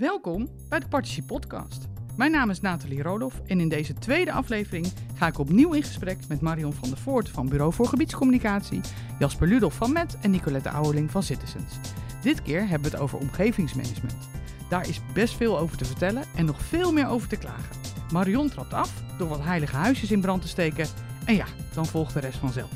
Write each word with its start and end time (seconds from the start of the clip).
Welkom 0.00 0.48
bij 0.68 0.80
de 0.80 0.88
Partici 0.88 1.22
Podcast. 1.22 1.88
Mijn 2.16 2.30
naam 2.30 2.50
is 2.50 2.60
Nathalie 2.60 3.02
Roloff 3.02 3.40
en 3.46 3.60
in 3.60 3.68
deze 3.68 3.94
tweede 3.94 4.32
aflevering 4.32 4.92
ga 5.14 5.26
ik 5.26 5.38
opnieuw 5.38 5.72
in 5.72 5.82
gesprek 5.82 6.18
met 6.28 6.40
Marion 6.40 6.72
van 6.72 6.88
der 6.88 6.98
Voort 6.98 7.28
van 7.28 7.48
Bureau 7.48 7.72
voor 7.72 7.86
Gebiedscommunicatie, 7.86 8.80
Jasper 9.18 9.48
Ludolf 9.48 9.74
van 9.74 9.92
Met 9.92 10.18
en 10.20 10.30
Nicolette 10.30 10.70
Ouweling 10.70 11.10
van 11.10 11.22
Citizens. 11.22 11.74
Dit 12.22 12.42
keer 12.42 12.60
hebben 12.60 12.90
we 12.90 12.96
het 12.96 13.04
over 13.04 13.18
omgevingsmanagement. 13.18 14.28
Daar 14.68 14.88
is 14.88 15.00
best 15.14 15.36
veel 15.36 15.58
over 15.58 15.76
te 15.76 15.84
vertellen 15.84 16.24
en 16.36 16.44
nog 16.44 16.62
veel 16.62 16.92
meer 16.92 17.06
over 17.06 17.28
te 17.28 17.36
klagen. 17.36 17.76
Marion 18.12 18.48
trapt 18.48 18.72
af 18.72 19.02
door 19.18 19.28
wat 19.28 19.44
heilige 19.44 19.76
huisjes 19.76 20.10
in 20.10 20.20
brand 20.20 20.42
te 20.42 20.48
steken 20.48 20.86
en 21.24 21.34
ja, 21.34 21.46
dan 21.74 21.86
volgt 21.86 22.14
de 22.14 22.20
rest 22.20 22.38
vanzelf. 22.38 22.70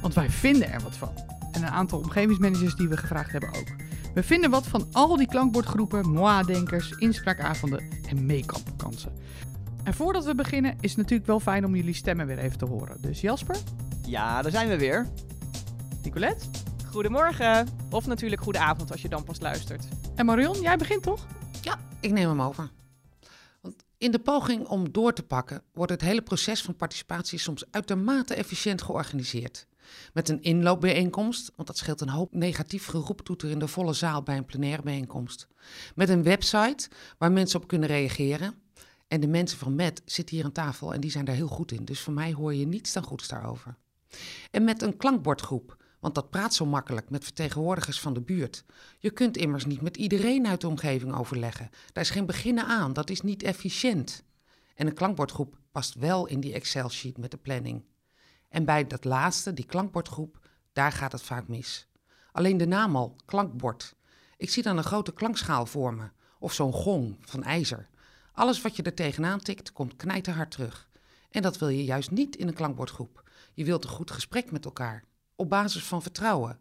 Want 0.00 0.14
wij 0.14 0.30
vinden 0.30 0.72
er 0.72 0.80
wat 0.80 0.96
van. 0.96 1.12
En 1.52 1.62
een 1.62 1.68
aantal 1.68 1.98
omgevingsmanagers 1.98 2.74
die 2.74 2.88
we 2.88 2.96
gevraagd 2.96 3.32
hebben 3.32 3.48
ook. 3.48 3.89
We 4.14 4.22
vinden 4.22 4.50
wat 4.50 4.66
van 4.66 4.88
al 4.92 5.16
die 5.16 5.26
klankbordgroepen, 5.26 6.10
MOA-denkers, 6.10 6.90
inspraakavonden 6.90 7.88
en 8.08 8.26
make-up-kansen. 8.26 9.12
En 9.84 9.94
voordat 9.94 10.24
we 10.24 10.34
beginnen 10.34 10.76
is 10.80 10.90
het 10.90 10.98
natuurlijk 10.98 11.26
wel 11.26 11.40
fijn 11.40 11.64
om 11.64 11.76
jullie 11.76 11.94
stemmen 11.94 12.26
weer 12.26 12.38
even 12.38 12.58
te 12.58 12.64
horen. 12.64 13.00
Dus 13.00 13.20
Jasper, 13.20 13.56
Ja, 14.06 14.42
daar 14.42 14.50
zijn 14.50 14.68
we 14.68 14.78
weer. 14.78 15.06
Nicolette 16.02 16.44
Goedemorgen. 16.90 17.68
Of 17.90 18.06
natuurlijk 18.06 18.42
goedenavond 18.42 18.90
als 18.90 19.02
je 19.02 19.08
dan 19.08 19.24
pas 19.24 19.40
luistert. 19.40 19.88
en 20.14 20.26
Marion, 20.26 20.60
jij 20.60 20.76
begint 20.76 21.02
toch? 21.02 21.26
Ja, 21.62 21.78
ik 22.00 22.12
neem 22.12 22.28
hem 22.28 22.42
over. 22.42 22.70
Want 23.60 23.84
in 23.98 24.10
de 24.10 24.18
poging 24.18 24.66
om 24.66 24.92
door 24.92 25.12
te 25.12 25.22
pakken 25.22 25.62
wordt 25.72 25.92
het 25.92 26.00
hele 26.00 26.22
proces 26.22 26.62
van 26.62 26.76
participatie 26.76 27.38
soms 27.38 27.64
uitermate 27.70 28.34
efficiënt 28.34 28.82
georganiseerd. 28.82 29.66
Met 30.12 30.28
een 30.28 30.42
inloopbijeenkomst, 30.42 31.52
want 31.56 31.68
dat 31.68 31.76
scheelt 31.76 32.00
een 32.00 32.08
hoop 32.08 32.34
negatief 32.34 32.86
geroeptoeter 32.86 33.50
in 33.50 33.58
de 33.58 33.68
volle 33.68 33.92
zaal 33.92 34.22
bij 34.22 34.36
een 34.36 34.44
plenaire 34.44 34.82
bijeenkomst. 34.82 35.48
Met 35.94 36.08
een 36.08 36.22
website 36.22 36.88
waar 37.18 37.32
mensen 37.32 37.60
op 37.60 37.68
kunnen 37.68 37.88
reageren. 37.88 38.54
En 39.08 39.20
de 39.20 39.28
mensen 39.28 39.58
van 39.58 39.74
MET 39.74 40.02
zitten 40.04 40.36
hier 40.36 40.44
aan 40.44 40.52
tafel 40.52 40.94
en 40.94 41.00
die 41.00 41.10
zijn 41.10 41.24
daar 41.24 41.34
heel 41.34 41.48
goed 41.48 41.72
in. 41.72 41.84
Dus 41.84 42.00
voor 42.00 42.12
mij 42.12 42.32
hoor 42.32 42.54
je 42.54 42.66
niets 42.66 42.92
dan 42.92 43.02
goeds 43.02 43.28
daarover. 43.28 43.76
En 44.50 44.64
met 44.64 44.82
een 44.82 44.96
klankbordgroep, 44.96 45.76
want 46.00 46.14
dat 46.14 46.30
praat 46.30 46.54
zo 46.54 46.66
makkelijk 46.66 47.10
met 47.10 47.24
vertegenwoordigers 47.24 48.00
van 48.00 48.14
de 48.14 48.20
buurt. 48.20 48.64
Je 48.98 49.10
kunt 49.10 49.36
immers 49.36 49.64
niet 49.64 49.80
met 49.80 49.96
iedereen 49.96 50.46
uit 50.46 50.60
de 50.60 50.68
omgeving 50.68 51.14
overleggen. 51.14 51.70
Daar 51.92 52.04
is 52.04 52.10
geen 52.10 52.26
beginnen 52.26 52.66
aan, 52.66 52.92
dat 52.92 53.10
is 53.10 53.20
niet 53.20 53.42
efficiënt. 53.42 54.24
En 54.74 54.86
een 54.86 54.94
klankbordgroep 54.94 55.58
past 55.72 55.94
wel 55.94 56.26
in 56.26 56.40
die 56.40 56.52
Excel-sheet 56.52 57.18
met 57.18 57.30
de 57.30 57.36
planning. 57.36 57.84
En 58.50 58.64
bij 58.64 58.86
dat 58.86 59.04
laatste, 59.04 59.52
die 59.52 59.66
klankbordgroep, 59.66 60.48
daar 60.72 60.92
gaat 60.92 61.12
het 61.12 61.22
vaak 61.22 61.48
mis. 61.48 61.88
Alleen 62.32 62.56
de 62.56 62.66
naam 62.66 62.96
al, 62.96 63.16
klankbord. 63.24 63.94
Ik 64.36 64.50
zie 64.50 64.62
dan 64.62 64.76
een 64.76 64.84
grote 64.84 65.12
klankschaal 65.12 65.66
voor 65.66 65.94
me, 65.94 66.10
of 66.38 66.52
zo'n 66.52 66.72
gong 66.72 67.16
van 67.20 67.42
ijzer. 67.42 67.88
Alles 68.32 68.62
wat 68.62 68.76
je 68.76 68.82
er 68.82 68.94
tegenaan 68.94 69.40
tikt, 69.40 69.72
komt 69.72 69.96
knijterhard 69.96 70.50
terug. 70.50 70.88
En 71.30 71.42
dat 71.42 71.58
wil 71.58 71.68
je 71.68 71.84
juist 71.84 72.10
niet 72.10 72.36
in 72.36 72.48
een 72.48 72.54
klankbordgroep. 72.54 73.30
Je 73.54 73.64
wilt 73.64 73.84
een 73.84 73.90
goed 73.90 74.10
gesprek 74.10 74.50
met 74.50 74.64
elkaar, 74.64 75.04
op 75.36 75.48
basis 75.48 75.84
van 75.84 76.02
vertrouwen. 76.02 76.60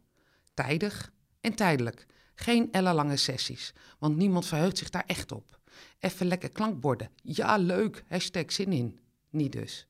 Tijdig 0.53 1.11
en 1.41 1.55
tijdelijk. 1.55 2.05
Geen 2.35 2.71
ellenlange 2.71 3.17
sessies, 3.17 3.73
want 3.99 4.15
niemand 4.15 4.45
verheugt 4.45 4.77
zich 4.77 4.89
daar 4.89 5.03
echt 5.05 5.31
op. 5.31 5.59
Even 5.99 6.25
lekker 6.25 6.49
klankborden. 6.49 7.09
Ja, 7.15 7.57
leuk, 7.57 8.03
hashtag 8.07 8.51
zin 8.51 8.73
in. 8.73 8.99
Niet 9.29 9.51
dus. 9.51 9.88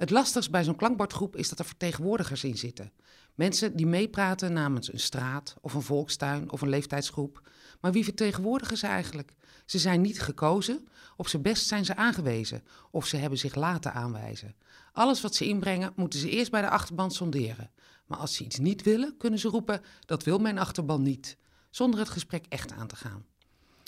Het 0.00 0.10
lastigste 0.10 0.50
bij 0.50 0.64
zo'n 0.64 0.76
klankbordgroep 0.76 1.36
is 1.36 1.48
dat 1.48 1.58
er 1.58 1.64
vertegenwoordigers 1.64 2.44
in 2.44 2.58
zitten. 2.58 2.92
Mensen 3.34 3.76
die 3.76 3.86
meepraten 3.86 4.52
namens 4.52 4.92
een 4.92 5.00
straat 5.00 5.56
of 5.60 5.74
een 5.74 5.82
volkstuin 5.82 6.50
of 6.50 6.60
een 6.60 6.68
leeftijdsgroep. 6.68 7.48
Maar 7.80 7.92
wie 7.92 8.04
vertegenwoordigen 8.04 8.76
ze 8.76 8.86
eigenlijk? 8.86 9.34
Ze 9.66 9.78
zijn 9.78 10.00
niet 10.00 10.20
gekozen, 10.20 10.88
op 11.16 11.28
zijn 11.28 11.42
best 11.42 11.66
zijn 11.66 11.84
ze 11.84 11.96
aangewezen 11.96 12.62
of 12.90 13.06
ze 13.06 13.16
hebben 13.16 13.38
zich 13.38 13.54
laten 13.54 13.92
aanwijzen. 13.92 14.54
Alles 14.92 15.20
wat 15.20 15.34
ze 15.34 15.46
inbrengen 15.46 15.92
moeten 15.96 16.18
ze 16.18 16.30
eerst 16.30 16.50
bij 16.50 16.60
de 16.60 16.70
achterban 16.70 17.10
sonderen. 17.10 17.70
Maar 18.06 18.18
als 18.18 18.34
ze 18.34 18.44
iets 18.44 18.58
niet 18.58 18.82
willen, 18.82 19.16
kunnen 19.16 19.38
ze 19.38 19.48
roepen: 19.48 19.82
dat 20.06 20.24
wil 20.24 20.38
mijn 20.38 20.58
achterban 20.58 21.02
niet, 21.02 21.36
zonder 21.70 22.00
het 22.00 22.08
gesprek 22.08 22.46
echt 22.48 22.72
aan 22.72 22.86
te 22.86 22.96
gaan. 22.96 23.24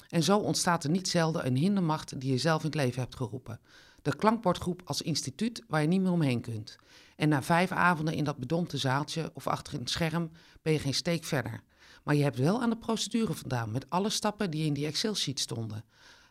En 0.08 0.22
zo 0.22 0.38
ontstaat 0.38 0.84
er 0.84 0.90
niet 0.90 1.08
zelden 1.08 1.46
een 1.46 1.56
hindermacht 1.56 2.20
die 2.20 2.32
je 2.32 2.38
zelf 2.38 2.60
in 2.60 2.66
het 2.66 2.74
leven 2.74 3.00
hebt 3.00 3.16
geroepen. 3.16 3.60
De 4.02 4.16
klankbordgroep 4.16 4.82
als 4.84 5.02
instituut 5.02 5.62
waar 5.68 5.80
je 5.80 5.88
niet 5.88 6.00
meer 6.00 6.12
omheen 6.12 6.40
kunt. 6.40 6.76
En 7.16 7.28
na 7.28 7.42
vijf 7.42 7.70
avonden 7.70 8.14
in 8.14 8.24
dat 8.24 8.36
bedompte 8.36 8.78
zaaltje 8.78 9.30
of 9.34 9.46
achter 9.46 9.74
een 9.74 9.86
scherm 9.86 10.30
ben 10.62 10.72
je 10.72 10.78
geen 10.78 10.94
steek 10.94 11.24
verder. 11.24 11.62
Maar 12.04 12.14
je 12.14 12.22
hebt 12.22 12.38
wel 12.38 12.62
aan 12.62 12.70
de 12.70 12.76
procedure 12.76 13.34
vandaan 13.34 13.70
met 13.70 13.90
alle 13.90 14.10
stappen 14.10 14.50
die 14.50 14.66
in 14.66 14.72
die 14.72 14.86
Excel-sheet 14.86 15.40
stonden. 15.40 15.84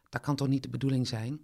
Dat 0.09 0.21
kan 0.21 0.35
toch 0.35 0.47
niet 0.47 0.63
de 0.63 0.69
bedoeling 0.69 1.07
zijn? 1.07 1.39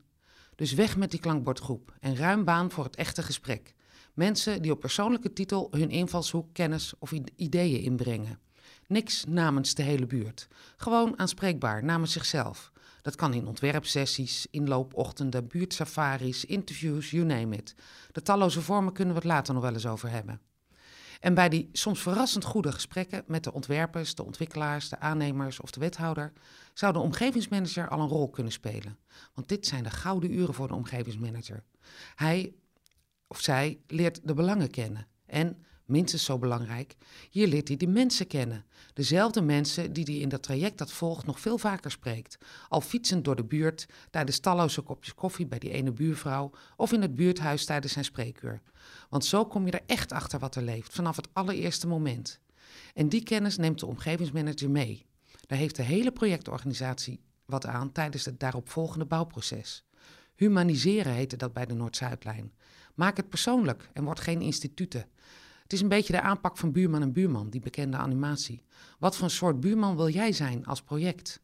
Dus 0.55 0.73
weg 0.73 0.97
met 0.97 1.11
die 1.11 1.19
klankbordgroep 1.19 1.93
en 1.99 2.16
ruim 2.16 2.43
baan 2.43 2.71
voor 2.71 2.83
het 2.83 2.95
echte 2.95 3.23
gesprek. 3.23 3.75
Mensen 4.13 4.61
die 4.61 4.71
op 4.71 4.79
persoonlijke 4.79 5.33
titel 5.33 5.67
hun 5.71 5.89
invalshoek, 5.89 6.53
kennis 6.53 6.93
of 6.99 7.11
ideeën 7.35 7.81
inbrengen. 7.81 8.39
Niks 8.87 9.25
namens 9.25 9.73
de 9.73 9.83
hele 9.83 10.05
buurt. 10.05 10.47
Gewoon 10.77 11.19
aanspreekbaar 11.19 11.83
namens 11.83 12.11
zichzelf. 12.11 12.71
Dat 13.07 13.16
kan 13.16 13.34
in 13.34 13.47
ontwerpsessies, 13.47 14.47
inloopochtenden, 14.51 15.47
buurtsafaris, 15.47 16.45
interviews, 16.45 17.12
you 17.12 17.25
name 17.25 17.56
it. 17.56 17.75
De 18.12 18.22
talloze 18.22 18.62
vormen 18.62 18.94
kunnen 18.94 19.13
we 19.13 19.19
het 19.19 19.29
later 19.29 19.53
nog 19.53 19.63
wel 19.63 19.73
eens 19.73 19.85
over 19.85 20.09
hebben. 20.09 20.41
En 21.19 21.34
bij 21.34 21.50
die 21.50 21.69
soms 21.72 22.01
verrassend 22.01 22.44
goede 22.44 22.72
gesprekken 22.72 23.23
met 23.28 23.44
de 23.44 23.53
ontwerpers, 23.53 24.16
de 24.16 24.25
ontwikkelaars, 24.25 24.90
de 24.90 25.00
aannemers 25.00 25.59
of 25.59 25.72
de 25.72 25.79
wethouder, 25.79 26.34
zou 26.73 26.94
de 26.94 27.00
omgevingsmanager 27.00 27.90
al 27.90 28.00
een 28.00 28.07
rol 28.07 28.29
kunnen 28.29 28.51
spelen. 28.51 28.97
Want 29.34 29.50
dit 29.50 29.67
zijn 29.67 29.84
de 29.84 29.90
gouden 29.90 30.34
uren 30.34 30.53
voor 30.53 30.67
de 30.67 30.75
omgevingsmanager. 30.75 31.63
Hij 32.16 32.53
of 33.28 33.40
zij 33.40 33.79
leert 33.88 34.19
de 34.23 34.34
belangen 34.34 34.69
kennen. 34.69 35.07
En, 35.25 35.66
minstens 35.87 36.23
zo 36.23 36.37
belangrijk, 36.37 36.95
hier 37.29 37.47
leert 37.47 37.67
hij 37.67 37.77
de 37.77 37.87
mensen 37.87 38.27
kennen. 38.27 38.65
Dezelfde 38.93 39.41
mensen 39.41 39.93
die 39.93 40.03
hij 40.03 40.15
in 40.15 40.29
dat 40.29 40.43
traject 40.43 40.77
dat 40.77 40.91
volgt 40.91 41.25
nog 41.25 41.39
veel 41.39 41.57
vaker 41.57 41.91
spreekt. 41.91 42.37
Al 42.69 42.81
fietsend 42.81 43.25
door 43.25 43.35
de 43.35 43.43
buurt, 43.43 43.85
tijdens 44.09 44.39
talloze 44.39 44.81
kopjes 44.81 45.13
koffie 45.13 45.47
bij 45.47 45.59
die 45.59 45.71
ene 45.71 45.91
buurvrouw 45.91 46.51
of 46.75 46.91
in 46.91 47.01
het 47.01 47.15
buurthuis 47.15 47.65
tijdens 47.65 47.93
zijn 47.93 48.05
spreekuur. 48.05 48.61
Want 49.09 49.25
zo 49.25 49.45
kom 49.45 49.65
je 49.65 49.71
er 49.71 49.83
echt 49.85 50.11
achter 50.11 50.39
wat 50.39 50.55
er 50.55 50.63
leeft, 50.63 50.93
vanaf 50.93 51.15
het 51.15 51.29
allereerste 51.33 51.87
moment. 51.87 52.39
En 52.93 53.09
die 53.09 53.23
kennis 53.23 53.57
neemt 53.57 53.79
de 53.79 53.85
omgevingsmanager 53.85 54.69
mee. 54.69 55.05
Daar 55.45 55.57
heeft 55.57 55.75
de 55.75 55.83
hele 55.83 56.11
projectorganisatie 56.11 57.21
wat 57.45 57.65
aan 57.65 57.91
tijdens 57.91 58.25
het 58.25 58.39
daaropvolgende 58.39 59.05
bouwproces. 59.05 59.85
Humaniseren 60.35 61.13
heette 61.13 61.37
dat 61.37 61.53
bij 61.53 61.65
de 61.65 61.73
Noord-Zuidlijn. 61.73 62.53
Maak 62.95 63.17
het 63.17 63.29
persoonlijk 63.29 63.89
en 63.93 64.03
word 64.03 64.19
geen 64.19 64.41
instituten. 64.41 65.05
Het 65.67 65.75
is 65.75 65.81
een 65.81 65.88
beetje 65.89 66.13
de 66.13 66.22
aanpak 66.22 66.57
van 66.57 66.72
buurman 66.72 67.01
en 67.01 67.11
buurman, 67.11 67.50
die 67.50 67.61
bekende 67.61 67.97
animatie. 67.97 68.63
Wat 69.00 69.16
voor 69.16 69.29
soort 69.29 69.59
buurman 69.59 69.95
wil 69.95 70.09
jij 70.09 70.31
zijn 70.31 70.66
als 70.66 70.81
project? 70.81 71.41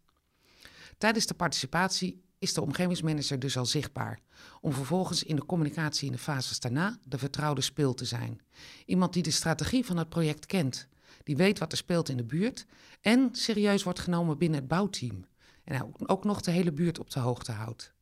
Tijdens 0.98 1.26
de 1.26 1.34
participatie 1.34 2.24
is 2.40 2.54
de 2.54 2.62
omgevingsmanager 2.62 3.40
dus 3.40 3.58
al 3.58 3.66
zichtbaar, 3.66 4.20
om 4.62 4.74
vervolgens 4.74 5.24
in 5.24 5.36
de 5.36 5.46
communicatie 5.46 6.06
in 6.06 6.12
de 6.12 6.18
fases 6.18 6.60
daarna 6.60 7.00
de 7.06 7.18
vertrouwde 7.18 7.62
speel 7.62 7.94
te 7.94 8.06
zijn. 8.06 8.42
Iemand 8.86 9.14
die 9.14 9.24
de 9.24 9.32
strategie 9.32 9.86
van 9.86 9.98
het 9.98 10.10
project 10.10 10.46
kent, 10.46 10.88
die 11.24 11.38
weet 11.38 11.60
wat 11.60 11.72
er 11.72 11.78
speelt 11.78 12.10
in 12.10 12.18
de 12.18 12.24
buurt 12.24 12.66
en 13.02 13.30
serieus 13.32 13.84
wordt 13.84 14.00
genomen 14.00 14.38
binnen 14.38 14.60
het 14.60 14.68
bouwteam. 14.68 15.26
En 15.64 15.94
ook 16.08 16.24
nog 16.24 16.42
de 16.42 16.52
hele 16.52 16.72
buurt 16.72 17.00
op 17.00 17.10
de 17.10 17.20
hoogte 17.20 17.52
houdt. 17.52 17.93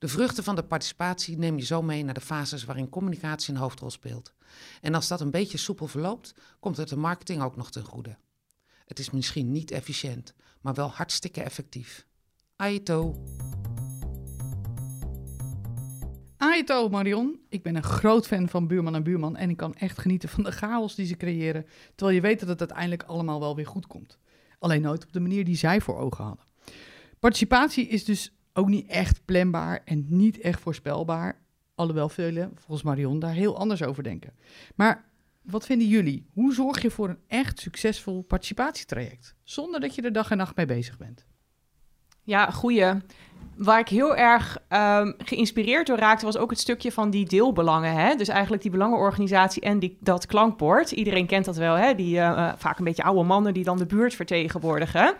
De 0.00 0.08
vruchten 0.08 0.44
van 0.44 0.54
de 0.54 0.62
participatie 0.62 1.38
neem 1.38 1.56
je 1.56 1.64
zo 1.64 1.82
mee 1.82 2.04
naar 2.04 2.14
de 2.14 2.20
fases 2.20 2.64
waarin 2.64 2.88
communicatie 2.88 3.54
een 3.54 3.60
hoofdrol 3.60 3.90
speelt. 3.90 4.34
En 4.80 4.94
als 4.94 5.08
dat 5.08 5.20
een 5.20 5.30
beetje 5.30 5.58
soepel 5.58 5.86
verloopt, 5.86 6.34
komt 6.60 6.76
het 6.76 6.88
de 6.88 6.96
marketing 6.96 7.42
ook 7.42 7.56
nog 7.56 7.70
ten 7.70 7.84
goede. 7.84 8.16
Het 8.84 8.98
is 8.98 9.10
misschien 9.10 9.52
niet 9.52 9.70
efficiënt, 9.70 10.34
maar 10.60 10.74
wel 10.74 10.90
hartstikke 10.90 11.42
effectief. 11.42 12.06
Aito. 12.56 13.24
Aito 16.36 16.88
Marion, 16.88 17.40
ik 17.48 17.62
ben 17.62 17.76
een 17.76 17.82
groot 17.82 18.26
fan 18.26 18.48
van 18.48 18.66
Buurman 18.66 18.94
en 18.94 19.02
Buurman 19.02 19.36
en 19.36 19.50
ik 19.50 19.56
kan 19.56 19.74
echt 19.74 19.98
genieten 19.98 20.28
van 20.28 20.44
de 20.44 20.52
chaos 20.52 20.94
die 20.94 21.06
ze 21.06 21.16
creëren, 21.16 21.66
terwijl 21.94 22.16
je 22.16 22.22
weet 22.22 22.40
dat 22.40 22.48
het 22.48 22.60
uiteindelijk 22.60 23.02
allemaal 23.02 23.40
wel 23.40 23.56
weer 23.56 23.66
goed 23.66 23.86
komt. 23.86 24.18
Alleen 24.58 24.82
nooit 24.82 25.04
op 25.04 25.12
de 25.12 25.20
manier 25.20 25.44
die 25.44 25.56
zij 25.56 25.80
voor 25.80 25.98
ogen 25.98 26.24
hadden. 26.24 26.44
Participatie 27.18 27.88
is 27.88 28.04
dus 28.04 28.32
ook 28.60 28.68
niet 28.68 28.86
echt 28.86 29.24
planbaar 29.24 29.82
en 29.84 30.06
niet 30.08 30.40
echt 30.40 30.60
voorspelbaar, 30.60 31.38
alhoewel 31.74 32.08
velen, 32.08 32.52
volgens 32.54 32.82
Marion, 32.82 33.18
daar 33.18 33.32
heel 33.32 33.58
anders 33.58 33.82
over 33.82 34.02
denken. 34.02 34.32
Maar 34.74 35.04
wat 35.42 35.66
vinden 35.66 35.88
jullie? 35.88 36.26
Hoe 36.32 36.54
zorg 36.54 36.82
je 36.82 36.90
voor 36.90 37.08
een 37.08 37.18
echt 37.26 37.60
succesvol 37.60 38.22
participatietraject, 38.22 39.34
zonder 39.42 39.80
dat 39.80 39.94
je 39.94 40.02
er 40.02 40.12
dag 40.12 40.30
en 40.30 40.36
nacht 40.36 40.56
mee 40.56 40.66
bezig 40.66 40.98
bent? 40.98 41.26
Ja, 42.22 42.50
goeie. 42.50 42.92
Waar 43.56 43.78
ik 43.78 43.88
heel 43.88 44.16
erg 44.16 44.58
ehm, 44.68 45.12
geïnspireerd 45.18 45.86
door 45.86 45.98
raakte, 45.98 46.24
was 46.24 46.36
ook 46.36 46.50
het 46.50 46.58
stukje 46.58 46.92
van 46.92 47.10
die 47.10 47.26
deelbelangen. 47.26 47.92
Hè? 47.92 48.14
Dus 48.14 48.28
eigenlijk 48.28 48.62
die 48.62 48.70
belangenorganisatie 48.70 49.62
en 49.62 49.78
die, 49.78 49.96
dat 50.00 50.26
klankbord. 50.26 50.90
Iedereen 50.90 51.26
kent 51.26 51.44
dat 51.44 51.56
wel, 51.56 51.74
hè? 51.74 51.94
Die 51.94 52.18
eh, 52.18 52.28
eh, 52.28 52.52
vaak 52.56 52.78
een 52.78 52.84
beetje 52.84 53.02
oude 53.02 53.22
mannen 53.22 53.54
die 53.54 53.64
dan 53.64 53.78
de 53.78 53.86
buurt 53.86 54.14
vertegenwoordigen. 54.14 55.14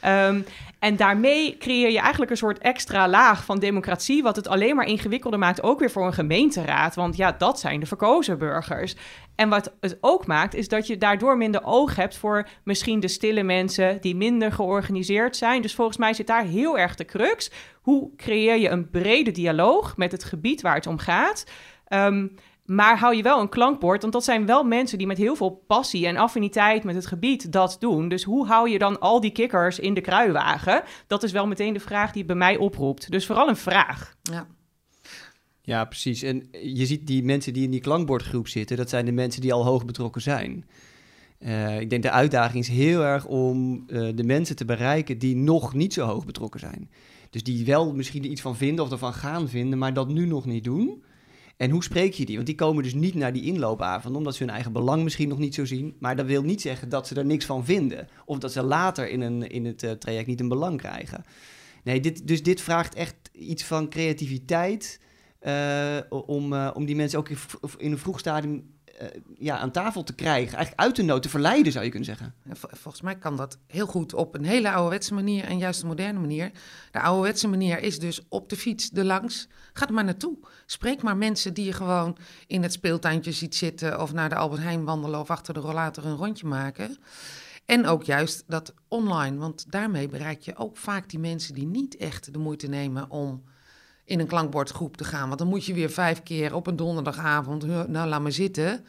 Ehm, 0.00 0.40
en 0.82 0.96
daarmee 0.96 1.56
creëer 1.58 1.90
je 1.90 1.98
eigenlijk 1.98 2.30
een 2.30 2.36
soort 2.36 2.58
extra 2.58 3.08
laag 3.08 3.44
van 3.44 3.58
democratie, 3.58 4.22
wat 4.22 4.36
het 4.36 4.48
alleen 4.48 4.76
maar 4.76 4.86
ingewikkelder 4.86 5.38
maakt, 5.38 5.62
ook 5.62 5.78
weer 5.78 5.90
voor 5.90 6.06
een 6.06 6.12
gemeenteraad. 6.12 6.94
Want 6.94 7.16
ja, 7.16 7.32
dat 7.32 7.60
zijn 7.60 7.80
de 7.80 7.86
verkozen 7.86 8.38
burgers. 8.38 8.96
En 9.34 9.48
wat 9.48 9.74
het 9.80 9.98
ook 10.00 10.26
maakt, 10.26 10.54
is 10.54 10.68
dat 10.68 10.86
je 10.86 10.98
daardoor 10.98 11.36
minder 11.36 11.64
oog 11.64 11.96
hebt 11.96 12.16
voor 12.16 12.48
misschien 12.64 13.00
de 13.00 13.08
stille 13.08 13.42
mensen 13.42 14.00
die 14.00 14.16
minder 14.16 14.52
georganiseerd 14.52 15.36
zijn. 15.36 15.62
Dus 15.62 15.74
volgens 15.74 15.96
mij 15.96 16.14
zit 16.14 16.26
daar 16.26 16.44
heel 16.44 16.78
erg 16.78 16.94
de 16.94 17.04
crux. 17.04 17.50
Hoe 17.82 18.16
creëer 18.16 18.58
je 18.58 18.68
een 18.68 18.90
brede 18.90 19.30
dialoog 19.30 19.96
met 19.96 20.12
het 20.12 20.24
gebied 20.24 20.60
waar 20.60 20.74
het 20.74 20.86
om 20.86 20.98
gaat? 20.98 21.44
Ehm, 21.86 22.26
maar 22.64 22.98
hou 22.98 23.16
je 23.16 23.22
wel 23.22 23.40
een 23.40 23.48
klankbord, 23.48 24.00
want 24.00 24.12
dat 24.12 24.24
zijn 24.24 24.46
wel 24.46 24.64
mensen 24.64 24.98
die 24.98 25.06
met 25.06 25.18
heel 25.18 25.36
veel 25.36 25.62
passie 25.66 26.06
en 26.06 26.16
affiniteit 26.16 26.84
met 26.84 26.94
het 26.94 27.06
gebied 27.06 27.52
dat 27.52 27.76
doen. 27.80 28.08
Dus 28.08 28.22
hoe 28.22 28.46
hou 28.46 28.70
je 28.70 28.78
dan 28.78 29.00
al 29.00 29.20
die 29.20 29.32
kikkers 29.32 29.78
in 29.78 29.94
de 29.94 30.00
kruiwagen? 30.00 30.82
Dat 31.06 31.22
is 31.22 31.32
wel 31.32 31.46
meteen 31.46 31.72
de 31.72 31.80
vraag 31.80 32.12
die 32.12 32.24
bij 32.24 32.36
mij 32.36 32.56
oproept. 32.56 33.10
Dus 33.10 33.26
vooral 33.26 33.48
een 33.48 33.56
vraag. 33.56 34.16
Ja. 34.22 34.46
Ja, 35.64 35.84
precies. 35.84 36.22
En 36.22 36.48
je 36.62 36.86
ziet 36.86 37.06
die 37.06 37.24
mensen 37.24 37.52
die 37.52 37.64
in 37.64 37.70
die 37.70 37.80
klankbordgroep 37.80 38.48
zitten, 38.48 38.76
dat 38.76 38.88
zijn 38.88 39.04
de 39.04 39.12
mensen 39.12 39.40
die 39.40 39.52
al 39.52 39.64
hoog 39.64 39.84
betrokken 39.84 40.22
zijn. 40.22 40.66
Uh, 41.38 41.80
ik 41.80 41.90
denk 41.90 42.02
de 42.02 42.10
uitdaging 42.10 42.62
is 42.62 42.68
heel 42.68 43.02
erg 43.02 43.26
om 43.26 43.84
uh, 43.86 44.08
de 44.14 44.24
mensen 44.24 44.56
te 44.56 44.64
bereiken 44.64 45.18
die 45.18 45.36
nog 45.36 45.74
niet 45.74 45.92
zo 45.92 46.06
hoog 46.06 46.24
betrokken 46.24 46.60
zijn. 46.60 46.90
Dus 47.30 47.42
die 47.42 47.64
wel 47.64 47.94
misschien 47.94 48.30
iets 48.30 48.40
van 48.40 48.56
vinden 48.56 48.84
of 48.84 48.90
ervan 48.90 49.14
gaan 49.14 49.48
vinden, 49.48 49.78
maar 49.78 49.94
dat 49.94 50.08
nu 50.08 50.26
nog 50.26 50.44
niet 50.44 50.64
doen. 50.64 51.02
En 51.56 51.70
hoe 51.70 51.82
spreek 51.82 52.14
je 52.14 52.24
die? 52.24 52.34
Want 52.34 52.46
die 52.46 52.56
komen 52.56 52.82
dus 52.82 52.94
niet 52.94 53.14
naar 53.14 53.32
die 53.32 53.44
inloopavond, 53.44 54.16
omdat 54.16 54.34
ze 54.34 54.42
hun 54.42 54.52
eigen 54.52 54.72
belang 54.72 55.02
misschien 55.02 55.28
nog 55.28 55.38
niet 55.38 55.54
zo 55.54 55.64
zien. 55.64 55.96
Maar 55.98 56.16
dat 56.16 56.26
wil 56.26 56.42
niet 56.42 56.60
zeggen 56.60 56.88
dat 56.88 57.06
ze 57.06 57.14
er 57.14 57.24
niks 57.24 57.44
van 57.44 57.64
vinden. 57.64 58.08
Of 58.24 58.38
dat 58.38 58.52
ze 58.52 58.62
later 58.62 59.08
in, 59.08 59.20
een, 59.20 59.48
in 59.48 59.64
het 59.64 59.82
uh, 59.82 59.90
traject 59.90 60.26
niet 60.26 60.40
een 60.40 60.48
belang 60.48 60.78
krijgen. 60.78 61.24
Nee, 61.84 62.00
dit, 62.00 62.26
dus 62.26 62.42
dit 62.42 62.60
vraagt 62.60 62.94
echt 62.94 63.16
iets 63.32 63.64
van 63.64 63.88
creativiteit. 63.88 65.00
Uh, 65.42 65.98
om, 66.08 66.52
uh, 66.52 66.70
om 66.74 66.84
die 66.84 66.96
mensen 66.96 67.18
ook 67.18 67.28
in, 67.28 67.36
in 67.76 67.92
een 67.92 67.98
vroeg 67.98 68.18
stadium 68.18 68.64
ja, 69.38 69.58
aan 69.58 69.70
tafel 69.70 70.02
te 70.04 70.14
krijgen. 70.14 70.56
Eigenlijk 70.56 70.80
uit 70.80 70.96
de 70.96 71.02
nood 71.02 71.22
te 71.22 71.28
verleiden, 71.28 71.72
zou 71.72 71.84
je 71.84 71.90
kunnen 71.90 72.08
zeggen. 72.08 72.34
Volgens 72.52 73.02
mij 73.02 73.18
kan 73.18 73.36
dat 73.36 73.58
heel 73.66 73.86
goed 73.86 74.14
op 74.14 74.34
een 74.34 74.44
hele 74.44 74.70
ouderwetse 74.70 75.14
manier 75.14 75.44
en 75.44 75.58
juist 75.58 75.82
een 75.82 75.88
moderne 75.88 76.18
manier. 76.18 76.50
De 76.90 77.00
ouderwetse 77.00 77.48
manier 77.48 77.82
is 77.82 77.98
dus 77.98 78.20
op 78.28 78.48
de 78.48 78.56
fiets, 78.56 78.90
de 78.90 79.04
langs. 79.04 79.48
Ga 79.72 79.86
er 79.86 79.94
maar 79.94 80.04
naartoe. 80.04 80.36
Spreek 80.66 81.02
maar 81.02 81.16
mensen 81.16 81.54
die 81.54 81.64
je 81.64 81.72
gewoon 81.72 82.16
in 82.46 82.62
het 82.62 82.72
speeltuintje 82.72 83.32
ziet 83.32 83.54
zitten... 83.54 84.00
of 84.00 84.12
naar 84.12 84.28
de 84.28 84.34
Albert 84.34 84.62
Heijn 84.62 84.84
wandelen 84.84 85.20
of 85.20 85.30
achter 85.30 85.54
de 85.54 85.60
rollator 85.60 86.04
een 86.04 86.16
rondje 86.16 86.46
maken... 86.46 86.98
En 87.66 87.86
ook 87.86 88.02
juist 88.02 88.44
dat 88.46 88.74
online, 88.88 89.36
want 89.36 89.70
daarmee 89.70 90.08
bereik 90.08 90.40
je 90.40 90.56
ook 90.56 90.76
vaak 90.76 91.08
die 91.08 91.18
mensen 91.18 91.54
die 91.54 91.66
niet 91.66 91.96
echt 91.96 92.32
de 92.32 92.38
moeite 92.38 92.66
nemen 92.66 93.10
om 93.10 93.42
in 94.04 94.20
een 94.20 94.26
klankbordgroep 94.26 94.96
te 94.96 95.04
gaan. 95.04 95.26
Want 95.26 95.38
dan 95.38 95.48
moet 95.48 95.64
je 95.64 95.74
weer 95.74 95.90
vijf 95.90 96.22
keer 96.22 96.54
op 96.54 96.66
een 96.66 96.76
donderdagavond, 96.76 97.66
nou 97.88 98.08
laat 98.08 98.20
maar 98.20 98.32
zitten. 98.32 98.84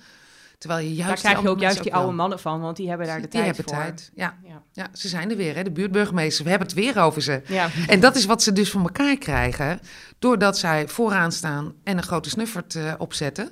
Terwijl 0.57 0.85
je 0.85 0.93
juist 0.93 1.23
daar 1.23 1.31
krijg 1.31 1.41
je 1.41 1.49
ook 1.49 1.59
juist 1.59 1.83
die 1.83 1.93
oude 1.93 2.13
mannen 2.13 2.39
van, 2.39 2.61
want 2.61 2.77
die 2.77 2.89
hebben 2.89 3.07
daar 3.07 3.15
de 3.15 3.21
die 3.21 3.31
tijd 3.31 3.45
hebben 3.45 3.63
voor. 3.63 3.83
Tijd. 3.83 4.11
Ja. 4.15 4.37
Ja. 4.43 4.61
ja, 4.71 4.87
ze 4.93 5.07
zijn 5.07 5.29
er 5.31 5.37
weer, 5.37 5.55
hè, 5.55 5.63
de 5.63 5.71
buurtburgemeesters. 5.71 6.43
We 6.43 6.49
hebben 6.49 6.67
het 6.67 6.77
weer 6.77 6.99
over 6.99 7.21
ze. 7.21 7.41
Ja. 7.47 7.69
En 7.87 7.99
dat 7.99 8.15
is 8.15 8.25
wat 8.25 8.43
ze 8.43 8.53
dus 8.53 8.71
voor 8.71 8.81
elkaar 8.81 9.17
krijgen. 9.17 9.79
Doordat 10.19 10.57
zij 10.57 10.87
vooraan 10.87 11.31
staan 11.31 11.73
en 11.83 11.97
een 11.97 12.03
grote 12.03 12.29
snuffert 12.29 12.75
uh, 12.75 12.93
opzetten, 12.97 13.51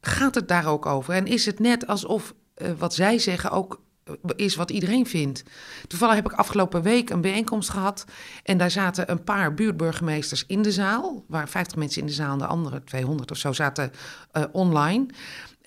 gaat 0.00 0.34
het 0.34 0.48
daar 0.48 0.66
ook 0.66 0.86
over. 0.86 1.14
En 1.14 1.26
is 1.26 1.46
het 1.46 1.58
net 1.58 1.86
alsof 1.86 2.34
uh, 2.56 2.70
wat 2.78 2.94
zij 2.94 3.18
zeggen 3.18 3.50
ook 3.50 3.80
is 4.36 4.56
wat 4.56 4.70
iedereen 4.70 5.06
vindt. 5.06 5.42
Toevallig 5.86 6.14
heb 6.14 6.26
ik 6.26 6.32
afgelopen 6.32 6.82
week 6.82 7.10
een 7.10 7.20
bijeenkomst 7.20 7.70
gehad. 7.70 8.04
En 8.42 8.58
daar 8.58 8.70
zaten 8.70 9.10
een 9.10 9.24
paar 9.24 9.54
buurtburgemeesters 9.54 10.44
in 10.46 10.62
de 10.62 10.72
zaal. 10.72 11.24
Waar 11.28 11.48
50 11.48 11.76
mensen 11.76 12.00
in 12.00 12.06
de 12.06 12.12
zaal 12.12 12.32
en 12.32 12.38
de 12.38 12.46
andere 12.46 12.84
200 12.84 13.30
of 13.30 13.36
zo 13.36 13.52
zaten 13.52 13.92
uh, 14.32 14.44
online. 14.52 15.06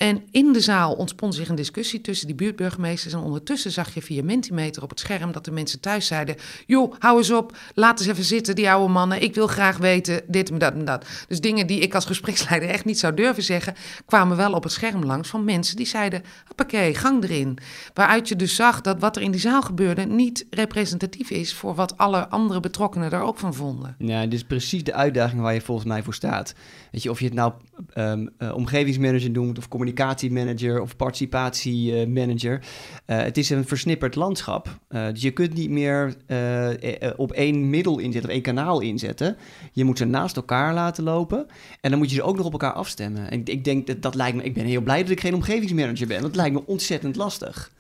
En 0.04 0.24
in 0.32 0.54
de 0.54 0.60
zaal 0.60 0.94
ontspon 0.94 1.34
zich 1.34 1.50
een 1.50 1.56
discussie 1.56 2.02
tussen 2.02 2.28
die 2.28 2.36
buurtburgemeesters. 2.36 3.14
En 3.14 3.20
ondertussen 3.20 3.72
zag 3.72 3.94
je 3.94 4.02
via 4.02 4.24
Mentimeter 4.24 4.84
op 4.84 4.90
het 4.90 5.00
scherm 5.00 5.32
dat 5.32 5.46
de 5.46 5.52
mensen 5.52 5.80
thuis 5.80 6.08
zeiden: 6.08 6.36
Joh, 6.66 6.94
hou 7.00 7.18
eens 7.18 7.32
op, 7.32 7.58
laat 7.74 8.00
eens 8.00 8.10
even 8.10 8.24
zitten, 8.24 8.56
die 8.56 8.70
oude 8.70 8.94
mannen. 8.94 9.22
Ik 9.22 9.36
wil 9.36 9.48
graag 9.48 9.78
weten 9.78 10.22
dit 10.28 10.50
en 10.50 10.58
dat 10.58 10.74
en 10.74 10.86
dat. 10.86 11.06
Dus 11.28 11.42
dingen 11.42 11.68
die 11.68 11.80
ik 11.80 11.96
als 11.96 12.06
gespreksleider 12.06 12.70
echt 12.70 12.86
niet 12.86 13.00
zou 13.00 13.14
durven 13.14 13.44
zeggen, 13.44 13.76
kwamen 14.06 14.38
wel 14.38 14.54
op 14.54 14.64
het 14.64 14.72
scherm 14.72 15.04
langs 15.04 15.30
van 15.30 15.44
mensen 15.44 15.76
die 15.76 15.86
zeiden: 15.86 16.24
Hoppakee, 16.48 16.96
gang 16.96 17.24
erin. 17.24 17.58
Waaruit 17.94 18.28
je 18.28 18.36
dus 18.36 18.56
zag 18.56 18.82
dat 18.82 19.00
wat 19.00 19.16
er 19.16 19.22
in 19.22 19.32
die 19.32 19.42
zaal 19.42 19.62
gebeurde 19.62 20.06
niet 20.06 20.46
representatief 20.50 21.30
is 21.30 21.54
voor 21.54 21.76
wat 21.76 21.98
alle 21.98 22.28
andere 22.28 22.60
betrokkenen 22.60 23.10
daar 23.10 23.24
ook 23.24 23.38
van 23.38 23.54
vonden. 23.54 23.96
Ja, 23.98 24.22
dit 24.22 24.34
is 24.34 24.44
precies 24.44 24.84
de 24.84 24.94
uitdaging 24.94 25.42
waar 25.42 25.54
je 25.54 25.62
volgens 25.62 25.88
mij 25.88 26.04
voor 26.04 26.14
staat. 26.14 26.54
Weet 26.92 27.04
je, 27.04 27.10
of 27.10 27.20
je 27.20 27.26
het 27.26 27.34
nou 27.34 27.54
um, 27.96 28.30
uh, 28.40 28.56
omgevingsmanager 28.56 29.32
noemt 29.32 29.58
of 29.58 29.68
communicatiemanager 29.94 30.82
of 30.82 30.96
participatiemanager. 30.96 32.62
Uh, 33.08 33.18
het 33.22 33.38
is 33.38 33.50
een 33.50 33.68
versnipperd 33.68 34.16
landschap. 34.16 34.80
Uh, 34.90 35.08
dus 35.08 35.22
je 35.22 35.32
kunt 35.32 35.54
niet 35.54 35.70
meer 35.70 36.16
op 37.16 37.32
één 37.32 37.70
middel 37.70 38.00
inzetten 38.00 38.30
of 38.30 38.36
één 38.36 38.44
kanaal 38.44 38.80
inzetten. 38.80 39.38
Je 39.72 39.84
moet 39.84 39.98
ze 39.98 40.06
naast 40.06 40.36
elkaar 40.36 40.74
laten 40.74 41.04
lopen. 41.04 41.48
En 41.82 41.90
dan 41.90 42.00
moet 42.00 42.10
je 42.10 42.16
ze 42.16 42.24
ook 42.24 42.38
nog 42.38 42.46
op 42.46 42.52
elkaar 42.52 42.74
afstemmen. 42.74 43.30
En 43.30 43.40
ik, 43.40 43.50
ik 43.50 43.64
denk 43.64 43.88
dat 43.88 44.02
dat 44.02 44.16
lijkt 44.16 44.38
me. 44.38 44.44
Ik 44.44 44.54
ben 44.54 44.66
heel 44.66 44.82
blij 44.82 45.02
dat 45.02 45.12
ik 45.12 45.20
geen 45.20 45.36
omgevingsmanager 45.36 46.08
ben. 46.08 46.22
Dat 46.22 46.36
lijkt 46.36 46.54
me 46.54 46.66
ontzettend 46.66 47.16
lastig. 47.16 47.72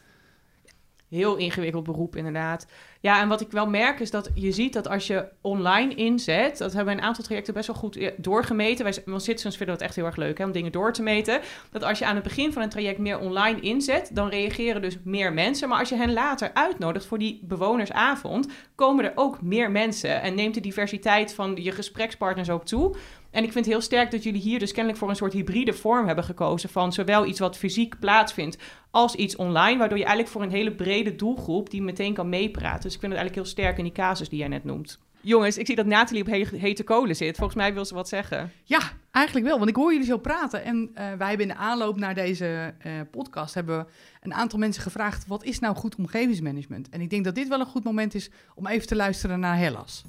Heel 1.14 1.36
ingewikkeld 1.36 1.84
beroep, 1.84 2.16
inderdaad. 2.16 2.68
Ja, 3.00 3.22
en 3.22 3.28
wat 3.28 3.42
ik 3.42 3.52
wel 3.52 3.70
merk 3.70 4.00
is 4.00 4.12
dat 4.12 4.30
je 4.34 4.52
ziet 4.52 4.74
dat 4.74 4.88
als 4.88 5.08
je 5.08 5.28
online 5.42 5.96
inzet, 5.96 6.58
dat 6.58 6.74
hebben 6.74 6.94
we 6.94 7.00
een 7.00 7.08
aantal 7.08 7.24
trajecten 7.24 7.54
best 7.54 7.68
wel 7.68 7.76
goed 7.76 8.12
doorgemeten. 8.18 8.86
Wij 8.86 9.14
als 9.14 9.24
Citizens 9.24 9.58
vinden 9.58 9.76
dat 9.76 9.86
echt 9.86 9.96
heel 9.96 10.06
erg 10.06 10.16
leuk 10.16 10.38
hè, 10.38 10.46
om 10.46 10.52
dingen 10.52 10.72
door 10.72 10.94
te 10.94 11.04
meten. 11.04 11.42
Dat 11.72 11.84
als 11.84 12.00
je 12.00 12.06
aan 12.06 12.16
het 12.16 12.24
begin 12.24 12.54
van 12.54 12.62
een 12.62 12.70
traject 12.70 13.00
meer 13.00 13.20
online 13.20 13.60
inzet, 13.60 14.10
dan 14.14 14.30
reageren 14.30 14.82
dus 14.82 14.98
meer 15.04 15.34
mensen. 15.34 15.70
Maar 15.70 15.80
als 15.80 15.90
je 15.90 15.96
hen 15.96 16.14
later 16.14 16.52
uitnodigt 16.54 17.06
voor 17.06 17.20
die 17.20 17.40
bewonersavond, 17.44 18.48
komen 18.76 19.06
er 19.06 19.12
ook 19.16 19.42
meer 19.42 19.72
mensen 19.72 20.22
en 20.22 20.36
neemt 20.36 20.54
de 20.54 20.62
diversiteit 20.62 21.34
van 21.34 21.56
je 21.56 21.72
gesprekspartners 21.72 22.50
ook 22.50 22.66
toe. 22.66 22.96
En 23.34 23.44
ik 23.44 23.52
vind 23.52 23.66
het 23.66 23.74
heel 23.74 23.84
sterk 23.84 24.12
dat 24.12 24.24
jullie 24.24 24.42
hier 24.42 24.60
dus 24.60 24.72
kennelijk 24.72 25.00
voor 25.00 25.10
een 25.10 25.16
soort 25.16 25.34
hybride 25.34 25.74
vorm 25.74 26.06
hebben 26.06 26.24
gekozen 26.24 26.70
van 26.70 26.94
zowel 26.94 27.26
iets 27.26 27.40
wat 27.40 27.58
fysiek 27.58 28.00
plaatsvindt 28.00 28.58
als 28.92 29.16
iets 29.16 29.36
online, 29.36 29.78
waardoor 29.78 29.98
je 29.98 30.04
eigenlijk 30.04 30.34
voor 30.34 30.42
een 30.42 30.52
hele 30.52 30.72
brede 30.72 31.16
doelgroep 31.16 31.70
die 31.70 31.82
meteen 31.82 32.14
kan 32.14 32.30
meepraten. 32.30 32.82
Dus 32.82 32.94
ik 32.94 33.00
vind 33.00 33.12
het 33.12 33.22
eigenlijk 33.22 33.36
heel 33.36 33.46
sterk 33.46 33.78
in 33.78 33.84
die 33.84 33.94
casus 33.94 34.30
die 34.30 34.40
jij 34.40 34.48
net 34.48 34.64
noemt. 34.64 35.00
Jongens, 35.22 35.58
ik 35.58 35.66
zie 35.66 35.76
dat 35.76 35.86
Nathalie 35.86 36.22
op 36.22 36.28
he 36.28 36.58
hete 36.58 36.84
kolen 36.84 37.16
zit. 37.16 37.36
Volgens 37.36 37.58
mij 37.58 37.74
wil 37.74 37.86
ze 37.86 37.94
wat 37.94 38.08
zeggen. 38.08 38.52
Ja, 38.64 38.80
eigenlijk 39.12 39.46
wel. 39.46 39.58
Want 39.58 39.70
ik 39.70 39.76
hoor 39.76 39.92
jullie 39.92 40.08
zo 40.08 40.18
praten. 40.18 40.64
En 40.64 40.78
uh, 40.78 40.96
wij 40.96 41.28
hebben 41.28 41.48
in 41.48 41.48
de 41.48 41.56
aanloop 41.56 41.98
naar 41.98 42.16
deze 42.16 42.74
uh, 42.86 42.92
podcast... 43.12 43.54
hebben 43.54 43.88
een 44.22 44.34
aantal 44.34 44.60
mensen 44.60 44.84
gevraagd... 44.84 45.28
wat 45.28 45.44
is 45.44 45.60
nou 45.60 45.76
goed 45.76 45.96
omgevingsmanagement? 45.96 46.90
En 46.90 47.02
ik 47.02 47.10
denk 47.10 47.24
dat 47.24 47.36
dit 47.36 47.48
wel 47.48 47.60
een 47.60 47.66
goed 47.66 47.84
moment 47.84 48.16
is... 48.16 48.30
om 48.56 48.68
even 48.68 48.88
te 48.88 48.96
luisteren 48.96 49.40
naar 49.40 49.58
Hellas. 49.58 50.04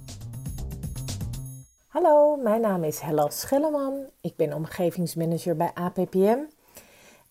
Hallo, 1.94 2.36
mijn 2.36 2.60
naam 2.60 2.84
is 2.84 3.00
Hellas 3.00 3.40
Schelleman. 3.40 4.06
Ik 4.20 4.36
ben 4.36 4.52
omgevingsmanager 4.52 5.56
bij 5.56 5.70
APPM. 5.74 6.38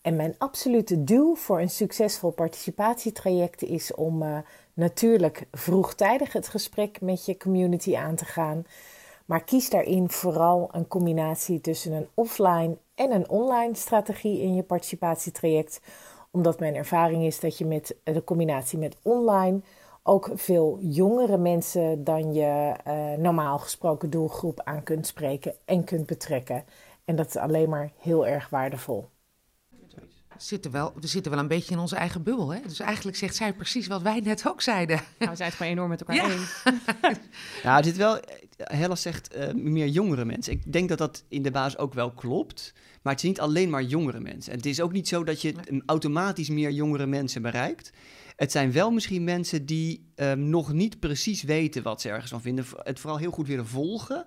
En 0.02 0.16
mijn 0.16 0.34
absolute 0.38 1.04
doel 1.04 1.34
voor 1.34 1.60
een 1.60 1.70
succesvol 1.70 2.30
participatietraject 2.30 3.62
is 3.62 3.94
om 3.94 4.22
uh, 4.22 4.38
natuurlijk 4.74 5.46
vroegtijdig 5.52 6.32
het 6.32 6.48
gesprek 6.48 7.00
met 7.00 7.26
je 7.26 7.36
community 7.36 7.96
aan 7.96 8.14
te 8.14 8.24
gaan. 8.24 8.64
Maar 9.24 9.44
kies 9.44 9.70
daarin 9.70 10.10
vooral 10.10 10.68
een 10.72 10.88
combinatie 10.88 11.60
tussen 11.60 11.92
een 11.92 12.08
offline 12.14 12.76
en 12.94 13.10
een 13.10 13.28
online 13.28 13.74
strategie 13.74 14.40
in 14.40 14.54
je 14.54 14.62
participatietraject. 14.62 15.80
Omdat 16.30 16.60
mijn 16.60 16.74
ervaring 16.74 17.24
is 17.24 17.40
dat 17.40 17.58
je 17.58 17.66
met 17.66 17.96
de 18.02 18.24
combinatie 18.24 18.78
met 18.78 18.96
online 19.02 19.60
ook 20.06 20.30
veel 20.34 20.78
jongere 20.82 21.38
mensen 21.38 22.04
dan 22.04 22.32
je 22.34 22.74
uh, 22.86 23.12
normaal 23.18 23.58
gesproken 23.58 24.10
doelgroep 24.10 24.60
aan 24.60 24.82
kunt 24.82 25.06
spreken 25.06 25.54
en 25.64 25.84
kunt 25.84 26.06
betrekken. 26.06 26.64
En 27.04 27.16
dat 27.16 27.26
is 27.26 27.36
alleen 27.36 27.68
maar 27.68 27.90
heel 28.00 28.26
erg 28.26 28.48
waardevol. 28.48 29.08
We 30.28 30.40
zitten, 30.40 30.70
wel, 30.70 30.92
we 31.00 31.06
zitten 31.06 31.32
wel 31.32 31.40
een 31.40 31.48
beetje 31.48 31.74
in 31.74 31.80
onze 31.80 31.96
eigen 31.96 32.22
bubbel. 32.22 32.50
Hè? 32.54 32.60
Dus 32.60 32.80
eigenlijk 32.80 33.16
zegt 33.16 33.34
zij 33.34 33.52
precies 33.52 33.86
wat 33.86 34.02
wij 34.02 34.20
net 34.20 34.48
ook 34.48 34.60
zeiden. 34.60 35.00
Nou, 35.18 35.30
we 35.30 35.36
zijn 35.36 35.48
het 35.48 35.58
gewoon 35.58 35.72
enorm 35.72 35.88
met 35.88 36.00
elkaar 36.00 36.16
Ja. 36.16 36.32
eens. 36.34 36.62
Ja, 37.62 37.76
het 37.76 37.84
zit 37.84 37.96
wel. 37.96 38.18
Hella 38.56 38.94
zegt 38.94 39.32
eh, 39.34 39.54
meer 39.54 39.86
jongere 39.88 40.24
mensen. 40.24 40.52
Ik 40.52 40.72
denk 40.72 40.88
dat 40.88 40.98
dat 40.98 41.24
in 41.28 41.42
de 41.42 41.50
basis 41.50 41.78
ook 41.78 41.94
wel 41.94 42.10
klopt. 42.10 42.72
Maar 43.02 43.12
het 43.12 43.22
is 43.22 43.28
niet 43.28 43.40
alleen 43.40 43.70
maar 43.70 43.82
jongere 43.82 44.20
mensen. 44.20 44.52
En 44.52 44.56
het 44.58 44.66
is 44.66 44.80
ook 44.80 44.92
niet 44.92 45.08
zo 45.08 45.24
dat 45.24 45.42
je 45.42 45.82
automatisch 45.86 46.48
meer 46.48 46.70
jongere 46.70 47.06
mensen 47.06 47.42
bereikt. 47.42 47.92
Het 48.36 48.52
zijn 48.52 48.72
wel 48.72 48.90
misschien 48.90 49.24
mensen 49.24 49.66
die 49.66 50.12
um, 50.16 50.48
nog 50.48 50.72
niet 50.72 51.00
precies 51.00 51.42
weten 51.42 51.82
wat 51.82 52.00
ze 52.00 52.08
ergens 52.08 52.30
van 52.30 52.40
vinden. 52.40 52.64
Het 52.76 53.00
vooral 53.00 53.18
heel 53.18 53.30
goed 53.30 53.46
willen 53.46 53.66
volgen. 53.66 54.24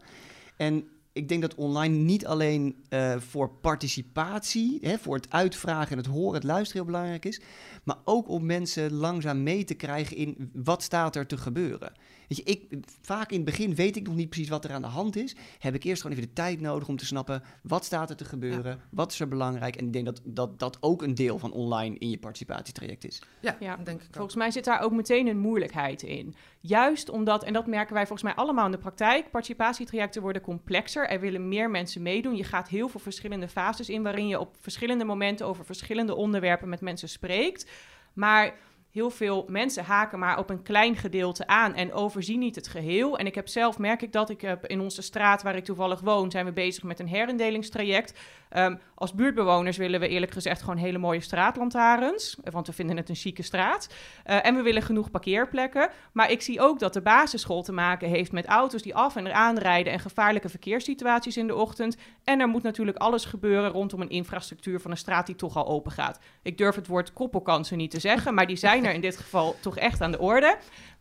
En 0.57 0.87
ik 1.17 1.29
denk 1.29 1.41
dat 1.41 1.55
online 1.55 1.95
niet 1.95 2.25
alleen 2.25 2.75
uh, 2.89 3.15
voor 3.17 3.49
participatie, 3.49 4.77
hè, 4.81 4.97
voor 4.97 5.15
het 5.15 5.31
uitvragen 5.31 5.91
en 5.91 5.97
het 5.97 6.05
horen, 6.05 6.33
het 6.33 6.43
luisteren 6.43 6.81
heel 6.81 6.91
belangrijk 6.91 7.25
is, 7.25 7.41
maar 7.83 7.97
ook 8.03 8.29
om 8.29 8.45
mensen 8.45 8.93
langzaam 8.93 9.43
mee 9.43 9.63
te 9.63 9.73
krijgen 9.73 10.17
in 10.17 10.51
wat 10.53 10.83
staat 10.83 11.15
er 11.15 11.27
te 11.27 11.37
gebeuren. 11.37 11.93
Weet 12.27 12.37
je, 12.37 12.43
ik, 12.43 12.83
vaak 13.01 13.29
in 13.29 13.35
het 13.35 13.45
begin 13.45 13.75
weet 13.75 13.95
ik 13.95 14.07
nog 14.07 14.15
niet 14.15 14.29
precies 14.29 14.49
wat 14.49 14.63
er 14.63 14.71
aan 14.71 14.81
de 14.81 14.87
hand 14.87 15.15
is. 15.15 15.35
Heb 15.59 15.75
ik 15.75 15.83
eerst 15.83 16.01
gewoon 16.01 16.17
even 16.17 16.29
de 16.29 16.35
tijd 16.35 16.61
nodig 16.61 16.87
om 16.87 16.97
te 16.97 17.05
snappen 17.05 17.43
wat 17.63 17.85
staat 17.85 18.09
er 18.09 18.15
te 18.15 18.25
gebeuren, 18.25 18.79
wat 18.89 19.11
is 19.11 19.19
er 19.19 19.27
belangrijk. 19.27 19.75
En 19.75 19.85
ik 19.85 19.93
denk 19.93 20.05
dat, 20.05 20.21
dat 20.23 20.59
dat 20.59 20.77
ook 20.79 21.01
een 21.01 21.15
deel 21.15 21.39
van 21.39 21.51
online 21.51 21.97
in 21.97 22.09
je 22.09 22.17
participatietraject 22.17 23.05
is. 23.05 23.21
Ja, 23.41 23.57
ja 23.59 23.77
denk 23.83 24.01
ik 24.01 24.07
volgens 24.11 24.35
mij 24.35 24.51
zit 24.51 24.65
daar 24.65 24.79
ook 24.79 24.91
meteen 24.91 25.27
een 25.27 25.39
moeilijkheid 25.39 26.03
in. 26.03 26.35
Juist 26.59 27.09
omdat, 27.09 27.43
en 27.43 27.53
dat 27.53 27.67
merken 27.67 27.93
wij 27.93 28.07
volgens 28.07 28.23
mij 28.23 28.43
allemaal 28.43 28.65
in 28.65 28.71
de 28.71 28.77
praktijk, 28.77 29.31
participatietrajecten 29.31 30.21
worden 30.21 30.41
complexer. 30.41 31.06
Er 31.07 31.19
willen 31.19 31.47
meer 31.47 31.69
mensen 31.69 32.01
meedoen. 32.01 32.35
Je 32.35 32.43
gaat 32.43 32.69
heel 32.69 32.89
veel 32.89 32.99
verschillende 32.99 33.47
fases 33.47 33.89
in 33.89 34.03
waarin 34.03 34.27
je 34.27 34.39
op 34.39 34.55
verschillende 34.59 35.03
momenten 35.05 35.45
over 35.45 35.65
verschillende 35.65 36.15
onderwerpen 36.15 36.69
met 36.69 36.81
mensen 36.81 37.09
spreekt. 37.09 37.71
Maar 38.13 38.53
heel 38.97 39.09
veel 39.09 39.45
mensen 39.47 39.83
haken 39.83 40.19
maar 40.19 40.37
op 40.37 40.49
een 40.49 40.61
klein 40.61 40.95
gedeelte 40.95 41.47
aan 41.47 41.73
en 41.73 41.93
overzien 41.93 42.39
niet 42.39 42.55
het 42.55 42.67
geheel. 42.67 43.17
En 43.17 43.25
ik 43.25 43.35
heb 43.35 43.47
zelf, 43.47 43.77
merk 43.77 44.01
ik 44.01 44.11
dat, 44.11 44.29
ik 44.29 44.41
heb 44.41 44.65
in 44.65 44.79
onze 44.79 45.01
straat 45.01 45.43
waar 45.43 45.55
ik 45.55 45.63
toevallig 45.63 45.99
woon, 45.99 46.31
zijn 46.31 46.45
we 46.45 46.51
bezig 46.51 46.83
met 46.83 46.99
een 46.99 47.07
herinddelingstraject. 47.07 48.19
Ehm, 48.49 48.75
als 48.95 49.13
buurtbewoners 49.13 49.77
willen 49.77 49.99
we 49.99 50.07
eerlijk 50.07 50.31
gezegd 50.31 50.61
gewoon 50.61 50.77
hele 50.77 50.97
mooie 50.97 51.21
straatlantaarns, 51.21 52.37
want 52.51 52.67
we 52.67 52.73
vinden 52.73 52.97
het 52.97 53.09
een 53.09 53.15
chique 53.15 53.43
straat. 53.43 53.89
Uh, 54.25 54.45
en 54.45 54.55
we 54.55 54.61
willen 54.61 54.81
genoeg 54.81 55.11
parkeerplekken. 55.11 55.89
Maar 56.11 56.31
ik 56.31 56.41
zie 56.41 56.61
ook 56.61 56.79
dat 56.79 56.93
de 56.93 57.01
basisschool 57.01 57.63
te 57.63 57.71
maken 57.71 58.09
heeft 58.09 58.31
met 58.31 58.45
auto's 58.45 58.81
die 58.81 58.95
af 58.95 59.15
en 59.15 59.27
eraan 59.27 59.57
rijden 59.57 59.93
en 59.93 59.99
gevaarlijke 59.99 60.49
verkeerssituaties 60.49 61.37
in 61.37 61.47
de 61.47 61.55
ochtend. 61.55 61.97
En 62.23 62.39
er 62.39 62.47
moet 62.47 62.63
natuurlijk 62.63 62.97
alles 62.97 63.25
gebeuren 63.25 63.71
rondom 63.71 64.01
een 64.01 64.09
infrastructuur 64.09 64.79
van 64.79 64.91
een 64.91 64.97
straat 64.97 65.25
die 65.25 65.35
toch 65.35 65.55
al 65.55 65.67
open 65.67 65.91
gaat. 65.91 66.19
Ik 66.41 66.57
durf 66.57 66.75
het 66.75 66.87
woord 66.87 67.13
koppelkansen 67.13 67.77
niet 67.77 67.91
te 67.91 67.99
zeggen, 67.99 68.33
maar 68.33 68.47
die 68.47 68.55
zijn 68.55 68.85
in 68.93 69.01
dit 69.01 69.17
geval 69.17 69.55
toch 69.61 69.77
echt 69.77 70.01
aan 70.01 70.11
de 70.11 70.19
orde. 70.19 70.57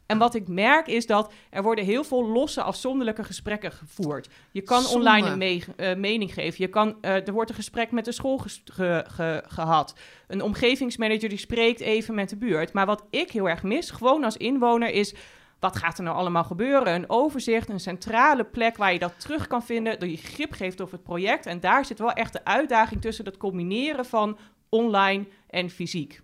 En 0.07 0.19
wat 0.19 0.35
ik 0.35 0.49
merk 0.49 0.87
is 0.87 1.07
dat 1.07 1.33
er 1.51 1.63
worden 1.63 1.85
heel 1.85 2.05
veel 2.05 2.27
losse, 2.27 2.63
afzonderlijke 2.63 3.25
gesprekken 3.25 3.73
gevoerd. 3.73 4.29
Je 4.51 4.63
kan 4.63 4.87
online 4.87 5.29
een 5.29 5.63
uh, 5.77 5.95
mening 5.95 6.35
geven. 6.35 6.57
Je 6.59 6.69
kan, 6.69 6.97
uh, 7.03 7.27
er 7.27 7.33
wordt 7.33 7.51
een 7.51 7.57
gesprek 7.57 7.91
met 7.91 8.05
de 8.05 8.13
school 8.13 8.39
ge 8.65 9.05
ge 9.09 9.45
gehad. 9.47 9.95
Een 10.27 10.43
omgevingsmanager 10.43 11.29
die 11.29 11.39
spreekt 11.39 11.81
even 11.81 12.15
met 12.15 12.29
de 12.29 12.37
buurt. 12.37 12.73
Maar 12.73 12.87
wat 12.87 13.05
ik 13.11 13.31
heel 13.31 13.49
erg 13.49 13.63
mis, 13.63 13.91
gewoon 13.91 14.25
als 14.25 14.37
inwoner, 14.37 14.91
is... 14.91 15.15
Wat 15.61 15.77
gaat 15.77 15.99
er 15.99 16.05
nou 16.05 16.17
allemaal 16.17 16.45
gebeuren? 16.45 16.95
Een 16.95 17.11
overzicht, 17.11 17.69
een 17.69 17.81
centrale 17.81 18.45
plek 18.45 18.77
waar 18.77 18.93
je 18.93 18.99
dat 18.99 19.21
terug 19.21 19.47
kan 19.47 19.63
vinden, 19.63 19.99
dat 19.99 20.11
je 20.11 20.17
grip 20.17 20.53
geeft 20.53 20.81
over 20.81 20.95
het 20.95 21.03
project. 21.03 21.47
En 21.47 21.61
daar 21.61 21.85
zit 21.85 21.99
wel 21.99 22.13
echt 22.13 22.33
de 22.33 22.45
uitdaging 22.45 23.01
tussen 23.01 23.25
het 23.25 23.37
combineren 23.37 24.05
van 24.05 24.39
online 24.69 25.27
en 25.57 25.71
fysiek. 25.71 26.21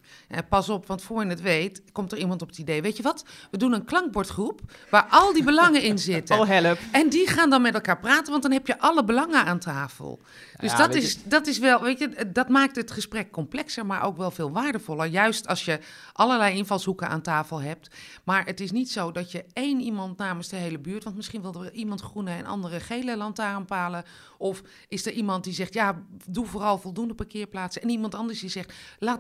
Pas 0.49 0.69
op, 0.69 0.87
want 0.87 1.03
voor 1.03 1.25
je 1.25 1.29
het 1.29 1.41
weet, 1.41 1.83
komt 1.93 2.13
er 2.13 2.19
iemand 2.19 2.43
op 2.43 2.49
het 2.49 2.59
idee. 2.59 2.83
Weet 2.83 2.97
je 2.97 3.03
wat? 3.03 3.25
We 3.51 3.57
doen 3.57 3.73
een 3.73 3.85
klankbordgroep 3.85 4.61
waar 4.91 5.07
al 5.11 5.33
die 5.33 5.45
belangen 5.45 5.83
in 5.83 5.99
zitten. 5.99 6.21
Oh, 6.43 6.49
help. 6.49 6.79
En 6.93 7.09
die 7.09 7.27
gaan 7.27 7.51
dan 7.51 7.63
met 7.63 7.75
elkaar 7.75 7.99
praten, 7.99 8.31
want 8.31 8.43
dan 8.43 8.53
heb 8.53 8.67
je 8.67 8.79
alle 8.79 9.05
belangen 9.05 9.45
aan 9.45 9.59
tafel. 9.59 10.21
Dus 10.61 10.77
dat, 10.77 10.95
is, 10.95 11.23
dat 11.25 11.47
is 11.47 11.59
wel, 11.59 11.81
weet 11.83 11.99
je, 11.99 12.31
dat 12.33 12.49
maakt 12.49 12.77
het 12.77 12.91
gesprek 12.91 13.31
complexer, 13.31 13.87
maar 13.87 14.03
ook 14.03 14.17
wel 14.17 14.31
veel 14.31 14.53
waardevoller. 14.53 15.07
Juist 15.07 15.47
als 15.47 15.65
je 15.65 15.79
allerlei 16.13 16.57
invalshoeken 16.57 17.09
aan 17.09 17.23
tafel 17.23 17.61
hebt. 17.61 17.91
Maar 18.25 18.47
het 18.47 18.61
is 18.61 18.71
niet 18.71 18.91
zo 18.91 19.11
dat 19.11 19.33
je 19.33 19.45
één 19.53 19.81
iemand 19.81 20.19
namens 20.19 20.49
de 20.49 20.57
hele 20.57 20.79
buurt, 20.79 21.05
want 21.05 21.17
misschien 21.17 21.43
wil 21.43 21.65
er 21.65 21.73
iemand 21.73 22.01
groene 22.01 22.31
en 22.31 22.47
andere 22.47 22.81
gele 22.81 23.17
lantaarnpalen. 23.17 24.05
Of 24.39 24.63
is 24.89 25.07
er 25.07 25.13
iemand 25.13 25.45
die 25.45 25.55
zegt, 25.55 25.75
ja, 25.75 26.03
doe 26.27 26.47
vooral 26.47 26.79
voldoende 26.79 27.15
parkeerplaatsen. 27.15 27.83
En 27.83 27.89
iemand 27.89 28.15
anders 28.15 28.41
die 28.41 28.51
zegt, 28.51 28.73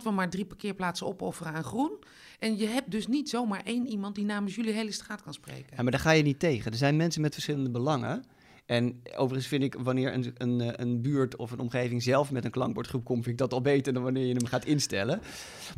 laten 0.03 0.19
we 0.19 0.23
maar 0.23 0.31
drie 0.31 0.45
parkeerplaatsen 0.45 1.07
opofferen 1.07 1.53
aan 1.53 1.65
groen. 1.65 1.99
En 2.39 2.57
je 2.57 2.67
hebt 2.67 2.91
dus 2.91 3.07
niet 3.07 3.29
zomaar 3.29 3.61
één 3.65 3.87
iemand 3.87 4.15
die 4.15 4.25
namens 4.25 4.55
jullie 4.55 4.73
hele 4.73 4.93
straat 4.93 5.23
kan 5.23 5.33
spreken. 5.33 5.77
Ja, 5.77 5.83
maar 5.83 5.93
daar 5.93 6.01
ga 6.01 6.11
je 6.11 6.23
niet 6.23 6.39
tegen. 6.39 6.71
Er 6.71 6.77
zijn 6.77 6.97
mensen 6.97 7.21
met 7.21 7.33
verschillende 7.33 7.71
belangen. 7.71 8.25
En 8.67 9.03
overigens 9.17 9.47
vind 9.47 9.63
ik 9.63 9.75
wanneer 9.79 10.15
een, 10.15 10.33
een, 10.37 10.81
een 10.83 11.03
buurt 11.03 11.37
of 11.37 11.51
een 11.51 11.59
omgeving 11.59 12.03
zelf 12.03 12.31
met 12.31 12.45
een 12.45 12.51
klankbordgroep 12.51 13.05
komt, 13.05 13.25
vind 13.25 13.41
ik 13.41 13.41
dat 13.41 13.53
al 13.53 13.61
beter 13.61 13.93
dan 13.93 14.03
wanneer 14.03 14.27
je 14.27 14.35
hem 14.35 14.47
gaat 14.47 14.65
instellen. 14.65 15.21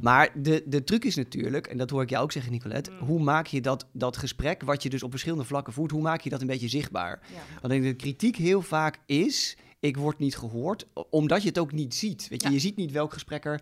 Maar 0.00 0.30
de, 0.34 0.62
de 0.66 0.84
truc 0.84 1.04
is 1.04 1.16
natuurlijk, 1.16 1.66
en 1.66 1.76
dat 1.76 1.90
hoor 1.90 2.02
ik 2.02 2.10
jou 2.10 2.22
ook 2.22 2.32
zeggen, 2.32 2.52
Nicolette, 2.52 2.90
mm. 2.90 2.98
hoe 2.98 3.22
maak 3.22 3.46
je 3.46 3.60
dat, 3.60 3.86
dat 3.92 4.16
gesprek, 4.16 4.62
wat 4.62 4.82
je 4.82 4.90
dus 4.90 5.02
op 5.02 5.10
verschillende 5.10 5.44
vlakken 5.44 5.72
voert, 5.72 5.90
hoe 5.90 6.02
maak 6.02 6.20
je 6.20 6.30
dat 6.30 6.40
een 6.40 6.46
beetje 6.46 6.68
zichtbaar? 6.68 7.20
Want 7.60 7.72
ik 7.72 7.82
denk 7.82 7.98
de 7.98 8.04
kritiek 8.04 8.36
heel 8.36 8.62
vaak 8.62 8.98
is, 9.06 9.56
ik 9.84 9.96
word 9.96 10.18
niet 10.18 10.36
gehoord, 10.36 10.86
omdat 11.10 11.42
je 11.42 11.48
het 11.48 11.58
ook 11.58 11.72
niet 11.72 11.94
ziet. 11.94 12.28
Weet 12.28 12.42
je, 12.42 12.50
je 12.50 12.58
ziet 12.58 12.76
niet 12.76 12.92
welk 12.92 13.12
gesprek 13.12 13.44
er 13.44 13.60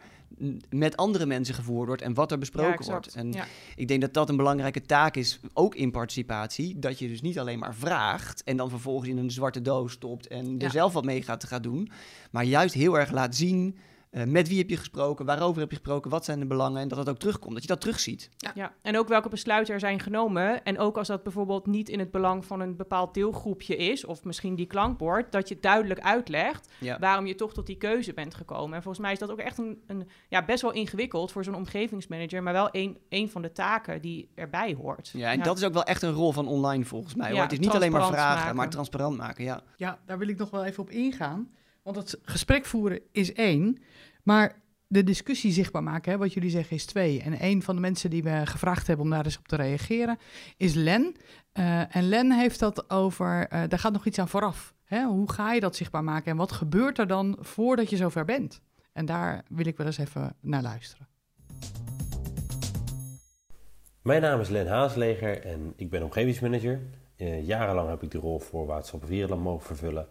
met 0.71 0.97
andere 0.97 1.27
mensen 1.27 1.55
gevoerd 1.55 1.87
wordt 1.87 2.03
en 2.03 2.15
wat 2.15 2.33
er 2.33 2.39
besproken 2.39 2.85
wordt. 2.85 3.15
En 3.15 3.35
ik 3.77 3.89
denk 3.89 4.01
dat 4.01 4.15
dat 4.15 4.29
een 4.29 4.37
belangrijke 4.37 4.83
taak 4.83 5.17
is, 5.17 5.41
ook 5.53 5.75
in 5.75 5.91
participatie, 5.91 6.79
dat 6.79 6.99
je 6.99 7.09
dus 7.09 7.21
niet 7.21 7.39
alleen 7.39 7.59
maar 7.59 7.75
vraagt 7.75 8.45
en 8.45 8.57
dan 8.57 8.71
vervolgens 8.71 9.09
in 9.09 9.19
een 9.19 9.31
zwarte 9.31 9.63
doos 9.63 9.93
stopt 9.93 10.27
en 10.27 10.59
er 10.59 10.71
zelf 10.71 10.93
wat 10.93 11.05
mee 11.05 11.23
gaat, 11.23 11.41
te 11.41 11.47
gaan 11.47 11.63
doen, 11.63 11.91
maar 12.31 12.45
juist 12.45 12.75
heel 12.75 12.99
erg 12.99 13.11
laat 13.11 13.37
zien 13.37 13.77
uh, 14.13 14.25
met 14.25 14.49
wie 14.49 14.59
heb 14.59 14.71
je 14.71 14.77
gesproken? 14.77 15.27
Waarover 15.27 15.61
heb 15.61 15.71
je 15.71 15.77
gesproken? 15.77 16.11
Wat 16.11 16.25
zijn 16.25 16.39
de 16.39 16.47
belangen? 16.47 16.81
En 16.81 16.89
dat 16.89 16.99
dat 16.99 17.09
ook 17.09 17.19
terugkomt, 17.19 17.53
dat 17.53 17.63
je 17.63 17.69
dat 17.69 17.81
terugziet. 17.81 18.31
Ja. 18.37 18.51
ja, 18.55 18.73
en 18.83 18.99
ook 18.99 19.09
welke 19.09 19.29
besluiten 19.29 19.75
er 19.75 19.81
zijn 19.81 20.01
genomen. 20.01 20.65
En 20.65 20.79
ook 20.79 20.99
als 20.99 21.09
dat 21.09 21.23
bijvoorbeeld 21.23 21.67
niet 21.67 21.89
in 21.89 21.99
het 21.99 22.11
belang 22.11 22.45
van 22.45 22.61
een 22.61 22.77
bepaald 22.77 23.15
deelgroepje 23.15 23.77
is, 23.77 24.05
of 24.05 24.25
misschien 24.25 24.55
die 24.55 24.67
klankbord, 24.67 25.33
dat 25.33 25.49
je 25.49 25.59
duidelijk 25.61 26.01
uitlegt 26.01 26.69
waarom 26.99 27.27
je 27.27 27.35
toch 27.35 27.53
tot 27.53 27.67
die 27.67 27.77
keuze 27.77 28.13
bent 28.13 28.35
gekomen. 28.35 28.77
En 28.77 28.83
volgens 28.83 29.05
mij 29.05 29.13
is 29.13 29.19
dat 29.19 29.31
ook 29.31 29.39
echt 29.39 29.59
een, 29.59 29.83
een 29.87 30.09
ja, 30.29 30.45
best 30.45 30.63
wel 30.63 30.73
ingewikkeld 30.73 31.33
voor 31.33 31.45
zo'n 31.45 31.55
omgevingsmanager, 31.55 32.43
maar 32.43 32.53
wel 32.53 32.69
een, 32.73 32.99
een 33.09 33.31
van 33.31 33.43
de 33.43 33.53
taken 33.53 34.01
die 34.01 34.29
erbij 34.35 34.75
hoort. 34.75 35.11
Ja, 35.15 35.33
en 35.33 35.43
dat 35.43 35.59
is 35.59 35.65
ook 35.65 35.73
wel 35.73 35.85
echt 35.85 36.03
een 36.03 36.13
rol 36.13 36.33
van 36.33 36.49
online 36.49 36.85
volgens 36.85 37.15
mij. 37.15 37.31
Hoor. 37.31 37.41
het 37.41 37.53
is 37.53 37.59
niet 37.59 37.71
alleen 37.71 37.93
maar 37.93 38.07
vragen, 38.07 38.57
maar 38.57 38.71
transparant 38.71 39.17
maken. 39.17 39.45
Ja. 39.45 39.61
ja, 39.77 39.99
daar 40.07 40.19
wil 40.19 40.29
ik 40.29 40.39
nog 40.39 40.51
wel 40.51 40.65
even 40.65 40.83
op 40.83 40.91
ingaan. 40.91 41.49
Want 41.83 41.97
het 41.97 42.19
gesprek 42.23 42.65
voeren 42.65 43.01
is 43.13 43.33
één, 43.33 43.83
maar 44.23 44.61
de 44.87 45.05
discussie 45.05 45.53
zichtbaar 45.53 45.83
maken, 45.83 46.13
hè, 46.13 46.19
wat 46.19 46.33
jullie 46.33 46.51
zeggen, 46.51 46.77
is 46.77 46.85
twee. 46.85 47.23
En 47.23 47.45
een 47.45 47.63
van 47.63 47.75
de 47.75 47.81
mensen 47.81 48.11
die 48.11 48.23
we 48.23 48.41
gevraagd 48.45 48.87
hebben 48.87 49.05
om 49.05 49.11
daar 49.11 49.25
eens 49.25 49.39
op 49.39 49.49
te 49.49 49.57
reageren, 49.57 50.19
is 50.57 50.75
Len. 50.75 51.15
Uh, 51.59 51.97
en 51.97 52.09
Len 52.09 52.33
heeft 52.33 52.59
dat 52.59 52.91
over, 52.91 53.53
uh, 53.53 53.63
daar 53.69 53.79
gaat 53.79 53.93
nog 53.93 54.07
iets 54.07 54.19
aan 54.19 54.29
vooraf. 54.29 54.75
Hè? 54.85 55.05
Hoe 55.05 55.33
ga 55.33 55.53
je 55.53 55.61
dat 55.61 55.77
zichtbaar 55.77 56.05
maken 56.05 56.31
en 56.31 56.37
wat 56.37 56.53
gebeurt 56.53 56.99
er 56.99 57.07
dan 57.07 57.37
voordat 57.41 57.91
je 57.91 57.97
zover 57.97 58.25
bent? 58.25 58.61
En 58.93 59.07
daar 59.07 59.45
wil 59.49 59.67
ik 59.67 59.77
wel 59.77 59.87
eens 59.87 59.99
even 59.99 60.37
naar 60.41 60.63
luisteren. 60.63 61.09
Mijn 64.03 64.23
naam 64.23 64.41
is 64.41 64.49
Len 64.49 64.69
Haasleger 64.69 65.45
en 65.45 65.73
ik 65.77 65.91
ben 65.91 66.03
omgevingsmanager. 66.03 66.81
Uh, 67.17 67.47
jarenlang 67.47 67.89
heb 67.89 68.03
ik 68.03 68.11
de 68.11 68.19
rol 68.19 68.39
voor 68.39 68.67
Waterschap 68.67 69.05
Vierenland 69.07 69.43
mogen 69.43 69.67
vervullen. 69.67 70.09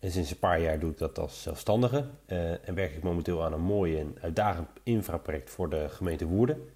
En 0.00 0.10
sinds 0.10 0.30
een 0.30 0.38
paar 0.38 0.60
jaar 0.60 0.78
doe 0.78 0.90
ik 0.90 0.98
dat 0.98 1.18
als 1.18 1.42
zelfstandige 1.42 2.04
uh, 2.26 2.68
en 2.68 2.74
werk 2.74 2.96
ik 2.96 3.02
momenteel 3.02 3.44
aan 3.44 3.52
een 3.52 3.60
mooi 3.60 3.98
en 3.98 4.16
uitdagend 4.20 4.68
infraproject 4.82 5.50
voor 5.50 5.70
de 5.70 5.88
gemeente 5.88 6.26
Woerden. 6.26 6.68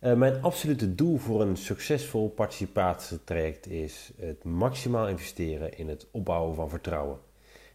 Uh, 0.00 0.14
mijn 0.14 0.42
absolute 0.42 0.94
doel 0.94 1.16
voor 1.16 1.40
een 1.40 1.56
succesvol 1.56 2.28
participatietraject 2.28 3.66
is 3.66 4.12
het 4.18 4.44
maximaal 4.44 5.08
investeren 5.08 5.78
in 5.78 5.88
het 5.88 6.06
opbouwen 6.10 6.54
van 6.54 6.68
vertrouwen. 6.68 7.18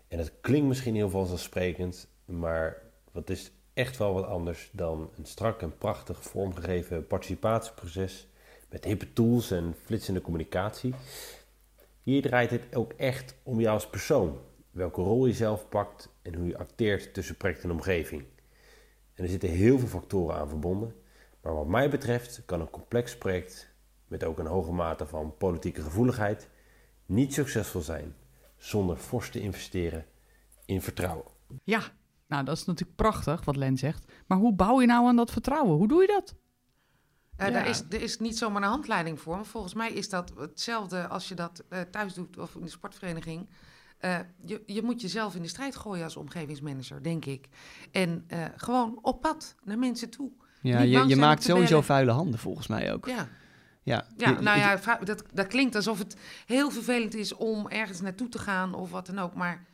En 0.07 0.17
dat 0.17 0.31
klinkt 0.41 0.67
misschien 0.67 0.95
heel 0.95 1.09
vanzelfsprekend, 1.09 2.07
maar 2.25 2.81
wat 3.11 3.29
is 3.29 3.51
echt 3.73 3.97
wel 3.97 4.13
wat 4.13 4.25
anders 4.25 4.69
dan 4.71 5.09
een 5.17 5.25
strak 5.25 5.61
en 5.61 5.77
prachtig 5.77 6.23
vormgegeven 6.23 7.07
participatieproces 7.07 8.27
met 8.69 8.85
hippe 8.85 9.13
tools 9.13 9.51
en 9.51 9.75
flitsende 9.83 10.21
communicatie. 10.21 10.93
Hier 12.03 12.21
draait 12.21 12.49
het 12.49 12.75
ook 12.75 12.93
echt 12.97 13.35
om 13.43 13.59
jou 13.59 13.73
als 13.73 13.87
persoon 13.87 14.37
welke 14.71 15.01
rol 15.01 15.25
je 15.25 15.33
zelf 15.33 15.69
pakt 15.69 16.09
en 16.21 16.35
hoe 16.35 16.47
je 16.47 16.57
acteert 16.57 17.13
tussen 17.13 17.37
project 17.37 17.63
en 17.63 17.71
omgeving. 17.71 18.23
En 19.13 19.23
er 19.23 19.29
zitten 19.29 19.49
heel 19.49 19.79
veel 19.79 19.87
factoren 19.87 20.35
aan 20.35 20.49
verbonden, 20.49 20.95
maar 21.41 21.53
wat 21.53 21.67
mij 21.67 21.89
betreft 21.89 22.41
kan 22.45 22.61
een 22.61 22.69
complex 22.69 23.17
project 23.17 23.73
met 24.07 24.23
ook 24.23 24.39
een 24.39 24.45
hoge 24.45 24.71
mate 24.71 25.05
van 25.05 25.37
politieke 25.37 25.81
gevoeligheid 25.81 26.49
niet 27.05 27.33
succesvol 27.33 27.81
zijn 27.81 28.15
zonder 28.57 28.97
fors 28.97 29.29
te 29.29 29.39
investeren 29.39 30.05
in 30.65 30.81
vertrouwen. 30.81 31.25
Ja, 31.63 31.81
nou 32.27 32.43
dat 32.43 32.57
is 32.57 32.65
natuurlijk 32.65 32.97
prachtig 32.97 33.45
wat 33.45 33.55
Len 33.55 33.77
zegt, 33.77 34.11
maar 34.27 34.37
hoe 34.37 34.53
bouw 34.53 34.81
je 34.81 34.87
nou 34.87 35.07
aan 35.07 35.15
dat 35.15 35.31
vertrouwen? 35.31 35.77
Hoe 35.77 35.87
doe 35.87 36.01
je 36.01 36.07
dat? 36.07 36.35
Uh, 37.41 37.47
ja. 37.47 37.53
er, 37.53 37.65
is, 37.65 37.83
er 37.89 38.01
is 38.01 38.19
niet 38.19 38.37
zomaar 38.37 38.61
een 38.61 38.69
handleiding 38.69 39.19
voor. 39.19 39.35
Maar 39.35 39.45
volgens 39.45 39.73
mij 39.73 39.91
is 39.91 40.09
dat 40.09 40.33
hetzelfde 40.37 41.07
als 41.07 41.27
je 41.27 41.35
dat 41.35 41.63
uh, 41.69 41.81
thuis 41.81 42.13
doet 42.13 42.37
of 42.37 42.55
in 42.55 42.61
de 42.61 42.69
sportvereniging. 42.69 43.49
Uh, 44.05 44.19
je, 44.45 44.63
je 44.65 44.81
moet 44.83 45.01
jezelf 45.01 45.35
in 45.35 45.41
de 45.41 45.47
strijd 45.47 45.75
gooien 45.75 46.03
als 46.03 46.15
omgevingsmanager, 46.17 47.03
denk 47.03 47.25
ik. 47.25 47.47
En 47.91 48.25
uh, 48.33 48.45
gewoon 48.55 48.99
op 49.01 49.21
pad 49.21 49.55
naar 49.63 49.77
mensen 49.79 50.09
toe. 50.09 50.31
Ja, 50.61 50.79
je, 50.81 51.07
je 51.07 51.15
maakt 51.15 51.43
sowieso 51.43 51.81
vuile 51.81 52.11
handen 52.11 52.39
volgens 52.39 52.67
mij 52.67 52.93
ook. 52.93 53.05
Ja. 53.07 53.27
Ja, 53.83 54.05
Ja, 54.17 54.29
Je- 54.29 54.39
nou 54.41 54.59
ja, 54.59 54.79
dat, 55.03 55.23
dat 55.33 55.47
klinkt 55.47 55.75
alsof 55.75 55.97
het 55.97 56.15
heel 56.45 56.71
vervelend 56.71 57.13
is 57.15 57.33
om 57.35 57.67
ergens 57.67 58.01
naartoe 58.01 58.29
te 58.29 58.39
gaan 58.39 58.73
of 58.73 58.91
wat 58.91 59.05
dan 59.05 59.19
ook. 59.19 59.33
Maar 59.33 59.65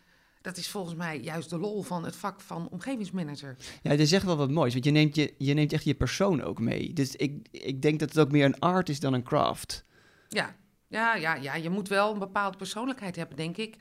dat 0.41 0.57
is 0.57 0.69
volgens 0.69 0.95
mij 0.95 1.19
juist 1.19 1.49
de 1.49 1.57
lol 1.57 1.81
van 1.83 2.05
het 2.05 2.15
vak 2.15 2.41
van 2.41 2.69
omgevingsmanager. 2.69 3.55
Ja, 3.81 3.89
het 3.91 3.99
is 3.99 4.11
echt 4.11 4.25
wel 4.25 4.37
wat 4.37 4.51
moois, 4.51 4.73
want 4.73 4.85
je 4.85 4.91
neemt, 4.91 5.15
je, 5.15 5.33
je 5.37 5.53
neemt 5.53 5.73
echt 5.73 5.83
je 5.83 5.95
persoon 5.95 6.41
ook 6.43 6.59
mee. 6.59 6.93
Dus 6.93 7.15
ik, 7.15 7.47
ik 7.51 7.81
denk 7.81 7.99
dat 7.99 8.09
het 8.09 8.19
ook 8.19 8.31
meer 8.31 8.45
een 8.45 8.59
art 8.59 8.89
is 8.89 8.99
dan 8.99 9.13
een 9.13 9.23
craft. 9.23 9.85
Ja, 10.29 10.55
ja, 10.87 11.15
ja, 11.15 11.35
ja, 11.35 11.55
je 11.55 11.69
moet 11.69 11.87
wel 11.87 12.13
een 12.13 12.19
bepaalde 12.19 12.57
persoonlijkheid 12.57 13.15
hebben, 13.15 13.37
denk 13.37 13.57
ik, 13.57 13.75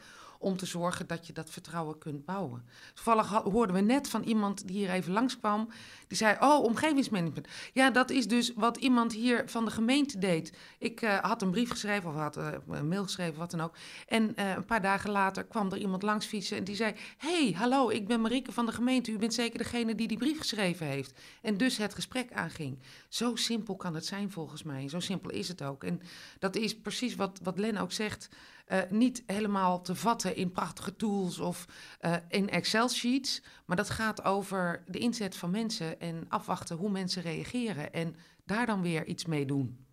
om 0.46 0.56
te 0.56 0.66
zorgen 0.66 1.06
dat 1.06 1.26
je 1.26 1.32
dat 1.32 1.50
vertrouwen 1.50 1.98
kunt 1.98 2.24
bouwen. 2.24 2.64
Toevallig 2.94 3.28
hoorden 3.28 3.76
we 3.76 3.82
net 3.82 4.08
van 4.08 4.22
iemand 4.22 4.66
die 4.68 4.76
hier 4.76 4.90
even 4.90 5.12
langskwam, 5.12 5.68
die 6.06 6.16
zei, 6.16 6.36
oh, 6.40 6.62
omgevingsmanagement. 6.64 7.48
Ja, 7.72 7.90
dat 7.90 8.10
is 8.10 8.28
dus 8.28 8.52
wat 8.54 8.76
iemand 8.76 9.12
hier 9.12 9.42
van 9.46 9.64
de 9.64 9.70
gemeente 9.70 10.18
deed. 10.18 10.52
Ik 10.78 11.02
eh, 11.02 11.18
had 11.18 11.42
een 11.42 11.50
brief 11.50 11.70
geschreven 11.70 12.10
of 12.10 12.16
had 12.16 12.36
eh, 12.36 12.48
een 12.68 12.88
mail 12.88 13.02
geschreven, 13.02 13.38
wat 13.38 13.50
dan 13.50 13.60
ook. 13.60 13.74
En 14.08 14.36
eh, 14.36 14.50
een 14.50 14.64
paar 14.64 14.82
dagen 14.82 15.10
later 15.10 15.44
kwam 15.44 15.72
er 15.72 15.78
iemand 15.78 16.02
langs 16.02 16.26
fietsen 16.26 16.56
en 16.56 16.64
die 16.64 16.76
zei, 16.76 16.94
hey, 17.16 17.54
hallo, 17.56 17.88
ik 17.88 18.06
ben 18.06 18.20
Marieke 18.20 18.52
van 18.52 18.66
de 18.66 18.72
gemeente. 18.72 19.10
U 19.10 19.18
bent 19.18 19.34
zeker 19.34 19.58
degene 19.58 19.94
die 19.94 20.08
die 20.08 20.18
brief 20.18 20.38
geschreven 20.38 20.86
heeft. 20.86 21.12
En 21.42 21.56
dus 21.56 21.76
het 21.76 21.94
gesprek 21.94 22.32
aanging. 22.32 22.78
Zo 23.08 23.36
simpel 23.36 23.76
kan 23.76 23.94
het 23.94 24.06
zijn 24.06 24.30
volgens 24.30 24.62
mij. 24.62 24.88
Zo 24.88 25.00
simpel 25.00 25.30
is 25.30 25.48
het 25.48 25.62
ook. 25.62 25.84
En 25.84 26.00
dat 26.38 26.56
is 26.56 26.78
precies 26.78 27.14
wat, 27.14 27.40
wat 27.42 27.58
Len 27.58 27.76
ook 27.76 27.92
zegt. 27.92 28.28
Eh, 28.66 28.78
niet 28.90 29.22
helemaal 29.26 29.82
te 29.82 29.94
vatten 29.94 30.36
in 30.36 30.50
prachtige 30.50 30.96
tools 30.96 31.38
of 31.38 31.66
eh, 32.00 32.16
in 32.28 32.48
Excel-sheets. 32.48 33.42
Maar 33.64 33.76
dat 33.76 33.90
gaat 33.90 34.24
over 34.24 34.82
de 34.86 34.98
inzet 34.98 35.36
van 35.36 35.50
mensen 35.50 36.00
en 36.00 36.24
afwachten 36.28 36.76
hoe 36.76 36.90
mensen 36.90 37.22
reageren. 37.22 37.92
En 37.92 38.16
daar 38.44 38.66
dan 38.66 38.82
weer 38.82 39.06
iets 39.06 39.24
mee 39.24 39.46
doen. 39.46 39.85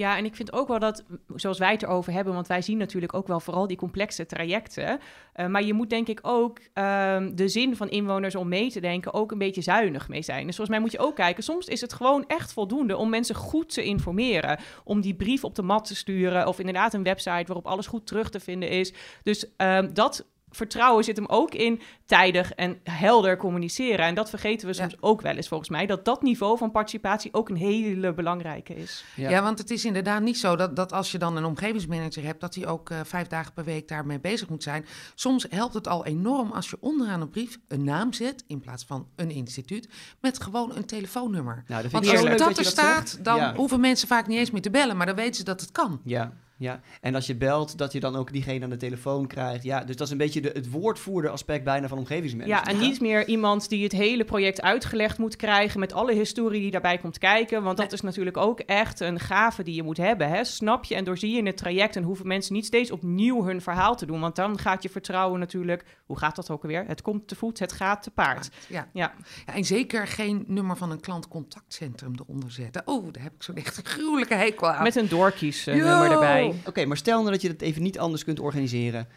Ja, 0.00 0.16
en 0.16 0.24
ik 0.24 0.34
vind 0.34 0.52
ook 0.52 0.68
wel 0.68 0.78
dat, 0.78 1.04
zoals 1.34 1.58
wij 1.58 1.72
het 1.72 1.82
erover 1.82 2.12
hebben, 2.12 2.34
want 2.34 2.46
wij 2.46 2.62
zien 2.62 2.78
natuurlijk 2.78 3.14
ook 3.14 3.26
wel 3.26 3.40
vooral 3.40 3.66
die 3.66 3.76
complexe 3.76 4.26
trajecten. 4.26 5.00
eh, 5.32 5.46
maar 5.46 5.62
je 5.62 5.72
moet 5.72 5.90
denk 5.90 6.08
ik 6.08 6.18
ook 6.22 6.58
ehm, 6.72 7.34
de 7.34 7.48
zin 7.48 7.76
van 7.76 7.88
inwoners 7.88 8.34
om 8.34 8.48
mee 8.48 8.70
te 8.70 8.80
denken 8.80 9.14
ook 9.14 9.32
een 9.32 9.38
beetje 9.38 9.62
zuinig 9.62 10.08
mee 10.08 10.22
zijn. 10.22 10.46
Dus 10.46 10.56
volgens 10.56 10.76
mij 10.76 10.80
moet 10.80 10.92
je 10.92 10.98
ook 10.98 11.14
kijken, 11.14 11.42
soms 11.42 11.66
is 11.66 11.80
het 11.80 11.92
gewoon 11.92 12.24
echt 12.26 12.52
voldoende 12.52 12.96
om 12.96 13.10
mensen 13.10 13.34
goed 13.34 13.74
te 13.74 13.82
informeren. 13.82 14.58
Om 14.84 15.00
die 15.00 15.14
brief 15.14 15.44
op 15.44 15.54
de 15.54 15.62
mat 15.62 15.84
te 15.84 15.96
sturen 15.96 16.46
of 16.46 16.58
inderdaad 16.58 16.94
een 16.94 17.02
website 17.02 17.46
waarop 17.46 17.66
alles 17.66 17.86
goed 17.86 18.06
terug 18.06 18.30
te 18.30 18.40
vinden 18.40 18.68
is. 18.68 18.92
Dus 19.22 19.56
ehm, 19.56 19.92
dat 19.92 20.26
vertrouwen 20.50 21.04
zit 21.04 21.16
hem 21.16 21.26
ook 21.26 21.54
in 21.54 21.80
tijdig 22.04 22.52
en 22.52 22.78
helder 22.84 23.36
communiceren. 23.36 24.04
En 24.06 24.14
dat 24.14 24.30
vergeten 24.30 24.68
we 24.68 24.74
Ja. 24.74 24.80
soms 24.80 24.96
ook 25.00 25.20
wel 25.20 25.36
eens 25.36 25.48
volgens 25.48 25.68
mij. 25.70 25.86
Dat 25.86 26.04
dat 26.04 26.22
niveau 26.22 26.58
van 26.58 26.70
participatie 26.70 27.34
ook 27.34 27.48
een 27.48 27.56
hele 27.56 28.12
belangrijke 28.14 28.74
is. 28.74 29.04
Ja. 29.16 29.30
Ja. 29.30 29.42
want 29.42 29.58
het 29.58 29.70
is 29.70 29.84
inderdaad 29.84 30.22
niet 30.22 30.38
zo 30.38 30.56
dat, 30.56 30.76
dat 30.76 30.92
als 30.92 31.12
je 31.12 31.18
dan 31.18 31.36
een 31.36 31.44
omgevingsmanager 31.44 32.24
hebt, 32.24 32.40
dat 32.40 32.54
hij 32.54 32.66
ook 32.66 32.90
eh, 32.90 33.00
vijf 33.04 33.26
dagen 33.26 33.52
per 33.52 33.64
week 33.64 33.88
daarmee 33.88 34.20
bezig 34.20 34.48
moet 34.48 34.62
zijn. 34.62 34.86
Soms 35.14 35.46
helpt 35.50 35.74
het 35.74 35.88
al 35.88 36.06
enorm 36.06 36.50
als 36.52 36.70
je 36.70 36.76
onderaan 36.80 37.20
een 37.20 37.30
brief 37.30 37.58
een 37.68 37.84
naam 37.84 38.12
zet, 38.12 38.44
in 38.46 38.60
plaats 38.60 38.84
van 38.84 39.06
een 39.16 39.30
instituut, 39.30 39.88
met 40.20 40.42
gewoon 40.42 40.76
een 40.76 40.86
telefoonnummer. 40.86 41.64
Nou, 41.66 41.82
dat 41.82 41.90
vind 41.90 41.92
Want 41.92 42.04
als 42.06 42.14
dat 42.14 42.38
je 42.38 42.44
er 42.48 42.54
dat 42.54 42.66
staat, 42.66 43.08
zegt. 43.08 43.24
dan 43.24 43.36
Ja. 43.36 43.54
hoeven 43.54 43.80
mensen 43.80 44.08
vaak 44.08 44.26
niet 44.26 44.38
eens 44.38 44.50
meer 44.50 44.62
te 44.62 44.70
bellen, 44.70 44.96
maar 44.96 45.06
dan 45.06 45.14
weten 45.14 45.34
ze 45.34 45.44
dat 45.44 45.60
het 45.60 45.72
kan. 45.72 46.00
Ja, 46.04 46.32
ja. 46.60 46.80
En 47.00 47.14
als 47.14 47.26
je 47.26 47.36
belt, 47.36 47.78
dat 47.78 47.92
je 47.92 48.00
dan 48.00 48.16
ook 48.16 48.32
diegene 48.32 48.64
aan 48.64 48.70
de 48.70 48.76
telefoon 48.76 49.26
krijgt. 49.26 49.62
Ja, 49.62 49.84
dus 49.84 49.96
dat 49.96 50.06
is 50.06 50.12
een 50.12 50.18
beetje 50.18 50.40
de, 50.40 50.50
het 50.52 50.70
woordvoerder 50.70 51.30
aspect 51.30 51.64
bijna 51.64 51.88
van 51.88 51.98
omgevingsmanagement. 51.98 52.66
Ja, 52.66 52.72
en 52.72 52.78
niet 52.80 53.00
meer 53.00 53.26
iemand 53.26 53.68
die 53.68 53.82
het 53.82 53.92
hele 53.92 54.24
project 54.24 54.62
uitgelegd 54.62 55.18
moet 55.18 55.36
krijgen 55.36 55.80
met 55.80 55.92
alle 55.92 56.14
historie 56.14 56.60
die 56.60 56.70
daarbij 56.70 56.98
komt 56.98 57.18
kijken. 57.18 57.62
Want 57.62 57.76
dat 57.76 57.92
is 57.92 58.00
natuurlijk 58.00 58.36
ook 58.36 58.60
echt 58.60 59.00
een 59.00 59.20
gave 59.20 59.62
die 59.62 59.74
je 59.74 59.82
moet 59.82 59.96
hebben. 59.96 60.28
Hè? 60.28 60.44
Snap 60.44 60.84
je 60.84 60.94
en 60.94 61.04
doorzie 61.04 61.36
je 61.36 61.42
het 61.42 61.56
traject 61.56 61.96
en 61.96 62.02
hoeven 62.02 62.26
mensen 62.26 62.54
niet 62.54 62.66
steeds 62.66 62.90
opnieuw 62.90 63.44
hun 63.44 63.60
verhaal 63.60 63.96
te 63.96 64.06
doen. 64.06 64.20
Want 64.20 64.36
dan 64.36 64.58
gaat 64.58 64.82
je 64.82 64.88
vertrouwen 64.88 65.40
natuurlijk, 65.40 65.84
hoe 66.06 66.18
gaat 66.18 66.36
dat 66.36 66.50
ook 66.50 66.62
alweer? 66.62 66.84
Het 66.86 67.02
komt 67.02 67.28
te 67.28 67.34
voet, 67.34 67.58
het 67.58 67.72
gaat 67.72 68.02
te 68.02 68.10
paard. 68.10 68.50
Ja. 68.66 68.88
Ja. 68.92 69.12
Ja, 69.46 69.54
en 69.54 69.64
zeker 69.64 70.06
geen 70.06 70.44
nummer 70.46 70.76
van 70.76 70.90
een 70.90 71.00
klantcontactcentrum 71.00 72.12
eronder 72.18 72.50
zetten. 72.50 72.82
Oh, 72.84 73.12
daar 73.12 73.22
heb 73.22 73.34
ik 73.34 73.42
zo'n 73.42 73.56
echt 73.56 73.80
gruwelijke 73.82 74.34
hekel 74.34 74.70
aan. 74.70 74.82
Met 74.82 74.96
een 74.96 75.08
doorkies 75.08 75.64
nummer 75.64 76.10
erbij. 76.10 76.49
Oké, 76.66 76.84
maar 76.84 76.96
stel 76.96 77.18
nou 77.18 77.30
dat 77.30 77.42
je 77.42 77.48
dat 77.48 77.60
even 77.60 77.82
niet 77.82 77.98
anders 77.98 78.24
kunt 78.24 78.40
organiseren. 78.40 79.08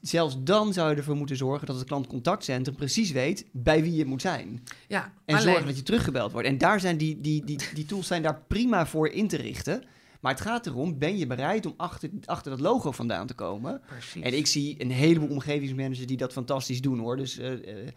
Zelfs 0.00 0.36
dan 0.42 0.72
zou 0.72 0.90
je 0.90 0.96
ervoor 0.96 1.16
moeten 1.16 1.36
zorgen 1.36 1.66
dat 1.66 1.76
het 1.76 1.86
klantcontactcentrum 1.86 2.76
precies 2.76 3.10
weet 3.10 3.46
bij 3.52 3.82
wie 3.82 3.94
je 3.94 4.04
moet 4.04 4.20
zijn. 4.20 4.62
ja, 4.88 5.12
En 5.24 5.34
alleen- 5.34 5.46
zorgen 5.46 5.66
dat 5.66 5.76
je 5.76 5.82
teruggebeld 5.82 6.32
wordt. 6.32 6.48
En 6.48 6.58
daar 6.58 6.80
zijn 6.80 6.96
die, 6.96 7.20
die, 7.20 7.44
die, 7.44 7.58
die 7.74 7.86
tools 7.86 8.06
zijn 8.06 8.22
daar 8.22 8.42
prima 8.48 8.86
voor 8.86 9.08
in 9.08 9.28
te 9.28 9.36
richten. 9.36 9.84
Maar 10.20 10.32
het 10.32 10.40
gaat 10.40 10.66
erom, 10.66 10.98
ben 10.98 11.18
je 11.18 11.26
bereid 11.26 11.66
om 11.66 11.74
achter, 11.76 12.10
achter 12.24 12.50
dat 12.50 12.60
logo 12.60 12.90
vandaan 12.92 13.26
te 13.26 13.34
komen? 13.34 13.80
Precies. 13.86 14.22
En 14.22 14.36
ik 14.36 14.46
zie 14.46 14.74
een 14.78 14.90
heleboel 14.90 15.28
omgevingsmanagers 15.28 16.06
die 16.06 16.16
dat 16.16 16.32
fantastisch 16.32 16.80
doen 16.80 16.98
hoor. 16.98 17.16
Dus 17.16 17.38
eh, 17.38 17.52
eh, 17.52 17.88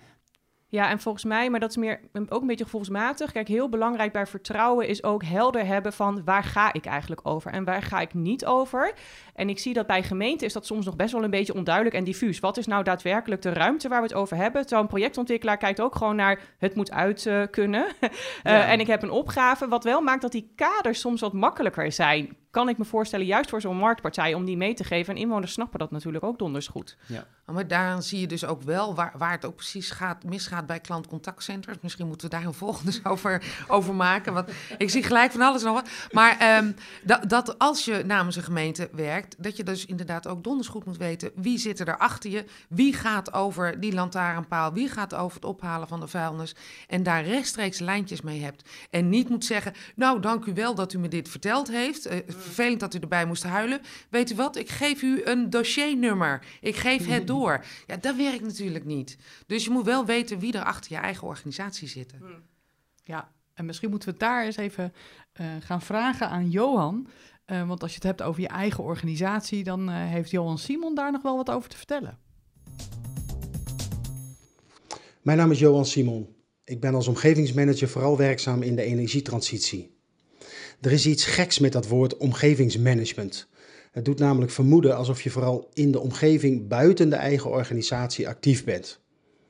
Ja, 0.75 0.89
en 0.89 0.99
volgens 0.99 1.23
mij, 1.23 1.49
maar 1.49 1.59
dat 1.59 1.69
is 1.69 1.77
meer 1.77 1.99
ook 2.29 2.41
een 2.41 2.47
beetje 2.47 2.63
gevoelsmatig. 2.63 3.31
Kijk, 3.31 3.47
heel 3.47 3.69
belangrijk 3.69 4.11
bij 4.11 4.27
vertrouwen 4.27 4.87
is 4.87 5.03
ook 5.03 5.23
helder 5.23 5.65
hebben 5.65 5.93
van 5.93 6.21
waar 6.25 6.43
ga 6.43 6.73
ik 6.73 6.85
eigenlijk 6.85 7.21
over 7.23 7.51
en 7.51 7.63
waar 7.63 7.81
ga 7.81 7.99
ik 7.99 8.13
niet 8.13 8.45
over. 8.45 8.93
En 9.35 9.49
ik 9.49 9.59
zie 9.59 9.73
dat 9.73 9.87
bij 9.87 10.03
gemeenten 10.03 10.47
is 10.47 10.53
dat 10.53 10.65
soms 10.65 10.85
nog 10.85 10.95
best 10.95 11.11
wel 11.11 11.23
een 11.23 11.29
beetje 11.29 11.53
onduidelijk 11.53 11.95
en 11.95 12.03
diffuus. 12.03 12.39
Wat 12.39 12.57
is 12.57 12.65
nou 12.65 12.83
daadwerkelijk 12.83 13.41
de 13.41 13.49
ruimte 13.53 13.87
waar 13.87 14.01
we 14.01 14.07
het 14.07 14.15
over 14.15 14.37
hebben? 14.37 14.61
Terwijl 14.61 14.81
een 14.81 14.87
projectontwikkelaar 14.87 15.57
kijkt 15.57 15.81
ook 15.81 15.95
gewoon 15.95 16.15
naar 16.15 16.39
het 16.57 16.75
moet 16.75 16.91
uit 16.91 17.25
eh, 17.25 17.41
kunnen. 17.51 17.85
Eh, 18.43 18.51
Ja. 18.53 18.65
en 18.65 18.79
ik 18.79 18.87
heb 18.87 19.03
een 19.03 19.09
opgave, 19.11 19.67
wat 19.67 19.83
wel 19.83 20.01
maakt 20.01 20.21
dat 20.21 20.31
die 20.31 20.51
kaders 20.55 20.99
soms 20.99 21.21
wat 21.21 21.33
makkelijker 21.33 21.91
zijn. 21.91 22.37
Kan 22.51 22.69
ik 22.69 22.77
me 22.77 22.85
voorstellen, 22.85 23.25
juist 23.25 23.49
voor 23.49 23.61
zo'n 23.61 23.77
marktpartij, 23.77 24.33
om 24.33 24.45
die 24.45 24.57
mee 24.57 24.73
te 24.73 24.83
geven. 24.83 25.15
En 25.15 25.21
inwoners 25.21 25.51
snappen 25.51 25.79
dat 25.79 25.91
natuurlijk 25.91 26.23
ook 26.23 26.39
donders 26.39 26.67
goed. 26.67 26.97
Maar 27.51 27.67
daaraan 27.67 28.03
zie 28.03 28.19
je 28.19 28.27
dus 28.27 28.45
ook 28.45 28.61
wel 28.61 28.95
waar, 28.95 29.13
waar 29.17 29.31
het 29.31 29.45
ook 29.45 29.55
precies 29.55 29.91
gaat, 29.91 30.23
misgaat 30.23 30.65
bij 30.65 30.79
klantcontactcenters. 30.79 31.77
Misschien 31.81 32.07
moeten 32.07 32.29
we 32.29 32.35
daar 32.35 32.45
een 32.45 32.53
volgende 32.53 32.91
over, 33.11 33.43
over 33.67 33.95
maken. 33.95 34.33
Want 34.33 34.49
ik 34.77 34.89
zie 34.89 35.03
gelijk 35.03 35.31
van 35.31 35.41
alles 35.41 35.63
nog 35.63 35.73
wat. 35.73 35.89
Maar 36.11 36.37
ehm, 36.37 36.71
dat, 37.03 37.29
dat 37.29 37.59
als 37.59 37.85
je 37.85 38.03
namens 38.05 38.35
een 38.35 38.43
gemeente 38.43 38.89
werkt, 38.91 39.43
dat 39.43 39.57
je 39.57 39.63
dus 39.63 39.85
inderdaad 39.85 40.27
ook 40.27 40.43
donders 40.43 40.67
goed 40.67 40.85
moet 40.85 40.97
weten 40.97 41.31
wie 41.35 41.57
zit 41.57 41.79
er 41.79 41.97
achter 41.97 42.29
je. 42.29 42.45
Wie 42.69 42.93
gaat 42.93 43.33
over 43.33 43.79
die 43.79 43.93
lantaarnpaal? 43.93 44.73
Wie 44.73 44.89
gaat 44.89 45.13
over 45.13 45.35
het 45.35 45.45
ophalen 45.45 45.87
van 45.87 45.99
de 45.99 46.07
vuilnis? 46.07 46.55
En 46.87 47.03
daar 47.03 47.23
rechtstreeks 47.23 47.79
lijntjes 47.79 48.21
mee 48.21 48.41
hebt. 48.41 48.69
En 48.89 49.09
niet 49.09 49.29
moet 49.29 49.45
zeggen, 49.45 49.73
nou 49.95 50.19
dank 50.19 50.45
u 50.45 50.53
wel 50.53 50.75
dat 50.75 50.93
u 50.93 50.97
me 50.97 51.07
dit 51.07 51.29
verteld 51.29 51.67
heeft. 51.67 52.05
Eh, 52.05 52.19
vervelend 52.27 52.79
dat 52.79 52.93
u 52.93 52.99
erbij 52.99 53.25
moest 53.25 53.43
huilen. 53.43 53.81
Weet 54.09 54.31
u 54.31 54.35
wat, 54.35 54.55
ik 54.55 54.69
geef 54.69 55.01
u 55.01 55.21
een 55.23 55.49
dossiernummer. 55.49 56.43
Ik 56.61 56.75
geef 56.75 57.07
het 57.07 57.27
door. 57.39 57.65
Ja, 57.87 57.97
dat 57.97 58.15
werkt 58.15 58.43
natuurlijk 58.43 58.85
niet. 58.85 59.17
Dus 59.47 59.63
je 59.63 59.69
moet 59.69 59.85
wel 59.85 60.05
weten 60.05 60.39
wie 60.39 60.53
er 60.53 60.63
achter 60.63 60.91
je 60.91 60.97
eigen 60.97 61.27
organisatie 61.27 61.87
zitten. 61.87 62.21
Ja, 63.03 63.31
en 63.53 63.65
misschien 63.65 63.89
moeten 63.89 64.07
we 64.07 64.13
het 64.13 64.23
daar 64.23 64.45
eens 64.45 64.57
even 64.57 64.93
eh, 65.33 65.45
gaan 65.59 65.81
vragen 65.81 66.29
aan 66.29 66.49
Johan. 66.49 67.07
Eh, 67.45 67.67
want 67.67 67.81
als 67.81 67.91
je 67.91 67.95
het 67.95 68.07
hebt 68.07 68.21
over 68.21 68.41
je 68.41 68.47
eigen 68.47 68.83
organisatie, 68.83 69.63
dan 69.63 69.89
eh, 69.89 69.95
heeft 69.95 70.31
Johan 70.31 70.57
Simon 70.57 70.95
daar 70.95 71.11
nog 71.11 71.21
wel 71.21 71.35
wat 71.35 71.51
over 71.51 71.69
te 71.69 71.77
vertellen. 71.77 72.17
Mijn 75.21 75.37
naam 75.37 75.51
is 75.51 75.59
Johan 75.59 75.85
Simon. 75.85 76.35
Ik 76.63 76.79
ben 76.79 76.95
als 76.95 77.07
omgevingsmanager 77.07 77.87
vooral 77.87 78.17
werkzaam 78.17 78.61
in 78.61 78.75
de 78.75 78.81
energietransitie. 78.81 79.97
Er 80.81 80.91
is 80.91 81.05
iets 81.05 81.25
geks 81.25 81.59
met 81.59 81.71
dat 81.71 81.87
woord 81.87 82.17
omgevingsmanagement. 82.17 83.47
Het 83.95 84.05
doet 84.05 84.19
namelijk 84.19 84.51
vermoeden 84.51 84.95
alsof 84.95 85.21
je 85.21 85.29
vooral 85.29 85.69
in 85.73 85.91
de 85.91 85.99
omgeving 85.99 86.67
buiten 86.67 87.09
de 87.09 87.15
eigen 87.15 87.49
organisatie 87.49 88.27
actief 88.27 88.63
bent. 88.63 88.99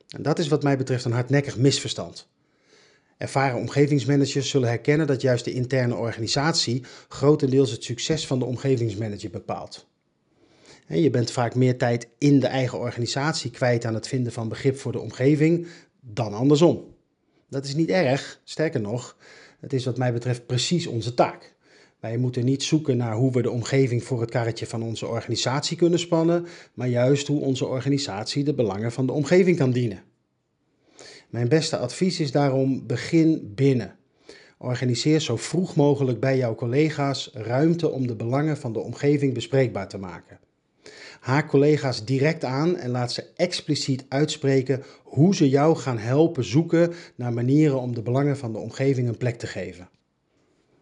En 0.08 0.22
dat 0.22 0.40
is 0.40 0.48
wat 0.48 0.64
mij 0.64 0.78
betreft 0.78 1.06
een 1.06 1.12
hardnekkig 1.12 1.58
misverstand. 1.58 2.28
Ervaren 3.18 3.58
omgevingsmanagers 3.58 4.50
zullen 4.50 4.68
herkennen 4.68 5.08
dat 5.08 5.22
juist 5.22 5.46
de 5.46 5.54
interne 5.54 5.96
organisatie 5.96 6.84
grotendeels 7.08 7.72
het 7.72 7.84
succes 7.84 8.28
van 8.28 8.40
de 8.40 8.46
omgevingsmanager 8.46 9.30
bepaalt. 9.30 9.88
Je 10.88 11.10
bent 11.10 11.32
vaak 11.32 11.56
meer 11.56 11.78
tijd 11.78 12.08
in 12.18 12.40
de 12.40 12.48
eigen 12.48 12.80
organisatie 12.80 13.52
kwijt 13.52 13.86
aan 13.86 13.94
het 13.94 14.08
vinden 14.08 14.32
van 14.32 14.50
begrip 14.50 14.78
voor 14.78 14.92
de 14.92 15.00
omgeving 15.00 15.68
dan 16.02 16.34
andersom. 16.34 16.96
Dat 17.50 17.66
is 17.66 17.76
niet 17.76 17.90
erg, 17.90 18.42
sterker 18.44 18.82
nog, 18.82 19.18
het 19.60 19.74
is 19.74 19.86
wat 19.86 19.98
mij 19.98 20.14
betreft 20.14 20.46
precies 20.46 20.88
onze 20.88 21.14
taak. 21.14 21.55
Wij 22.06 22.18
moeten 22.18 22.46
niet 22.46 22.64
zoeken 22.64 22.98
naar 22.98 23.16
hoe 23.16 23.32
we 23.32 23.42
de 23.42 23.50
omgeving 23.50 24.04
voor 24.04 24.22
het 24.22 24.30
karretje 24.30 24.68
van 24.68 24.84
onze 24.84 25.08
organisatie 25.08 25.78
kunnen 25.78 26.00
spannen, 26.00 26.46
maar 26.74 26.88
juist 26.88 27.28
hoe 27.28 27.42
onze 27.42 27.66
organisatie 27.66 28.44
de 28.44 28.54
belangen 28.54 28.92
van 28.92 29.06
de 29.06 29.12
omgeving 29.12 29.58
kan 29.58 29.72
dienen. 29.72 30.04
Mijn 31.30 31.48
beste 31.48 31.78
advies 31.78 32.20
is 32.20 32.32
daarom: 32.32 32.88
begin 32.88 33.52
binnen. 33.56 33.96
Organiseer 34.58 35.20
zo 35.20 35.36
vroeg 35.36 35.76
mogelijk 35.76 36.20
bij 36.20 36.38
jouw 36.38 36.56
collega's 36.56 37.30
ruimte 37.34 37.90
om 37.90 38.08
de 38.08 38.16
belangen 38.16 38.58
van 38.58 38.74
de 38.74 38.80
omgeving 38.80 39.34
bespreekbaar 39.34 39.90
te 39.90 39.98
maken. 39.98 40.40
Haak 41.20 41.48
collega's 41.48 42.06
direct 42.06 42.44
aan 42.44 42.76
en 42.76 42.90
laat 42.90 43.14
ze 43.14 43.24
expliciet 43.36 44.06
uitspreken 44.10 44.84
hoe 45.04 45.36
ze 45.36 45.50
jou 45.50 45.76
gaan 45.76 45.98
helpen 45.98 46.44
zoeken 46.44 46.94
naar 47.16 47.34
manieren 47.34 47.80
om 47.80 47.96
de 47.96 48.02
belangen 48.02 48.38
van 48.38 48.52
de 48.52 48.60
omgeving 48.60 49.08
een 49.08 49.18
plek 49.18 49.38
te 49.38 49.48
geven. 49.48 49.90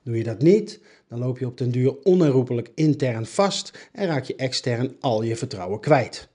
Doe 0.03 0.17
je 0.17 0.23
dat 0.23 0.41
niet, 0.41 0.79
dan 1.13 1.21
loop 1.21 1.37
je 1.37 1.45
op 1.45 1.57
den 1.57 1.71
duur 1.71 1.95
onherroepelijk 2.03 2.71
intern 2.75 3.25
vast 3.25 3.89
en 3.91 4.05
raak 4.05 4.23
je 4.23 4.35
extern 4.35 4.95
al 4.99 5.21
je 5.21 5.35
vertrouwen 5.35 5.79
kwijt. 5.79 6.29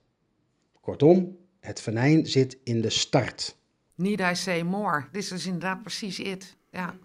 Kortom, 0.81 1.37
het 1.59 1.81
venijn 1.81 2.25
zit 2.25 2.57
in 2.63 2.81
de 2.81 2.89
start. 2.89 3.57
Need 3.95 4.19
I 4.19 4.35
say 4.35 4.61
more? 4.61 5.05
Dit 5.11 5.23
is 5.23 5.29
dus 5.29 5.45
inderdaad 5.45 5.81
precies 5.81 6.17
het. 6.17 6.55
Ja. 6.71 6.95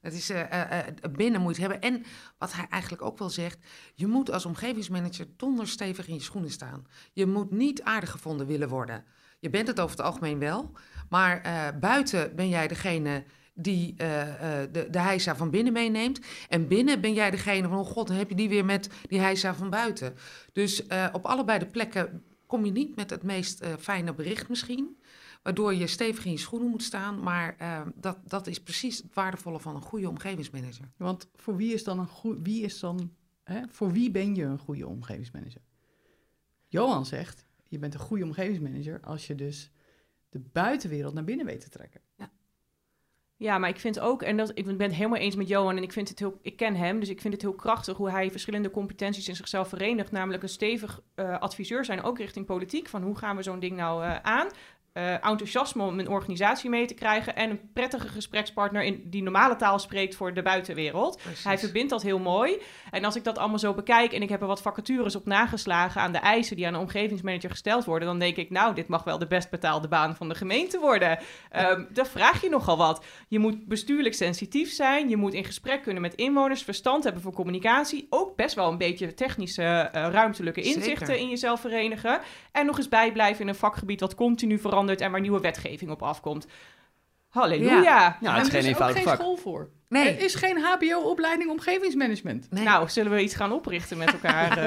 Het 0.00 0.14
is 0.14 0.30
uh, 0.30 0.44
binnen 1.12 1.40
moet 1.40 1.54
je 1.54 1.60
hebben. 1.60 1.80
En 1.80 2.04
wat 2.38 2.52
hij 2.52 2.66
eigenlijk 2.70 3.02
ook 3.02 3.18
wel 3.18 3.30
zegt, 3.30 3.58
je 3.94 4.06
moet 4.06 4.30
als 4.30 4.46
omgevingsmanager 4.46 5.26
donderstevig 5.36 6.08
in 6.08 6.14
je 6.14 6.20
schoenen 6.20 6.50
staan. 6.50 6.86
Je 7.12 7.26
moet 7.26 7.50
niet 7.50 7.82
aardig 7.82 8.10
gevonden 8.10 8.46
willen 8.46 8.68
worden. 8.68 9.04
Je 9.38 9.50
bent 9.50 9.68
het 9.68 9.80
over 9.80 9.96
het 9.96 10.06
algemeen 10.06 10.38
wel, 10.38 10.70
maar 11.08 11.42
buiten 11.80 12.36
ben 12.36 12.48
jij 12.48 12.68
degene 12.68 13.24
die 13.58 13.94
uh, 13.98 14.26
uh, 14.26 14.32
de, 14.72 14.88
de 14.90 15.00
heisa 15.00 15.36
van 15.36 15.50
binnen 15.50 15.72
meeneemt. 15.72 16.20
En 16.48 16.68
binnen 16.68 17.00
ben 17.00 17.14
jij 17.14 17.30
degene 17.30 17.68
van, 17.68 17.78
oh 17.78 17.86
god, 17.86 18.06
dan 18.06 18.16
heb 18.16 18.28
je 18.28 18.34
die 18.34 18.48
weer 18.48 18.64
met 18.64 18.88
die 19.08 19.18
heisa 19.18 19.54
van 19.54 19.70
buiten. 19.70 20.14
Dus 20.52 20.86
uh, 20.86 21.08
op 21.12 21.24
allebei 21.24 21.58
de 21.58 21.66
plekken 21.66 22.22
kom 22.46 22.64
je 22.64 22.72
niet 22.72 22.96
met 22.96 23.10
het 23.10 23.22
meest 23.22 23.66
fijne 23.78 24.14
bericht 24.14 24.48
misschien. 24.48 24.96
Waardoor 25.42 25.74
je 25.74 25.86
stevig 25.86 26.24
in 26.24 26.30
je 26.30 26.38
schoenen 26.38 26.70
moet 26.70 26.82
staan. 26.82 27.22
Maar 27.22 27.56
dat, 27.94 28.18
dat 28.24 28.46
is 28.46 28.62
precies 28.62 28.96
het 28.96 29.14
waardevolle 29.14 29.60
van 29.60 29.74
een 29.74 29.82
goede 29.82 30.08
omgevingsmanager. 30.08 30.90
Want 30.96 31.28
voor 31.36 31.56
wie 31.56 31.72
is 31.72 31.84
dan 31.84 31.98
een 31.98 32.08
goed, 32.08 32.38
wie 32.42 32.62
is 32.62 32.80
dan, 32.80 33.12
hè, 33.42 33.60
voor 33.68 33.92
wie 33.92 34.10
ben 34.10 34.34
je 34.34 34.44
een 34.44 34.58
goede 34.58 34.86
omgevingsmanager? 34.86 35.62
Johan 36.68 37.06
zegt, 37.06 37.44
je 37.68 37.78
bent 37.78 37.94
een 37.94 38.00
goede 38.00 38.24
omgevingsmanager 38.24 39.00
als 39.00 39.26
je 39.26 39.34
dus 39.34 39.70
de 40.28 40.38
buitenwereld 40.52 41.14
naar 41.14 41.24
binnen 41.24 41.46
weet 41.46 41.60
te 41.60 41.68
trekken. 41.68 42.00
Ja. 43.36 43.58
Maar 43.58 43.68
ik 43.68 43.80
vind 43.80 44.00
ook, 44.00 44.22
en 44.22 44.36
dat, 44.36 44.50
ik 44.54 44.64
ben 44.64 44.80
het 44.80 44.94
helemaal 44.94 45.18
eens 45.18 45.36
met 45.36 45.48
Johan, 45.48 45.76
en 45.76 45.82
ik 45.82 45.92
vind 45.92 46.08
het 46.08 46.18
heel, 46.18 46.38
ik 46.42 46.56
ken 46.56 46.74
hem, 46.74 47.00
dus 47.00 47.08
ik 47.08 47.20
vind 47.20 47.32
het 47.32 47.42
heel 47.42 47.54
krachtig 47.54 47.96
hoe 47.96 48.10
hij 48.10 48.30
verschillende 48.30 48.70
competenties 48.70 49.28
in 49.28 49.36
zichzelf 49.36 49.68
verenigt, 49.68 50.12
namelijk 50.12 50.42
een 50.42 50.48
stevig 50.48 51.02
uh, 51.16 51.38
adviseur 51.38 51.84
zijn, 51.84 52.02
ook 52.02 52.18
richting 52.18 52.46
politiek, 52.46 52.88
van 52.88 53.02
hoe 53.02 53.16
gaan 53.16 53.36
we 53.36 53.42
zo'n 53.42 53.60
ding 53.60 53.76
nou 53.76 54.04
uh, 54.04 54.16
aan? 54.16 54.48
Uh, 54.96 55.12
enthousiasme 55.12 55.82
om 55.82 55.98
een 55.98 56.08
organisatie 56.08 56.70
mee 56.70 56.86
te 56.86 56.94
krijgen 56.94 57.36
en 57.36 57.50
een 57.50 57.60
prettige 57.72 58.08
gesprekspartner 58.08 58.82
in 58.82 59.02
die 59.04 59.22
normale 59.22 59.56
taal 59.56 59.78
spreekt 59.78 60.14
voor 60.14 60.34
de 60.34 60.42
buitenwereld. 60.42 61.18
Precies. 61.22 61.44
Hij 61.44 61.58
verbindt 61.58 61.90
dat 61.90 62.02
heel 62.02 62.18
mooi. 62.18 62.62
En 62.90 63.04
als 63.04 63.16
ik 63.16 63.24
dat 63.24 63.38
allemaal 63.38 63.58
zo 63.58 63.74
bekijk 63.74 64.12
en 64.12 64.22
ik 64.22 64.28
heb 64.28 64.40
er 64.40 64.46
wat 64.46 64.62
vacatures 64.62 65.16
op 65.16 65.26
nageslagen 65.26 66.00
aan 66.00 66.12
de 66.12 66.18
eisen 66.18 66.56
die 66.56 66.66
aan 66.66 66.74
een 66.74 66.80
omgevingsmanager 66.80 67.50
gesteld 67.50 67.84
worden, 67.84 68.08
dan 68.08 68.18
denk 68.18 68.36
ik, 68.36 68.50
nou, 68.50 68.74
dit 68.74 68.88
mag 68.88 69.04
wel 69.04 69.18
de 69.18 69.26
best 69.26 69.50
betaalde 69.50 69.88
baan 69.88 70.16
van 70.16 70.28
de 70.28 70.34
gemeente 70.34 70.78
worden. 70.78 71.18
Um, 71.56 71.88
daar 71.92 72.06
vraag 72.06 72.42
je 72.42 72.48
nogal 72.48 72.76
wat. 72.76 73.04
Je 73.28 73.38
moet 73.38 73.66
bestuurlijk 73.66 74.14
sensitief 74.14 74.72
zijn, 74.72 75.08
je 75.08 75.16
moet 75.16 75.34
in 75.34 75.44
gesprek 75.44 75.82
kunnen 75.82 76.02
met 76.02 76.14
inwoners, 76.14 76.62
verstand 76.62 77.04
hebben 77.04 77.22
voor 77.22 77.32
communicatie, 77.32 78.06
ook 78.10 78.36
best 78.36 78.54
wel 78.54 78.70
een 78.70 78.78
beetje 78.78 79.14
technische, 79.14 79.62
uh, 79.62 80.08
ruimtelijke 80.10 80.60
inzichten 80.60 81.06
Zeker. 81.06 81.22
in 81.22 81.28
jezelf 81.28 81.60
verenigen 81.60 82.20
en 82.52 82.66
nog 82.66 82.76
eens 82.76 82.88
bijblijven 82.88 83.40
in 83.40 83.48
een 83.48 83.54
vakgebied 83.54 84.00
wat 84.00 84.14
continu 84.14 84.58
verandert 84.58 84.84
en 84.94 85.10
waar 85.10 85.20
nieuwe 85.20 85.40
wetgeving 85.40 85.90
op 85.90 86.02
afkomt. 86.02 86.46
Halleluja. 87.28 87.82
Ja, 87.82 88.16
nou, 88.20 88.36
het 88.36 88.46
is 88.46 88.52
geen 88.52 88.64
eenvoudig 88.64 89.02
vak. 89.02 89.06
Er 89.06 89.12
is 89.12 89.18
geen 89.18 89.26
school 89.26 89.36
voor. 89.36 89.70
Nee. 89.88 90.08
Er 90.08 90.24
is 90.24 90.34
geen 90.34 90.58
HBO-opleiding 90.58 91.50
omgevingsmanagement. 91.50 92.50
Nee. 92.50 92.64
Nou, 92.64 92.88
zullen 92.88 93.12
we 93.12 93.22
iets 93.22 93.34
gaan 93.34 93.52
oprichten 93.52 93.98
met 93.98 94.12
elkaar? 94.12 94.58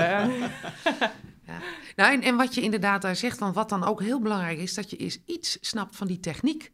ja. 1.47 1.59
Nou, 1.95 2.13
en, 2.13 2.21
en 2.21 2.35
wat 2.35 2.55
je 2.55 2.61
inderdaad 2.61 3.01
daar 3.01 3.15
zegt, 3.15 3.37
van 3.37 3.53
wat 3.53 3.69
dan 3.69 3.83
ook 3.83 4.01
heel 4.01 4.19
belangrijk 4.19 4.59
is, 4.59 4.73
dat 4.73 4.89
je 4.89 4.97
eens 4.97 5.19
iets 5.25 5.57
snapt 5.61 5.95
van 5.95 6.07
die 6.07 6.19
techniek. 6.19 6.71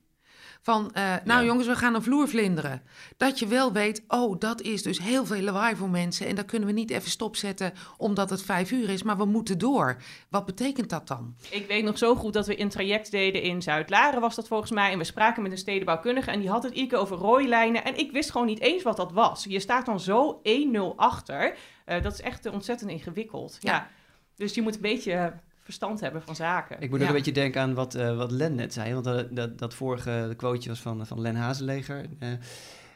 Van, 0.66 0.92
uh, 0.98 1.14
nou 1.24 1.40
ja. 1.42 1.46
jongens, 1.46 1.68
we 1.68 1.76
gaan 1.76 1.96
een 1.96 2.04
vloer 2.04 2.28
vlinderen. 2.28 2.82
Dat 3.18 3.40
je 3.40 3.48
wel 3.48 3.72
weet, 3.72 4.04
oh, 4.08 4.40
dat 4.40 4.62
is 4.62 4.84
dus 4.84 5.00
heel 5.00 5.26
veel 5.26 5.42
lawaai 5.42 5.76
voor 5.76 5.90
mensen. 5.90 6.28
En 6.28 6.36
dat 6.36 6.46
kunnen 6.46 6.68
we 6.68 6.74
niet 6.74 6.92
even 6.92 7.10
stopzetten 7.10 7.74
omdat 7.98 8.30
het 8.30 8.44
vijf 8.44 8.72
uur 8.72 8.90
is, 8.90 9.04
maar 9.04 9.18
we 9.18 9.26
moeten 9.26 9.58
door. 9.58 9.98
Wat 10.30 10.46
betekent 10.46 10.90
dat 10.90 11.08
dan? 11.08 11.36
Ik 11.50 11.68
weet 11.68 11.84
nog 11.84 11.98
zo 11.98 12.16
goed 12.16 12.34
dat 12.34 12.48
we 12.48 12.60
een 12.60 12.70
traject 12.70 13.12
deden 13.12 13.42
in 13.42 13.62
Zuid-Laren, 13.62 14.22
was 14.22 14.36
dat 14.36 14.48
volgens 14.48 14.72
mij. 14.72 14.92
En 14.92 14.98
we 14.98 15.04
spraken 15.04 15.44
met 15.44 15.52
een 15.52 15.58
stedenbouwkundige 15.58 16.32
en 16.32 16.40
die 16.40 16.50
had 16.50 16.64
het 16.64 16.74
keer 16.74 16.98
over 16.98 17.18
rooilijnen. 17.18 17.84
En 17.84 17.98
ik 17.98 18.12
wist 18.12 18.32
gewoon 18.32 18.48
niet 18.48 18.62
eens 18.62 18.84
wat 18.84 18.98
dat 18.98 19.12
was. 19.12 19.46
Je 19.50 19.60
staat 19.60 19.86
dan 19.86 20.00
zo 20.00 20.42
1-0 20.74 20.96
achter. 20.96 21.56
Uh, 21.86 22.02
dat 22.02 22.14
is 22.14 22.22
echt 22.22 22.46
ontzettend 22.46 22.92
ingewikkeld. 22.92 23.58
ja. 23.60 23.72
ja. 23.72 23.90
Dus 24.36 24.54
je 24.54 24.62
moet 24.62 24.76
een 24.76 24.82
beetje 24.82 25.34
verstand 25.66 26.00
hebben 26.00 26.22
van 26.22 26.36
zaken. 26.36 26.82
Ik 26.82 26.90
moet 26.90 27.02
ook 27.02 27.08
een 27.08 27.14
beetje 27.14 27.32
denken 27.32 27.62
aan 27.62 27.74
wat, 27.74 27.96
uh, 27.96 28.18
wat 28.18 28.32
Len 28.32 28.56
net 28.56 28.74
zei. 28.74 28.94
Want 28.94 29.06
dat, 29.06 29.36
dat, 29.36 29.60
dat 29.60 29.74
vorige 29.74 30.34
quoteje 30.38 30.70
was 30.70 30.82
van, 30.82 31.08
van 31.08 31.22
Len 31.22 31.36
Hazeleger. 31.36 32.06
Uh, 32.20 32.30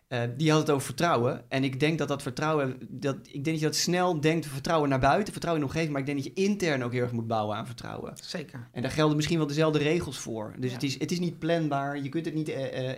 uh, 0.09 0.19
die 0.37 0.51
had 0.51 0.59
het 0.59 0.69
over 0.69 0.85
vertrouwen. 0.85 1.43
En 1.49 1.63
ik 1.63 1.79
denk 1.79 1.97
dat 1.97 2.07
dat 2.07 2.21
vertrouwen... 2.21 2.77
Dat, 2.89 3.15
ik 3.15 3.31
denk 3.31 3.45
dat 3.45 3.59
je 3.59 3.65
dat 3.65 3.75
snel 3.75 4.21
denkt, 4.21 4.45
vertrouwen 4.45 4.89
naar 4.89 4.99
buiten, 4.99 5.31
vertrouwen 5.33 5.63
in 5.63 5.67
de 5.67 5.73
omgeving. 5.73 5.97
Maar 5.97 6.07
ik 6.07 6.15
denk 6.15 6.23
dat 6.23 6.35
je 6.35 6.43
intern 6.43 6.83
ook 6.83 6.91
heel 6.91 7.01
erg 7.01 7.11
moet 7.11 7.27
bouwen 7.27 7.57
aan 7.57 7.65
vertrouwen. 7.65 8.13
Zeker. 8.21 8.67
En 8.71 8.81
daar 8.81 8.91
gelden 8.91 9.15
misschien 9.15 9.37
wel 9.37 9.47
dezelfde 9.47 9.79
regels 9.79 10.17
voor. 10.17 10.53
Dus 10.57 10.69
ja. 10.69 10.75
het, 10.75 10.83
is, 10.83 10.99
het 10.99 11.11
is 11.11 11.19
niet 11.19 11.39
planbaar. 11.39 12.01
Je 12.01 12.09
kunt 12.09 12.25
het 12.25 12.33
niet 12.33 12.49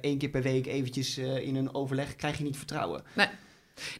één 0.01 0.17
keer 0.17 0.29
per 0.29 0.41
week 0.41 0.65
eventjes 0.65 1.17
in 1.17 1.55
een 1.55 1.73
overleg... 1.73 2.15
krijg 2.15 2.37
je 2.37 2.43
niet 2.43 2.57
vertrouwen. 2.57 3.03
Nee. 3.15 3.27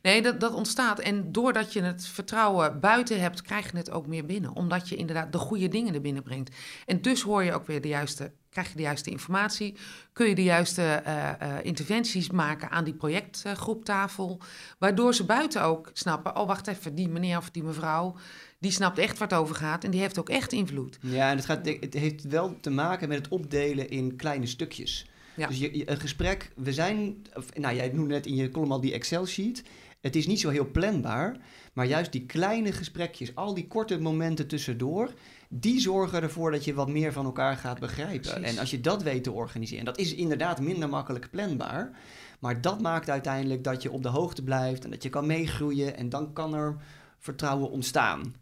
Nee, 0.02 0.22
dat, 0.22 0.40
dat 0.40 0.54
ontstaat. 0.54 1.00
En 1.00 1.32
doordat 1.32 1.74
je 1.74 1.82
het 1.82 2.06
vertrouwen 2.06 2.80
buiten 2.80 3.22
hebt, 3.22 3.42
krijg 3.42 3.72
je 3.72 3.78
het 3.78 3.92
ook 3.92 4.08
meer 4.08 4.26
binnen. 4.26 4.56
Omdat 4.56 4.90
je 4.90 4.96
inderdaad 4.96 5.32
de 5.32 5.38
goede 5.38 5.68
dingen 5.68 5.94
er 5.94 6.02
binnen 6.02 6.24
brengt. 6.24 6.56
En 6.86 7.02
dus 7.02 7.22
hoor 7.22 7.44
je 7.44 7.54
ook 7.54 7.68
weer 7.68 7.82
de 7.82 7.88
juiste, 7.88 8.32
krijg 8.50 8.70
je 8.70 8.76
de 8.76 8.82
juiste 8.82 9.10
informatie. 9.10 9.76
Kun 10.14 10.28
je 10.28 10.36
de 10.36 10.44
juiste 10.44 11.04
uh, 11.08 11.30
uh, 11.42 11.56
interventies 11.62 12.30
maken 12.30 12.70
aan 12.70 12.84
die 12.84 12.94
projectgroeptafel. 12.94 14.40
Waardoor 14.78 15.14
ze 15.14 15.26
buiten 15.26 15.64
ook 15.64 15.90
snappen, 15.94 16.36
oh 16.36 16.48
wacht 16.48 16.68
even, 16.68 16.96
die 16.96 17.10
meneer 17.10 17.38
of 17.38 17.50
die 17.50 17.64
mevrouw... 17.64 18.16
Die 18.60 18.72
snapt 18.72 18.98
echt 18.98 19.18
waar 19.18 19.28
het 19.28 19.38
over 19.38 19.56
gaat 19.56 19.84
en 19.84 19.92
die 19.92 20.00
heeft 20.00 20.20
ook 20.20 20.30
echt 20.30 20.52
invloed. 20.52 20.98
Ja, 21.02 21.30
en 21.30 21.36
het, 21.36 21.46
gaat, 21.46 21.66
het 21.66 21.94
heeft 21.94 22.24
wel 22.24 22.58
te 22.60 22.70
maken 22.70 23.08
met 23.08 23.18
het 23.18 23.28
opdelen 23.28 23.90
in 23.90 24.16
kleine 24.16 24.46
stukjes. 24.46 25.06
Ja. 25.42 25.48
Dus 25.48 25.60
je, 25.60 25.90
een 25.90 26.00
gesprek, 26.00 26.52
we 26.56 26.74
zijn, 26.74 27.22
nou 27.54 27.76
jij 27.76 27.92
noemde 27.94 28.14
net 28.14 28.26
in 28.26 28.36
je 28.36 28.50
column 28.50 28.72
al 28.72 28.82
die 28.82 28.94
Excel-sheet. 28.94 29.64
Het 30.02 30.16
is 30.16 30.28
niet 30.28 30.40
zo 30.40 30.50
heel 30.50 30.72
planbaar, 30.72 31.38
maar 31.74 31.86
juist 31.86 32.12
die 32.12 32.26
kleine 32.26 32.72
gesprekjes, 32.72 33.36
al 33.36 33.54
die 33.54 33.68
korte 33.68 34.00
momenten 34.00 34.48
tussendoor, 34.48 35.14
die 35.50 35.80
zorgen 35.80 36.22
ervoor 36.22 36.52
dat 36.52 36.66
je 36.66 36.74
wat 36.74 36.90
meer 36.90 37.14
van 37.14 37.26
elkaar 37.26 37.58
gaat 37.58 37.80
begrijpen. 37.80 38.32
Precies. 38.32 38.52
En 38.52 38.58
als 38.58 38.72
je 38.72 38.82
dat 38.82 39.04
weet 39.04 39.24
te 39.24 39.32
organiseren, 39.32 39.86
dat 39.86 39.98
is 39.98 40.16
inderdaad 40.16 40.60
minder 40.60 40.90
makkelijk 40.90 41.30
planbaar, 41.32 41.98
maar 42.40 42.62
dat 42.62 42.82
maakt 42.82 43.10
uiteindelijk 43.10 43.64
dat 43.64 43.82
je 43.82 43.92
op 43.92 44.04
de 44.04 44.10
hoogte 44.10 44.44
blijft 44.44 44.84
en 44.84 44.90
dat 44.90 45.04
je 45.04 45.10
kan 45.10 45.26
meegroeien 45.26 45.98
en 45.98 46.10
dan 46.10 46.34
kan 46.34 46.54
er 46.54 46.76
vertrouwen 47.20 47.70
ontstaan. 47.70 48.36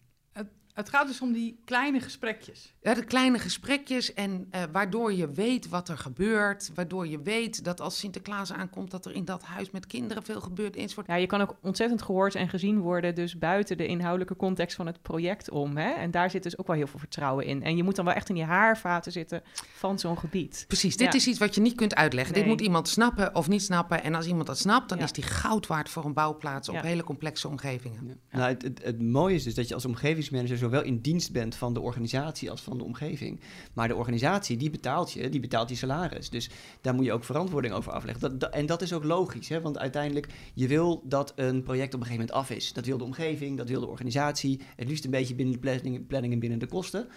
Het 0.79 0.89
gaat 0.89 1.07
dus 1.07 1.21
om 1.21 1.31
die 1.31 1.59
kleine 1.65 1.99
gesprekjes. 1.99 2.73
Ja, 2.81 2.93
de 2.93 3.03
kleine 3.03 3.39
gesprekjes 3.39 4.13
en 4.13 4.47
uh, 4.51 4.61
waardoor 4.71 5.13
je 5.13 5.31
weet 5.31 5.69
wat 5.69 5.89
er 5.89 5.97
gebeurt. 5.97 6.71
Waardoor 6.75 7.07
je 7.07 7.21
weet 7.21 7.63
dat 7.63 7.81
als 7.81 7.99
Sinterklaas 7.99 8.53
aankomt 8.53 8.91
dat 8.91 9.05
er 9.05 9.11
in 9.11 9.25
dat 9.25 9.43
huis 9.43 9.71
met 9.71 9.87
kinderen 9.87 10.23
veel 10.23 10.41
gebeurt. 10.41 10.75
Enzovoort. 10.75 11.07
Ja, 11.07 11.15
je 11.15 11.25
kan 11.25 11.41
ook 11.41 11.55
ontzettend 11.61 12.01
gehoord 12.01 12.35
en 12.35 12.49
gezien 12.49 12.79
worden 12.79 13.15
dus 13.15 13.37
buiten 13.37 13.77
de 13.77 13.85
inhoudelijke 13.85 14.35
context 14.35 14.75
van 14.75 14.85
het 14.85 15.01
project 15.01 15.49
om. 15.49 15.77
Hè? 15.77 15.89
En 15.89 16.11
daar 16.11 16.29
zit 16.29 16.43
dus 16.43 16.57
ook 16.57 16.67
wel 16.67 16.75
heel 16.75 16.87
veel 16.87 16.99
vertrouwen 16.99 17.45
in. 17.45 17.63
En 17.63 17.77
je 17.77 17.83
moet 17.83 17.95
dan 17.95 18.05
wel 18.05 18.13
echt 18.13 18.29
in 18.29 18.35
die 18.35 18.43
haarvaten 18.43 19.11
zitten 19.11 19.43
van 19.73 19.99
zo'n 19.99 20.17
gebied. 20.17 20.63
Precies, 20.67 20.97
dit 20.97 21.11
ja. 21.11 21.19
is 21.19 21.27
iets 21.27 21.39
wat 21.39 21.55
je 21.55 21.61
niet 21.61 21.75
kunt 21.75 21.95
uitleggen. 21.95 22.33
Nee. 22.33 22.43
Dit 22.43 22.51
moet 22.51 22.61
iemand 22.61 22.87
snappen 22.87 23.35
of 23.35 23.47
niet 23.47 23.61
snappen. 23.61 24.03
En 24.03 24.15
als 24.15 24.27
iemand 24.27 24.47
dat 24.47 24.57
snapt, 24.57 24.89
dan 24.89 24.97
ja. 24.97 25.03
is 25.03 25.11
die 25.11 25.23
goud 25.23 25.67
waard 25.67 25.89
voor 25.89 26.05
een 26.05 26.13
bouwplaats 26.13 26.69
op 26.69 26.81
hele 26.81 27.03
complexe 27.03 27.47
omgevingen. 27.47 28.19
Nou, 28.31 28.49
het, 28.49 28.61
het, 28.61 28.83
het 28.83 29.01
mooie 29.01 29.35
is 29.35 29.43
dus 29.43 29.55
dat 29.55 29.67
je 29.67 29.73
als 29.73 29.85
omgevingsmanager 29.85 30.57
zowel 30.69 30.83
in 30.83 30.99
dienst 31.01 31.31
bent 31.31 31.55
van 31.55 31.73
de 31.73 31.79
organisatie 31.79 32.51
als 32.51 32.61
van 32.61 32.77
de 32.77 32.83
omgeving. 32.83 33.39
Maar 33.73 33.87
de 33.87 33.95
organisatie, 33.95 34.57
die 34.57 34.69
betaalt 34.69 35.11
je, 35.11 35.29
die 35.29 35.39
betaalt 35.39 35.69
je 35.69 35.75
salaris. 35.75 36.29
Dus 36.29 36.49
daar 36.81 36.93
moet 36.93 37.05
je 37.05 37.13
ook 37.13 37.23
verantwoording 37.23 37.73
over 37.73 37.91
afleggen. 37.91 38.39
En 38.51 38.65
dat 38.65 38.81
is 38.81 38.93
ook 38.93 39.03
logisch, 39.03 39.49
hè? 39.49 39.61
want 39.61 39.77
uiteindelijk, 39.77 40.27
je 40.53 40.67
wil 40.67 41.01
dat 41.03 41.33
een 41.35 41.63
project 41.63 41.93
op 41.93 41.99
een 41.99 42.05
gegeven 42.05 42.25
moment 42.27 42.49
af 42.49 42.57
is. 42.57 42.73
Dat 42.73 42.85
wil 42.85 42.97
de 42.97 43.03
omgeving, 43.03 43.57
dat 43.57 43.69
wil 43.69 43.79
de 43.79 43.87
organisatie. 43.87 44.61
Het 44.75 44.87
liefst 44.87 45.05
een 45.05 45.11
beetje 45.11 45.35
binnen 45.35 45.53
de 45.53 46.01
planning 46.07 46.33
en 46.33 46.39
binnen 46.39 46.59
de 46.59 46.67
kosten. 46.67 47.07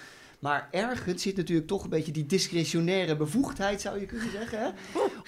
Maar 0.42 0.68
ergens 0.70 1.22
zit 1.22 1.36
natuurlijk 1.36 1.68
toch 1.68 1.84
een 1.84 1.90
beetje 1.90 2.12
die 2.12 2.26
discretionaire 2.26 3.16
bevoegdheid, 3.16 3.80
zou 3.80 4.00
je 4.00 4.06
kunnen 4.06 4.30
zeggen. 4.30 4.58
Hè? 4.58 4.68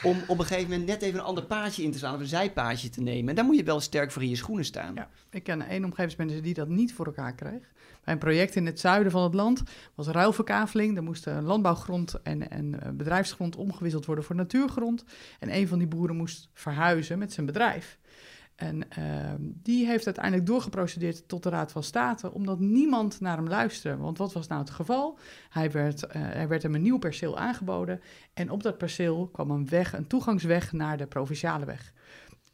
Om 0.08 0.22
op 0.26 0.38
een 0.38 0.44
gegeven 0.44 0.70
moment 0.70 0.88
net 0.88 1.02
even 1.02 1.18
een 1.18 1.24
ander 1.24 1.44
paadje 1.44 1.82
in 1.82 1.90
te 1.90 1.98
slaan 1.98 2.14
of 2.14 2.20
een 2.20 2.26
zijpaadje 2.26 2.88
te 2.88 3.00
nemen. 3.00 3.28
En 3.28 3.34
daar 3.34 3.44
moet 3.44 3.56
je 3.56 3.64
wel 3.64 3.80
sterk 3.80 4.10
voor 4.10 4.22
in 4.22 4.28
je 4.28 4.36
schoenen 4.36 4.64
staan. 4.64 4.94
Ja, 4.94 5.08
ik 5.30 5.42
ken 5.42 5.62
één 5.62 5.84
omgevingsmanager 5.84 6.42
die 6.42 6.54
dat 6.54 6.68
niet 6.68 6.94
voor 6.94 7.06
elkaar 7.06 7.34
kreeg. 7.34 7.72
Bij 8.04 8.12
een 8.12 8.18
project 8.18 8.56
in 8.56 8.66
het 8.66 8.80
zuiden 8.80 9.12
van 9.12 9.22
het 9.22 9.34
land 9.34 9.62
was 9.94 10.06
ruilverkaveling. 10.06 10.96
Er 10.96 11.02
moest 11.02 11.26
landbouwgrond 11.26 12.22
en, 12.22 12.50
en 12.50 12.96
bedrijfsgrond 12.96 13.56
omgewisseld 13.56 14.06
worden 14.06 14.24
voor 14.24 14.36
natuurgrond. 14.36 15.04
En 15.38 15.54
een 15.54 15.68
van 15.68 15.78
die 15.78 15.88
boeren 15.88 16.16
moest 16.16 16.48
verhuizen 16.52 17.18
met 17.18 17.32
zijn 17.32 17.46
bedrijf. 17.46 17.98
En 18.54 18.82
uh, 18.98 19.32
die 19.38 19.86
heeft 19.86 20.06
uiteindelijk 20.06 20.46
doorgeprocedeerd 20.46 21.28
tot 21.28 21.42
de 21.42 21.48
Raad 21.48 21.72
van 21.72 21.82
State, 21.82 22.32
omdat 22.32 22.60
niemand 22.60 23.20
naar 23.20 23.36
hem 23.36 23.48
luisterde. 23.48 24.02
Want 24.02 24.18
wat 24.18 24.32
was 24.32 24.46
nou 24.46 24.60
het 24.60 24.70
geval? 24.70 25.18
Hij 25.48 25.70
werd, 25.70 26.04
uh, 26.16 26.40
er 26.40 26.48
werd 26.48 26.62
hem 26.62 26.74
een 26.74 26.82
nieuw 26.82 26.98
perceel 26.98 27.38
aangeboden 27.38 28.00
en 28.34 28.50
op 28.50 28.62
dat 28.62 28.78
perceel 28.78 29.28
kwam 29.32 29.50
een 29.50 29.68
weg, 29.68 29.92
een 29.92 30.06
toegangsweg 30.06 30.72
naar 30.72 30.96
de 30.96 31.06
provinciale 31.06 31.64
weg. 31.64 31.92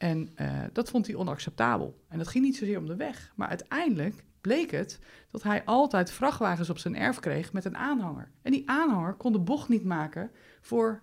En 0.01 0.29
eh, 0.35 0.59
dat 0.73 0.91
vond 0.91 1.07
hij 1.07 1.17
onacceptabel. 1.17 2.05
En 2.09 2.19
dat 2.19 2.29
ging 2.29 2.45
niet 2.45 2.57
zozeer 2.57 2.79
om 2.79 2.87
de 2.87 2.97
weg. 2.97 3.33
Maar 3.37 3.49
uiteindelijk 3.49 4.25
bleek 4.41 4.71
het 4.71 4.99
dat 5.31 5.43
hij 5.43 5.65
altijd 5.65 6.11
vrachtwagens 6.11 6.71
op 6.71 6.79
zijn 6.79 6.97
erf 6.97 7.21
kreeg 7.21 7.53
met 7.53 7.65
een 7.65 7.77
aanhanger. 7.77 8.31
En 8.43 8.53
die 8.53 8.71
aanhanger 8.71 9.15
kon 9.15 9.33
de 9.33 9.39
bocht 9.39 9.69
niet 9.69 9.85
maken 9.85 10.31
voor 10.61 11.03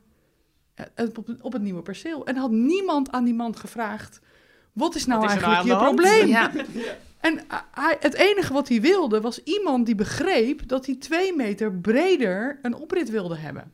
eh, 0.74 1.08
op 1.42 1.54
het 1.54 1.62
nieuwe 1.62 1.82
perceel. 1.82 2.26
En 2.26 2.36
had 2.36 2.52
niemand 2.52 3.12
aan 3.12 3.24
die 3.24 3.34
man 3.34 3.56
gevraagd... 3.56 4.22
wat 4.78 4.96
is 4.96 5.06
nou 5.06 5.22
Wat 5.22 5.30
is 5.30 5.36
eigenlijk 5.36 5.64
je 5.64 5.72
nou 5.72 5.84
probleem? 5.84 6.28
Ja, 6.28 6.52
En 7.20 7.40
hij, 7.72 7.98
het 8.00 8.14
enige 8.14 8.54
wat 8.54 8.68
hij 8.68 8.82
wilde 8.82 9.22
was 9.22 9.44
iemand 9.44 9.86
die 9.86 9.96
begreep 9.96 10.68
dat 10.68 10.86
hij 10.86 10.96
twee 10.96 11.36
meter 11.36 11.74
breder 11.74 12.60
een 12.62 12.76
oprit 12.76 13.10
wilde 13.10 13.38
hebben. 13.38 13.72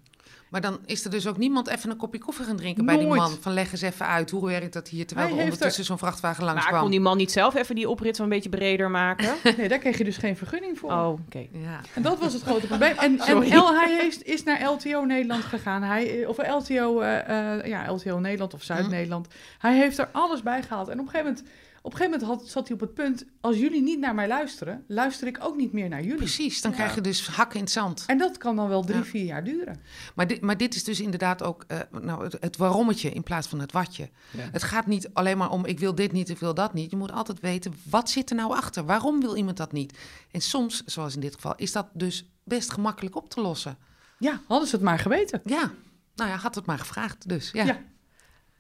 Maar 0.53 0.61
dan 0.61 0.79
is 0.85 1.03
er 1.05 1.11
dus 1.11 1.27
ook 1.27 1.37
niemand 1.37 1.67
even 1.67 1.89
een 1.89 1.97
kopje 1.97 2.19
koffie 2.19 2.45
gaan 2.45 2.55
drinken 2.55 2.85
bij 2.85 2.97
die 2.97 3.07
man. 3.07 3.37
Van 3.39 3.53
leg 3.53 3.71
eens 3.71 3.81
even 3.81 4.07
uit, 4.07 4.29
hoe 4.29 4.45
werkt 4.45 4.73
dat 4.73 4.87
hier? 4.87 5.07
Terwijl 5.07 5.27
Hij 5.29 5.37
er 5.37 5.43
ondertussen 5.43 5.83
zo'n 5.83 5.97
vrachtwagen 5.97 6.43
langs 6.43 6.59
Maar 6.61 6.69
kwam. 6.69 6.81
kon 6.81 6.91
die 6.91 6.99
man 6.99 7.17
niet 7.17 7.31
zelf 7.31 7.55
even 7.55 7.75
die 7.75 7.89
oprit 7.89 8.17
een 8.17 8.29
beetje 8.29 8.49
breder 8.49 8.91
maken? 8.91 9.33
Nee, 9.57 9.67
daar 9.67 9.79
kreeg 9.79 9.97
je 9.97 10.03
dus 10.03 10.17
geen 10.17 10.37
vergunning 10.37 10.79
voor. 10.79 10.91
Oh, 10.91 11.07
oké. 11.07 11.47
Ja. 11.51 11.79
En 11.93 12.01
dat 12.01 12.19
was 12.19 12.33
het 12.33 12.41
grote 12.41 12.67
probleem. 12.67 12.97
En, 12.97 13.19
en. 13.19 13.37
L, 13.37 13.73
hij 13.73 13.97
heeft, 14.01 14.23
is 14.23 14.43
naar 14.43 14.63
LTO 14.65 15.05
Nederland 15.05 15.43
gegaan. 15.43 15.83
Hij, 15.83 16.25
of 16.25 16.37
LTO, 16.37 16.99
eh, 16.99 17.57
eh, 17.57 17.65
ja, 17.65 17.91
LTO 17.91 18.19
Nederland 18.19 18.53
of 18.53 18.63
Zuid-Nederland. 18.63 19.27
Hij 19.57 19.77
heeft 19.77 19.97
er 19.97 20.09
alles 20.11 20.43
bij 20.43 20.61
gehaald. 20.61 20.87
En 20.87 20.99
op 20.99 21.05
een 21.05 21.11
gegeven 21.11 21.33
moment, 21.33 21.47
op 21.85 21.91
een 21.91 21.97
gegeven 21.97 22.19
moment 22.19 22.39
had, 22.41 22.49
zat 22.49 22.67
hij 22.67 22.75
op 22.75 22.81
het 22.81 22.93
punt... 22.93 23.25
als 23.41 23.57
jullie 23.57 23.81
niet 23.81 23.99
naar 23.99 24.15
mij 24.15 24.27
luisteren, 24.27 24.83
luister 24.87 25.27
ik 25.27 25.37
ook 25.41 25.55
niet 25.57 25.73
meer 25.73 25.89
naar 25.89 26.01
jullie. 26.01 26.17
Precies, 26.17 26.61
dan 26.61 26.71
krijg 26.71 26.95
je 26.95 27.01
dus 27.01 27.27
hakken 27.27 27.57
in 27.57 27.63
het 27.63 27.73
zand. 27.73 28.03
En 28.07 28.17
dat 28.17 28.37
kan 28.37 28.55
dan 28.55 28.67
wel 28.67 28.83
drie, 28.83 28.97
Ja. 28.97 29.03
vier 29.03 29.25
jaar 29.25 29.43
duren. 29.43 29.79
Maar 30.15 30.27
dit, 30.27 30.41
maar 30.41 30.57
dit 30.57 30.75
is 30.75 30.83
dus 30.83 30.99
inderdaad 30.99 31.43
ook 31.43 31.63
eh, 31.67 31.79
nou, 32.01 32.23
het, 32.23 32.37
het 32.39 32.57
waarommetje 32.57 33.09
in 33.11 33.23
plaats 33.23 33.47
van 33.47 33.59
het 33.59 33.71
watje. 33.71 34.09
Ja. 34.31 34.49
Het 34.51 34.63
gaat 34.63 34.87
niet 34.87 35.09
alleen 35.13 35.37
maar 35.37 35.49
om 35.51 35.65
ik 35.65 35.79
wil 35.79 35.95
dit 35.95 36.11
niet, 36.11 36.29
ik 36.29 36.39
wil 36.39 36.53
dat 36.53 36.73
niet. 36.73 36.91
Je 36.91 36.97
moet 36.97 37.11
altijd 37.11 37.39
weten, 37.39 37.73
wat 37.89 38.09
zit 38.09 38.29
er 38.29 38.35
nou 38.35 38.53
achter? 38.55 38.85
Waarom 38.85 39.19
wil 39.19 39.35
iemand 39.35 39.57
dat 39.57 39.71
niet? 39.71 39.97
En 40.31 40.41
soms, 40.41 40.83
zoals 40.85 41.15
in 41.15 41.21
dit 41.21 41.35
geval, 41.35 41.55
is 41.55 41.71
dat 41.71 41.87
dus 41.93 42.29
best 42.43 42.71
gemakkelijk 42.71 43.15
op 43.15 43.29
te 43.29 43.41
lossen. 43.41 43.77
Ja, 44.19 44.41
hadden 44.47 44.67
ze 44.67 44.75
het 44.75 44.83
maar 44.83 44.99
geweten. 44.99 45.41
Ja, 45.45 45.71
nou 46.15 46.29
ja, 46.29 46.35
had 46.35 46.55
het 46.55 46.65
maar 46.65 46.79
gevraagd 46.79 47.29
dus. 47.29 47.49
Ja. 47.51 47.81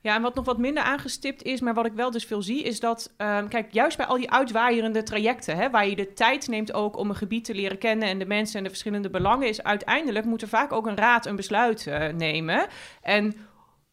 Ja. 0.03 0.15
En 0.15 0.21
wat 0.21 0.35
nog 0.35 0.45
wat 0.45 0.57
minder 0.57 0.83
aangestipt 0.83 1.43
is, 1.43 1.61
maar 1.61 1.73
wat 1.73 1.85
ik 1.85 1.93
wel 1.93 2.11
dus 2.11 2.25
veel 2.25 2.41
zie, 2.41 2.63
is 2.63 2.79
dat, 2.79 3.13
ehm, 3.17 3.47
kijk, 3.47 3.73
juist 3.73 3.97
bij 3.97 4.05
al 4.05 4.17
die 4.17 4.31
uitwaaierende 4.31 5.03
trajecten, 5.03 5.57
hè, 5.57 5.69
waar 5.69 5.87
je 5.87 5.95
de 5.95 6.13
tijd 6.13 6.47
neemt 6.47 6.73
ook 6.73 6.97
om 6.97 7.09
een 7.09 7.15
gebied 7.15 7.45
te 7.45 7.53
leren 7.53 7.77
kennen 7.77 8.07
en 8.07 8.19
de 8.19 8.25
mensen 8.25 8.57
en 8.57 8.63
de 8.63 8.69
verschillende 8.69 9.09
belangen, 9.09 9.47
is 9.47 9.63
uiteindelijk 9.63 10.25
moet 10.25 10.41
er 10.41 10.47
vaak 10.47 10.71
ook 10.71 10.87
een 10.87 10.97
raad 10.97 11.25
een 11.25 11.35
besluit 11.35 11.87
eh, 11.87 12.13
nemen. 12.13 12.67
En 13.01 13.35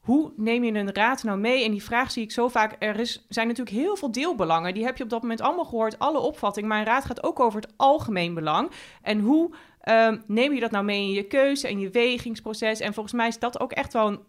hoe 0.01 0.33
neem 0.37 0.65
je 0.65 0.73
een 0.73 0.95
raad 0.95 1.23
nou 1.23 1.39
mee? 1.39 1.65
En 1.65 1.71
die 1.71 1.83
vraag 1.83 2.11
zie 2.11 2.23
ik 2.23 2.33
zo 2.33 2.49
vaak. 2.49 2.77
Er 2.79 3.01
is, 3.01 3.27
zijn 3.29 3.47
natuurlijk 3.47 3.77
heel 3.77 3.97
veel 3.97 4.13
deelbelangen. 4.13 4.75
Die 4.75 4.85
heb 4.85 4.97
je 4.97 5.05
op 5.05 5.11
dat 5.11 5.23
moment 5.23 5.41
allemaal 5.41 5.65
gehoord, 5.65 5.99
alle 5.99 6.19
opvatting. 6.19 6.67
Maar 6.67 6.79
een 6.79 6.85
raad 6.85 7.05
gaat 7.05 7.25
ook 7.25 7.41
over 7.41 7.61
het 7.61 7.73
algemeen 7.77 8.35
belang. 8.35 8.71
En 9.03 9.21
hoe 9.21 9.55
ehm, 9.81 10.19
neem 10.27 10.53
je 10.53 10.61
dat 10.61 10.71
nou 10.71 10.85
mee 10.85 11.03
in 11.03 11.13
je 11.13 11.27
keuze 11.27 11.69
en 11.69 11.81
je 11.81 11.91
wegingsproces? 11.91 12.81
En 12.81 12.95
volgens 12.95 13.15
mij 13.15 13.29
is 13.29 13.39
dat 13.39 13.61
ook 13.61 13.73
echt 13.73 13.93
wel 13.93 14.07
een 14.07 14.21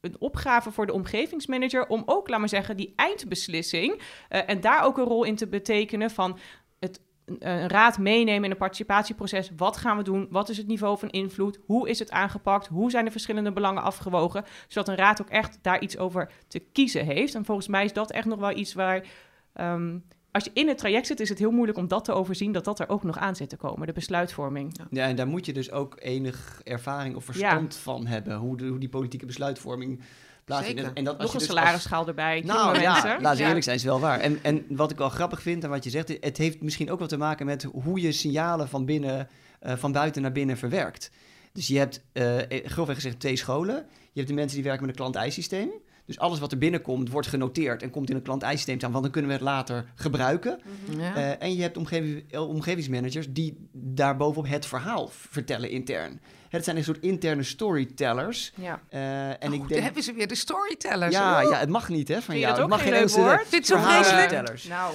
een 0.00 0.16
opgave 0.18 0.70
voor 0.70 0.86
de 0.86 0.92
omgevingsmanager 0.92 1.86
om 1.86 2.02
ook, 2.06 2.28
laat 2.28 2.38
maar 2.38 2.48
zeggen, 2.48 2.76
die 2.76 2.92
eindbeslissing 2.96 4.02
eh, 4.28 4.40
en 4.46 4.60
daar 4.60 4.84
ook 4.84 4.98
een 4.98 5.04
rol 5.04 5.24
in 5.24 5.36
te 5.36 5.46
betekenen 5.46 6.10
van 6.10 6.38
het 6.78 7.00
een 7.38 7.68
raad 7.68 7.98
meenemen 7.98 8.44
in 8.44 8.50
een 8.50 8.56
participatieproces. 8.56 9.50
Wat 9.56 9.76
gaan 9.76 9.96
we 9.96 10.02
doen? 10.02 10.26
Wat 10.30 10.48
is 10.48 10.56
het 10.56 10.66
niveau 10.66 10.98
van 10.98 11.10
invloed? 11.10 11.58
Hoe 11.66 11.88
is 11.88 11.98
het 11.98 12.10
aangepakt? 12.10 12.66
Hoe 12.66 12.90
zijn 12.90 13.04
de 13.04 13.10
verschillende 13.10 13.52
belangen 13.52 13.82
afgewogen? 13.82 14.44
Zodat 14.68 14.88
een 14.88 14.96
raad 14.96 15.20
ook 15.22 15.28
echt 15.28 15.58
daar 15.62 15.80
iets 15.80 15.98
over 15.98 16.32
te 16.48 16.58
kiezen 16.58 17.04
heeft. 17.04 17.34
En 17.34 17.44
volgens 17.44 17.68
mij 17.68 17.84
is 17.84 17.92
dat 17.92 18.10
echt 18.10 18.26
nog 18.26 18.38
wel 18.38 18.56
iets 18.56 18.74
waar. 18.74 19.06
ehm, 19.52 19.98
als 20.32 20.44
je 20.44 20.50
in 20.54 20.68
het 20.68 20.78
traject 20.78 21.06
zit, 21.06 21.20
is 21.20 21.28
het 21.28 21.38
heel 21.38 21.50
moeilijk 21.50 21.78
om 21.78 21.88
dat 21.88 22.04
te 22.04 22.12
overzien, 22.12 22.52
dat 22.52 22.64
dat 22.64 22.80
er 22.80 22.88
ook 22.88 23.02
nog 23.02 23.18
aan 23.18 23.36
zit 23.36 23.48
te 23.48 23.56
komen, 23.56 23.86
de 23.86 23.92
besluitvorming. 23.92 24.76
Ja, 24.90 25.06
en 25.06 25.16
daar 25.16 25.26
moet 25.26 25.46
je 25.46 25.52
dus 25.52 25.70
ook 25.70 25.96
enig 25.98 26.60
ervaring 26.64 27.16
of 27.16 27.24
verstand 27.24 27.76
van 27.76 28.06
hebben. 28.06 28.36
Hoe, 28.36 28.56
de, 28.56 28.66
hoe 28.66 28.78
die 28.78 28.88
politieke 28.88 29.26
besluitvorming 29.26 30.00
plaatsvindt. 30.44 30.80
Zeker. 30.80 30.96
En 30.96 31.04
dat 31.04 31.18
Nog 31.18 31.32
een 31.32 31.38
dus 31.38 31.48
als- 31.48 31.56
salarisschaal 31.58 32.06
erbij. 32.06 32.40
Nou 32.40 32.80
ja, 32.80 32.92
mensen. 32.92 33.20
laten 33.22 33.38
we 33.40 33.44
eerlijk 33.44 33.64
zijn, 33.64 33.76
is 33.76 33.84
wel 33.84 34.00
waar. 34.00 34.20
En, 34.20 34.38
en 34.42 34.64
wat 34.68 34.90
ik 34.90 34.98
wel 34.98 35.08
grappig 35.08 35.42
vind 35.42 35.64
en 35.64 35.70
wat 35.70 35.84
je 35.84 35.90
zegt, 35.90 36.16
het 36.20 36.36
heeft 36.36 36.60
misschien 36.60 36.90
ook 36.90 36.98
wel 36.98 37.08
te 37.08 37.16
maken 37.16 37.46
met 37.46 37.62
hoe 37.62 38.00
je 38.00 38.12
signalen 38.12 38.68
van, 38.68 38.84
binnen, 38.84 39.28
eh, 39.60 39.76
van 39.76 39.92
buiten 39.92 40.22
naar 40.22 40.32
binnen 40.32 40.56
verwerkt. 40.56 41.10
Dus 41.52 41.66
je 41.66 41.78
hebt, 41.78 42.02
eh, 42.12 42.36
grofweg 42.64 42.94
gezegd, 42.96 43.20
twee 43.20 43.36
scholen. 43.36 43.74
Je 44.12 44.18
hebt 44.20 44.28
de 44.28 44.34
mensen 44.34 44.54
die 44.56 44.64
werken 44.66 44.86
met 44.86 44.90
een 44.90 45.00
klant-eissysteem. 45.00 45.70
Dus 46.10 46.18
alles 46.18 46.38
wat 46.38 46.52
er 46.52 46.58
binnenkomt, 46.58 47.10
wordt 47.10 47.26
genoteerd 47.28 47.82
en 47.82 47.90
komt 47.90 48.10
in 48.10 48.16
een 48.16 48.22
klant-eissysteem 48.22 48.76
staan, 48.78 48.90
want 48.90 49.02
dan 49.02 49.12
kunnen 49.12 49.30
we 49.30 49.36
het 49.36 49.46
later 49.46 49.84
gebruiken. 49.94 50.60
Ja. 50.98 51.14
Eh, 51.14 51.42
en 51.42 51.54
je 51.54 51.62
hebt 51.62 51.76
omgeving, 51.76 52.24
eh, 52.32 52.48
omgevingsmanagers 52.48 53.26
die 53.30 53.68
daarbovenop 53.72 54.50
het 54.50 54.66
verhaal 54.66 55.08
vertellen 55.12 55.70
intern. 55.70 56.20
Het 56.48 56.64
zijn 56.64 56.76
een 56.76 56.84
soort 56.84 57.00
interne 57.00 57.42
storytellers. 57.42 58.52
Ja. 58.54 58.80
Eh, 58.88 59.28
en 59.28 59.36
Oh, 59.48 59.54
ik 59.54 59.68
denk, 59.68 59.82
hebben 59.82 60.02
ze 60.02 60.12
weer 60.12 60.28
de 60.28 60.34
storytellers. 60.34 61.12
ja, 61.12 61.42
Oeh. 61.42 61.50
ja, 61.52 61.58
het 61.58 61.68
mag 61.68 61.88
niet 61.88 62.08
hè, 62.08 62.22
van 62.22 62.38
jou. 62.38 62.50
dat 62.50 62.60
het 62.60 62.68
mag 62.70 62.82
geen 62.82 62.92
leuk 62.92 63.10
woord? 63.10 63.50
Het 63.52 63.66
zo 63.66 63.76
verhalenvertellers. 63.76 64.64
Nou, 64.64 64.94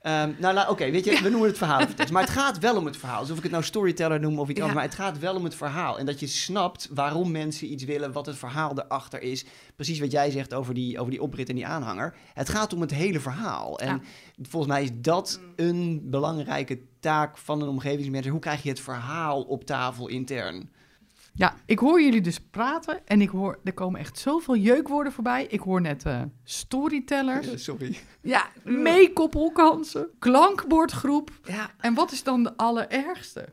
Ehm, 0.00 0.30
nou, 0.38 0.68
oké, 0.70 0.90
weet 0.90 1.04
je, 1.04 1.20
we 1.22 1.28
noemen 1.28 1.48
het 1.48 1.58
verhalenvertellers. 1.58 2.12
Maar 2.12 2.22
het 2.22 2.30
gaat 2.40 2.58
wel 2.58 2.76
om 2.76 2.84
het 2.86 2.96
verhaal. 2.96 3.20
Dus 3.20 3.30
of 3.30 3.36
ik 3.36 3.42
het 3.42 3.52
nou 3.52 3.64
storyteller 3.64 4.20
noem 4.20 4.38
of 4.38 4.48
iets 4.48 4.58
Ja. 4.58 4.64
anders. 4.64 4.80
Maar 4.80 4.88
het 4.90 4.98
gaat 5.00 5.18
wel 5.18 5.34
om 5.34 5.44
het 5.44 5.54
verhaal. 5.54 5.98
En 5.98 6.06
dat 6.06 6.20
je 6.20 6.26
snapt 6.26 6.88
waarom 6.94 7.30
mensen 7.30 7.72
iets 7.72 7.84
willen, 7.84 8.12
wat 8.12 8.26
het 8.26 8.36
verhaal 8.36 8.72
erachter 8.78 9.22
is. 9.22 9.44
Precies 9.76 10.00
wat 10.00 10.10
jij 10.12 10.30
zegt 10.30 10.54
over 10.54 10.74
die, 10.74 10.98
over 10.98 11.10
die 11.10 11.22
oprit 11.22 11.48
en 11.48 11.54
die 11.54 11.66
aanhanger. 11.66 12.14
Het 12.34 12.48
gaat 12.48 12.72
om 12.72 12.80
het 12.80 12.90
hele 12.90 13.20
verhaal. 13.20 13.78
En 13.80 13.86
Ja. 13.88 14.00
volgens 14.48 14.72
mij 14.72 14.82
is 14.82 14.90
dat 14.94 15.40
een 15.56 16.00
belangrijke 16.04 16.78
taak 17.00 17.38
van 17.38 17.62
een 17.62 17.68
omgevingsmanager. 17.68 18.30
Hoe 18.30 18.40
krijg 18.40 18.62
je 18.62 18.68
het 18.68 18.80
verhaal 18.80 19.42
op 19.42 19.64
tafel 19.64 20.08
intern? 20.08 20.70
Ja, 21.32 21.54
ik 21.66 21.78
hoor 21.78 22.02
jullie 22.02 22.20
dus 22.20 22.40
praten 22.40 23.06
en 23.06 23.20
ik 23.20 23.28
hoor, 23.28 23.58
er 23.64 23.72
komen 23.72 24.00
echt 24.00 24.18
zoveel 24.18 24.56
jeukwoorden 24.56 25.12
voorbij. 25.12 25.46
Ik 25.46 25.60
hoor 25.60 25.80
net 25.80 26.04
eh, 26.04 26.22
storytellers, 26.44 27.64
Sorry. 27.64 27.98
Ja, 28.22 28.48
meekoppelkansen, 28.64 30.08
klankbordgroep. 30.18 31.30
ja. 31.44 31.70
En 31.78 31.94
wat 31.94 32.12
is 32.12 32.22
dan 32.22 32.42
de 32.42 32.56
allerergste? 32.56 33.48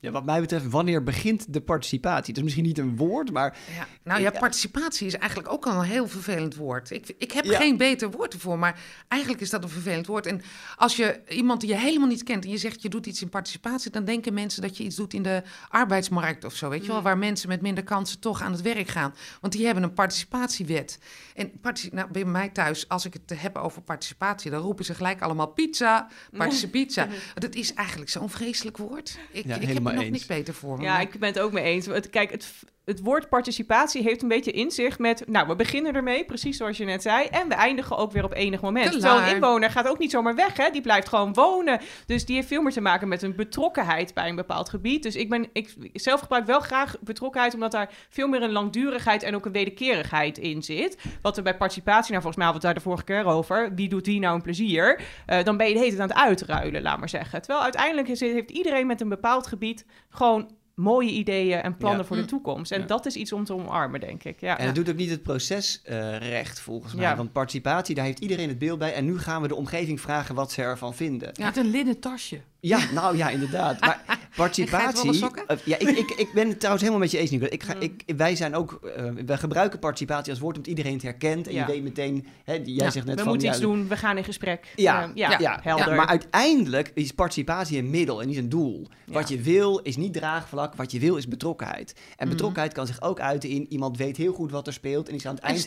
Ja, 0.00 0.10
wat 0.10 0.24
mij 0.24 0.40
betreft, 0.40 0.68
wanneer 0.68 1.02
begint 1.02 1.52
de 1.52 1.60
participatie? 1.60 2.26
Dat 2.28 2.36
is 2.36 2.42
misschien 2.42 2.64
niet 2.64 2.78
een 2.78 2.96
woord, 2.96 3.32
maar 3.32 3.56
Ja, 3.76 3.86
nou 4.04 4.20
ja, 4.22 4.30
Ja. 4.32 4.38
participatie 4.38 5.06
is 5.06 5.14
eigenlijk 5.16 5.52
ook 5.52 5.66
al 5.66 5.72
een 5.78 5.84
heel 5.88 6.08
vervelend 6.08 6.54
woord. 6.56 6.90
Ik, 6.90 7.14
ik 7.18 7.32
heb 7.32 7.44
Ja. 7.44 7.56
geen 7.58 7.76
beter 7.76 8.10
woord 8.10 8.34
ervoor, 8.34 8.58
maar 8.58 8.80
eigenlijk 9.08 9.42
is 9.42 9.50
dat 9.50 9.62
een 9.62 9.68
vervelend 9.68 10.06
woord. 10.06 10.26
En 10.26 10.40
als 10.76 10.96
je 10.96 11.20
iemand 11.28 11.60
die 11.60 11.68
je 11.70 11.76
helemaal 11.76 12.08
niet 12.08 12.22
kent 12.22 12.44
en 12.44 12.50
je 12.50 12.56
zegt 12.56 12.82
je 12.82 12.88
doet 12.88 13.06
iets 13.06 13.22
in 13.22 13.28
participatie, 13.28 13.90
dan 13.90 14.04
denken 14.04 14.34
mensen 14.34 14.62
dat 14.62 14.76
je 14.76 14.84
iets 14.84 14.96
doet 14.96 15.14
in 15.14 15.22
de 15.22 15.42
arbeidsmarkt 15.68 16.44
of 16.44 16.54
zo, 16.54 16.68
weet 16.68 16.84
je 16.86 16.92
wel, 16.92 17.02
waar 17.02 17.18
mensen 17.18 17.48
met 17.48 17.60
minder 17.62 17.84
kansen 17.84 18.20
toch 18.20 18.42
aan 18.42 18.52
het 18.52 18.62
werk 18.62 18.88
gaan. 18.88 19.14
Want 19.40 19.52
die 19.52 19.64
hebben 19.64 19.82
een 19.84 19.92
participatiewet. 19.92 20.98
En 21.34 21.50
partici- 21.60 21.88
nou, 21.92 22.10
bij 22.10 22.24
mij 22.24 22.48
thuis, 22.48 22.88
als 22.88 23.04
ik 23.04 23.12
het 23.12 23.40
heb 23.40 23.56
over 23.56 23.82
participatie, 23.82 24.50
dan 24.50 24.60
roepen 24.62 24.84
ze 24.84 24.94
gelijk 24.94 25.20
allemaal 25.22 25.46
pizza, 25.46 26.08
participizza. 26.36 27.08
Dat 27.34 27.54
is 27.54 27.74
eigenlijk 27.74 28.10
zo'n 28.10 28.30
vreselijk 28.30 28.76
woord. 28.76 29.18
Ik, 29.32 29.44
Ja, 29.44 29.54
ik 29.56 29.68
heb 29.68 29.87
helemaal 29.90 30.10
nog 30.10 30.18
eens. 30.18 30.28
niks 30.28 30.38
beter 30.40 30.54
voor. 30.54 30.76
me, 30.76 30.82
Ja, 30.82 30.92
maar- 30.92 31.00
ik 31.02 31.18
ben 31.18 31.28
het 31.28 31.38
ook 31.40 31.52
mee 31.52 31.64
eens. 31.64 31.88
Kijk, 32.10 32.30
het, 32.30 32.52
het 32.88 33.00
woord 33.00 33.28
participatie 33.28 34.02
heeft 34.02 34.22
een 34.22 34.28
beetje 34.28 34.50
inzicht 34.50 34.98
met... 34.98 35.22
Nou, 35.26 35.46
we 35.46 35.56
beginnen 35.56 35.94
ermee, 35.94 36.24
precies 36.24 36.56
zoals 36.56 36.76
je 36.76 36.84
net 36.84 37.02
zei. 37.02 37.26
En 37.26 37.48
we 37.48 37.54
eindigen 37.54 37.96
ook 37.96 38.12
weer 38.12 38.24
op 38.24 38.34
enig 38.34 38.60
moment. 38.60 39.04
Een 39.04 39.34
inwoner 39.34 39.70
gaat 39.70 39.88
ook 39.88 39.98
niet 39.98 40.10
zomaar 40.10 40.34
weg, 40.34 40.56
hè. 40.56 40.70
Die 40.70 40.80
blijft 40.80 41.08
gewoon 41.08 41.32
wonen. 41.32 41.80
Dus 42.06 42.24
die 42.24 42.34
heeft 42.34 42.48
veel 42.48 42.62
meer 42.62 42.72
te 42.72 42.80
maken 42.80 43.08
met 43.08 43.22
een 43.22 43.36
betrokkenheid 43.36 44.14
bij 44.14 44.28
een 44.28 44.36
bepaald 44.36 44.68
gebied. 44.68 45.02
Dus 45.02 45.16
ik 45.16 45.28
ben... 45.28 45.48
Ik 45.52 45.74
zelf 45.92 46.20
gebruik 46.20 46.46
wel 46.46 46.60
graag 46.60 46.96
betrokkenheid... 47.00 47.54
omdat 47.54 47.72
daar 47.72 47.90
veel 48.08 48.28
meer 48.28 48.42
een 48.42 48.52
langdurigheid 48.52 49.22
en 49.22 49.34
ook 49.34 49.46
een 49.46 49.52
wederkerigheid 49.52 50.38
in 50.38 50.62
zit. 50.62 50.98
Wat 51.22 51.36
er 51.36 51.42
bij 51.42 51.56
participatie... 51.56 52.10
Nou, 52.10 52.22
volgens 52.22 52.36
mij 52.36 52.44
hadden 52.44 52.62
we 52.62 52.68
het 52.68 52.76
daar 52.76 52.84
de 52.84 52.90
vorige 52.90 53.22
keer 53.22 53.32
over. 53.32 53.74
Wie 53.74 53.88
doet 53.88 54.06
wie 54.06 54.20
nou 54.20 54.34
een 54.34 54.42
plezier? 54.42 55.00
Eh, 55.26 55.44
dan 55.44 55.56
ben 55.56 55.66
je 55.66 55.72
de 55.72 55.78
hele 55.78 55.96
tijd 55.96 56.02
aan 56.02 56.16
het 56.16 56.26
uitruilen, 56.26 56.82
laat 56.82 56.98
maar 56.98 57.08
zeggen. 57.08 57.40
Terwijl 57.42 57.62
uiteindelijk 57.62 58.08
heeft 58.08 58.50
iedereen 58.50 58.86
met 58.86 59.00
een 59.00 59.08
bepaald 59.08 59.46
gebied... 59.46 59.84
gewoon 60.08 60.56
mooie 60.78 61.10
ideeën 61.10 61.60
en 61.62 61.76
plannen 61.76 62.00
Ja. 62.00 62.06
voor 62.06 62.16
de 62.16 62.22
Hm. 62.22 62.28
toekomst. 62.28 62.72
En 62.72 62.80
Ja. 62.80 62.86
dat 62.86 63.06
is 63.06 63.16
iets 63.16 63.32
om 63.32 63.44
te 63.44 63.52
omarmen, 63.54 64.00
denk 64.00 64.24
ik. 64.24 64.40
Ja. 64.40 64.58
En 64.58 64.66
het 64.66 64.74
doet 64.74 64.88
ook 64.90 64.96
niet 64.96 65.10
het 65.10 65.22
proces 65.22 65.80
eh, 65.84 66.16
recht, 66.16 66.60
volgens 66.60 66.94
mij. 66.94 67.04
Ja. 67.04 67.16
Want 67.16 67.32
participatie, 67.32 67.94
daar 67.94 68.04
heeft 68.04 68.18
iedereen 68.18 68.48
het 68.48 68.58
beeld 68.58 68.78
bij. 68.78 68.92
En 68.94 69.04
nu 69.04 69.18
gaan 69.18 69.42
we 69.42 69.48
de 69.48 69.54
omgeving 69.54 70.00
vragen 70.00 70.34
wat 70.34 70.52
ze 70.52 70.62
ervan 70.62 70.94
vinden. 70.94 71.30
Ja. 71.32 71.44
Met 71.44 71.56
een 71.56 71.70
linnen 71.70 72.00
tasje. 72.00 72.40
Ja, 72.60 72.78
nou 72.94 73.16
ja, 73.16 73.28
inderdaad. 73.28 73.80
Maar 73.80 74.04
participatie. 74.36 75.24
eh, 75.46 75.56
ja, 75.64 75.78
ik, 75.78 75.88
ik, 75.88 76.10
ik 76.10 76.28
ben 76.34 76.48
het 76.48 76.56
trouwens 76.58 76.82
helemaal 76.84 77.02
met 77.04 77.10
je 77.10 77.18
eens, 77.18 77.30
Nico. 77.30 77.46
Ik 77.50 77.62
ga, 77.62 77.74
Mm. 77.74 77.80
ik, 77.80 78.02
wij 78.16 78.36
zijn 78.36 78.54
ook, 78.54 78.80
eh, 78.96 79.04
wij 79.26 79.36
gebruiken 79.36 79.78
participatie 79.78 80.30
als 80.32 80.40
woord 80.40 80.56
omdat 80.56 80.70
iedereen 80.70 80.92
het 80.92 81.02
herkent. 81.02 81.46
En 81.46 81.54
Ja. 81.54 81.66
je 81.66 81.72
weet 81.72 81.82
meteen, 81.82 82.26
hè, 82.44 82.52
jij 82.52 82.62
Ja. 82.64 82.90
zegt 82.90 83.06
net 83.06 83.14
We 83.14 83.20
van... 83.20 83.28
moeten 83.30 83.46
ja, 83.48 83.52
iets 83.54 83.62
doen, 83.62 83.88
we 83.88 83.96
gaan 83.96 84.16
in 84.16 84.24
gesprek. 84.24 84.72
Ja, 84.76 85.02
Eh, 85.02 85.08
ja, 85.14 85.30
ja, 85.30 85.38
ja, 85.40 85.58
helder. 85.62 85.94
maar 85.94 86.06
uiteindelijk 86.06 86.90
is 86.94 87.12
participatie 87.12 87.78
een 87.78 87.90
middel 87.90 88.20
en 88.22 88.28
niet 88.28 88.36
een 88.36 88.48
doel. 88.48 88.86
Wat 89.06 89.28
je 89.28 89.40
wil 89.40 89.78
is 89.78 89.96
niet 89.96 90.12
draagvlak, 90.12 90.67
wat 90.76 90.90
je 90.90 90.98
wil 90.98 91.16
is 91.16 91.28
betrokkenheid. 91.28 91.92
En 91.96 92.26
Mhm. 92.26 92.28
betrokkenheid 92.28 92.72
kan 92.72 92.86
zich 92.86 93.02
ook 93.02 93.20
uiten 93.20 93.48
in 93.48 93.66
iemand 93.72 93.96
weet 93.96 94.16
heel 94.16 94.32
goed 94.32 94.50
wat 94.50 94.66
er 94.66 94.72
speelt 94.72 95.08
en 95.08 95.14
is 95.14 95.26
aan 95.26 95.34
het 95.34 95.42
eind 95.44 95.58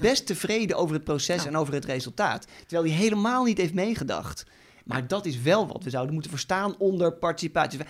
best 0.00 0.26
tevreden 0.26 0.76
over 0.76 0.94
het 0.94 1.04
proces 1.04 1.42
Ja. 1.42 1.48
en 1.48 1.56
over 1.56 1.74
het 1.74 1.84
resultaat. 1.84 2.46
Terwijl 2.66 2.88
hij 2.88 2.98
helemaal 2.98 3.44
niet 3.44 3.58
heeft 3.58 3.74
meegedacht. 3.74 4.44
Maar 4.88 5.06
dat 5.06 5.26
is 5.26 5.40
wel 5.42 5.66
wat 5.66 5.84
we 5.84 5.90
zouden 5.90 6.12
moeten 6.12 6.30
verstaan 6.30 6.74
onder 6.78 7.12
participatie. 7.12 7.80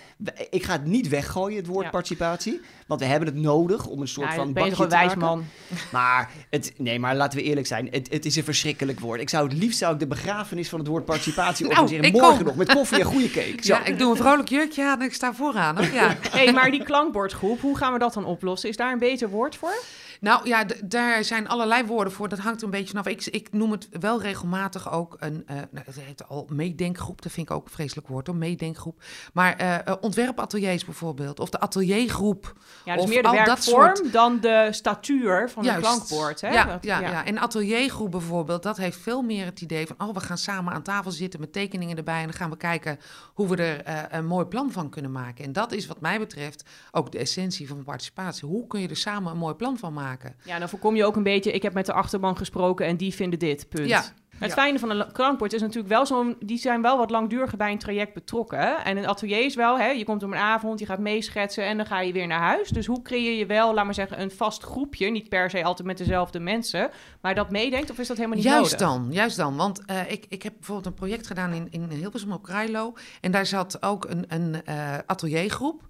Ik 0.51 0.63
ga 0.65 0.73
het 0.73 0.85
niet 0.85 1.09
weggooien, 1.09 1.57
het 1.57 1.67
woord 1.67 1.85
Ja. 1.85 1.91
participatie. 1.91 2.61
Want 2.87 3.01
we 3.01 3.07
hebben 3.07 3.29
het 3.29 3.37
nodig 3.37 3.87
om 3.87 4.01
een 4.01 4.09
soort 4.09 4.29
Ja, 4.29 4.35
van 4.35 4.45
dan 4.45 4.53
ben 4.53 4.65
je 4.65 4.71
bakje 4.71 4.85
toch 4.89 4.93
een 4.93 5.01
te 5.01 5.07
wijs 5.07 5.21
maken. 5.21 5.47
man. 5.69 5.79
Maar, 5.93 6.31
het, 6.51 6.73
nee, 6.77 6.99
maar 6.99 7.17
laten 7.17 7.39
we 7.39 7.45
eerlijk 7.45 7.67
zijn. 7.67 7.89
Het, 7.91 8.09
het 8.13 8.25
is 8.25 8.37
een 8.37 8.45
verschrikkelijk 8.45 9.01
woord. 9.01 9.21
Ik 9.21 9.29
zou 9.29 9.49
het 9.49 9.59
liefst 9.59 9.79
zou 9.79 9.93
ik 9.93 9.99
de 9.99 10.07
begrafenis 10.07 10.69
van 10.69 10.79
het 10.79 10.89
woord 10.89 11.05
participatie 11.05 11.67
Nou, 11.67 11.81
organiseren. 11.81 12.21
Morgen 12.21 12.37
kom. 12.37 12.47
nog, 12.47 12.57
met 12.57 12.73
koffie 12.73 12.99
en 12.99 13.05
goede 13.05 13.31
cake. 13.31 13.55
Zo. 13.67 13.75
Ja, 13.75 13.85
ik 13.85 13.99
doe 13.99 14.11
een 14.11 14.17
vrolijk 14.17 14.49
jurkje 14.49 14.85
aan 14.85 15.01
en 15.01 15.07
ik 15.07 15.15
sta 15.15 15.35
vooraan. 15.35 15.77
Hoor. 15.77 15.93
Ja. 15.93 16.17
hey, 16.31 16.53
maar 16.53 16.71
die 16.71 16.83
klankbordgroep, 16.85 17.61
hoe 17.61 17.77
gaan 17.77 17.93
we 17.93 17.99
dat 17.99 18.15
dan 18.15 18.25
oplossen? 18.25 18.69
Is 18.69 18.77
daar 18.77 18.93
een 18.93 18.99
beter 18.99 19.29
woord 19.29 19.57
voor? 19.57 19.75
Nou 20.21 20.49
ja, 20.49 20.65
daar 20.85 21.25
zijn 21.25 21.49
allerlei 21.49 21.87
woorden 21.87 22.13
voor. 22.13 22.29
Dat 22.29 22.39
hangt 22.39 22.59
er 22.59 22.65
een 22.65 22.71
beetje 22.71 22.89
vanaf. 22.89 23.07
Ik, 23.07 23.27
ik 23.27 23.53
noem 23.53 23.71
het 23.71 23.89
wel 24.01 24.23
regelmatig 24.23 24.93
ook 24.93 25.17
een, 25.19 25.43
eh 25.47 25.57
nou, 25.57 25.85
het 25.87 26.01
heet 26.01 26.29
al 26.29 26.47
meedenkgroep. 26.53 27.23
Dat 27.23 27.33
vind 27.33 27.51
ik 27.51 27.57
ook 27.57 27.65
een 27.65 27.71
vreselijk 27.73 28.07
woord 28.09 28.27
hoor, 28.27 28.37
meedenkgroep. 28.37 29.03
Maar 29.33 29.57
eh, 29.57 29.75
eh, 29.87 29.95
ontwerpateliers 30.01 30.85
bijvoorbeeld, 30.85 31.41
of 31.41 31.51
de 31.51 31.61
ateliergroep. 31.61 32.53
Ja, 32.85 32.95
dus 32.95 33.03
Of 33.03 33.09
meer 33.09 33.23
de 33.23 33.31
werkvorm 33.31 33.97
soort- 33.97 34.13
dan 34.13 34.41
de 34.41 34.69
statuur 34.71 35.51
van 35.51 35.65
Juist. 35.65 35.87
het 35.87 35.89
klankbord. 36.07 36.41
Hè? 36.41 36.49
Ja, 36.49 36.65
Dat- 36.65 36.85
ja, 36.85 37.01
ja. 37.01 37.25
en 37.25 37.39
ateliergroep 37.39 38.11
bijvoorbeeld, 38.11 38.63
dat 38.63 38.77
heeft 38.77 38.99
veel 38.99 39.23
meer 39.23 39.45
het 39.45 39.61
idee 39.61 39.87
van... 39.87 40.09
oh, 40.09 40.15
we 40.15 40.21
gaan 40.21 40.39
samen 40.39 40.73
aan 40.73 40.83
tafel 40.83 41.11
zitten 41.11 41.41
met 41.41 41.53
tekeningen 41.53 41.97
erbij... 41.97 42.19
en 42.21 42.25
dan 42.27 42.33
gaan 42.37 42.51
we 42.51 42.57
kijken 42.57 42.99
hoe 43.35 43.49
we 43.49 43.57
er 43.57 43.83
eh, 43.85 44.03
een 44.11 44.27
mooi 44.27 44.45
plan 44.45 44.73
van 44.73 44.91
kunnen 44.91 45.13
maken. 45.13 45.45
En 45.45 45.53
dat 45.53 45.73
is 45.73 45.87
wat 45.87 46.01
mij 46.01 46.19
betreft 46.19 46.63
ook 46.91 47.13
de 47.13 47.19
essentie 47.19 47.69
van 47.69 47.85
participatie. 47.85 48.49
Hoe 48.49 48.67
kun 48.67 48.81
je 48.81 48.89
er 48.89 48.97
samen 48.97 49.33
een 49.33 49.39
mooi 49.39 49.55
plan 49.55 49.79
van 49.79 49.93
maken? 49.93 50.07
Ja, 50.45 50.59
dan 50.59 50.69
voorkom 50.69 50.97
je 50.97 51.05
ook 51.05 51.17
een 51.17 51.23
beetje, 51.23 51.53
ik 51.53 51.63
heb 51.63 51.75
met 51.75 51.87
de 51.87 51.93
achterban 51.93 52.37
gesproken 52.37 52.87
en 52.87 52.97
die 52.97 53.15
vinden 53.15 53.39
dit, 53.39 53.69
punt. 53.69 53.89
Ja. 53.89 54.05
Het 54.39 54.49
Ja. 54.49 54.55
fijne 54.55 54.79
van 54.79 54.91
een 54.91 54.97
la- 54.97 55.09
klankbord 55.13 55.53
is 55.53 55.61
natuurlijk 55.61 55.89
wel 55.89 56.07
zo'n... 56.07 56.37
Die 56.41 56.59
zijn 56.59 56.83
wel 56.83 56.97
wat 56.99 57.11
langduriger 57.11 57.59
bij 57.59 57.73
een 57.73 57.79
traject 57.79 58.15
betrokken. 58.15 58.85
En 58.85 58.97
een 58.97 59.07
atelier 59.07 59.45
is 59.45 59.55
wel, 59.55 59.79
hè, 59.79 59.87
je 59.89 60.05
komt 60.05 60.23
om 60.23 60.33
een 60.33 60.39
avond, 60.39 60.79
je 60.79 60.87
gaat 60.87 60.99
meeschetsen 60.99 61.65
en 61.65 61.77
dan 61.77 61.87
ga 61.87 62.01
je 62.01 62.13
weer 62.13 62.27
naar 62.27 62.41
huis. 62.41 62.69
Dus 62.69 62.87
hoe 62.87 63.03
creëer 63.03 63.39
je 63.39 63.47
wel, 63.47 63.75
laat 63.75 63.85
maar 63.85 63.95
zeggen, 63.95 64.21
een 64.21 64.31
vast 64.31 64.63
groepje? 64.63 65.11
Niet 65.11 65.29
per 65.29 65.51
se 65.51 65.65
altijd 65.65 65.87
met 65.87 65.99
dezelfde 65.99 66.41
mensen, 66.41 66.91
maar 67.21 67.35
dat 67.35 67.51
meedenkt 67.51 67.91
of 67.91 67.99
is 67.99 68.07
dat 68.07 68.17
helemaal 68.17 68.37
niet 68.39 68.47
Juist 68.47 68.79
nodig? 68.79 68.87
dan, 68.89 69.09
juist 69.13 69.37
dan. 69.37 69.57
Want 69.57 69.85
eh, 69.85 70.11
ik, 70.11 70.27
ik 70.29 70.43
heb 70.43 70.53
bijvoorbeeld 70.57 70.87
een 70.87 70.95
project 70.95 71.27
gedaan 71.27 71.53
in, 71.53 71.67
in 71.71 71.91
Hilversum 71.91 72.33
op 72.33 72.43
Krailo. 72.43 72.95
En 73.21 73.31
daar 73.31 73.47
zat 73.47 73.83
ook 73.83 74.05
een, 74.05 74.25
een 74.29 74.65
eh, 74.65 74.99
ateliergroep. 75.07 75.87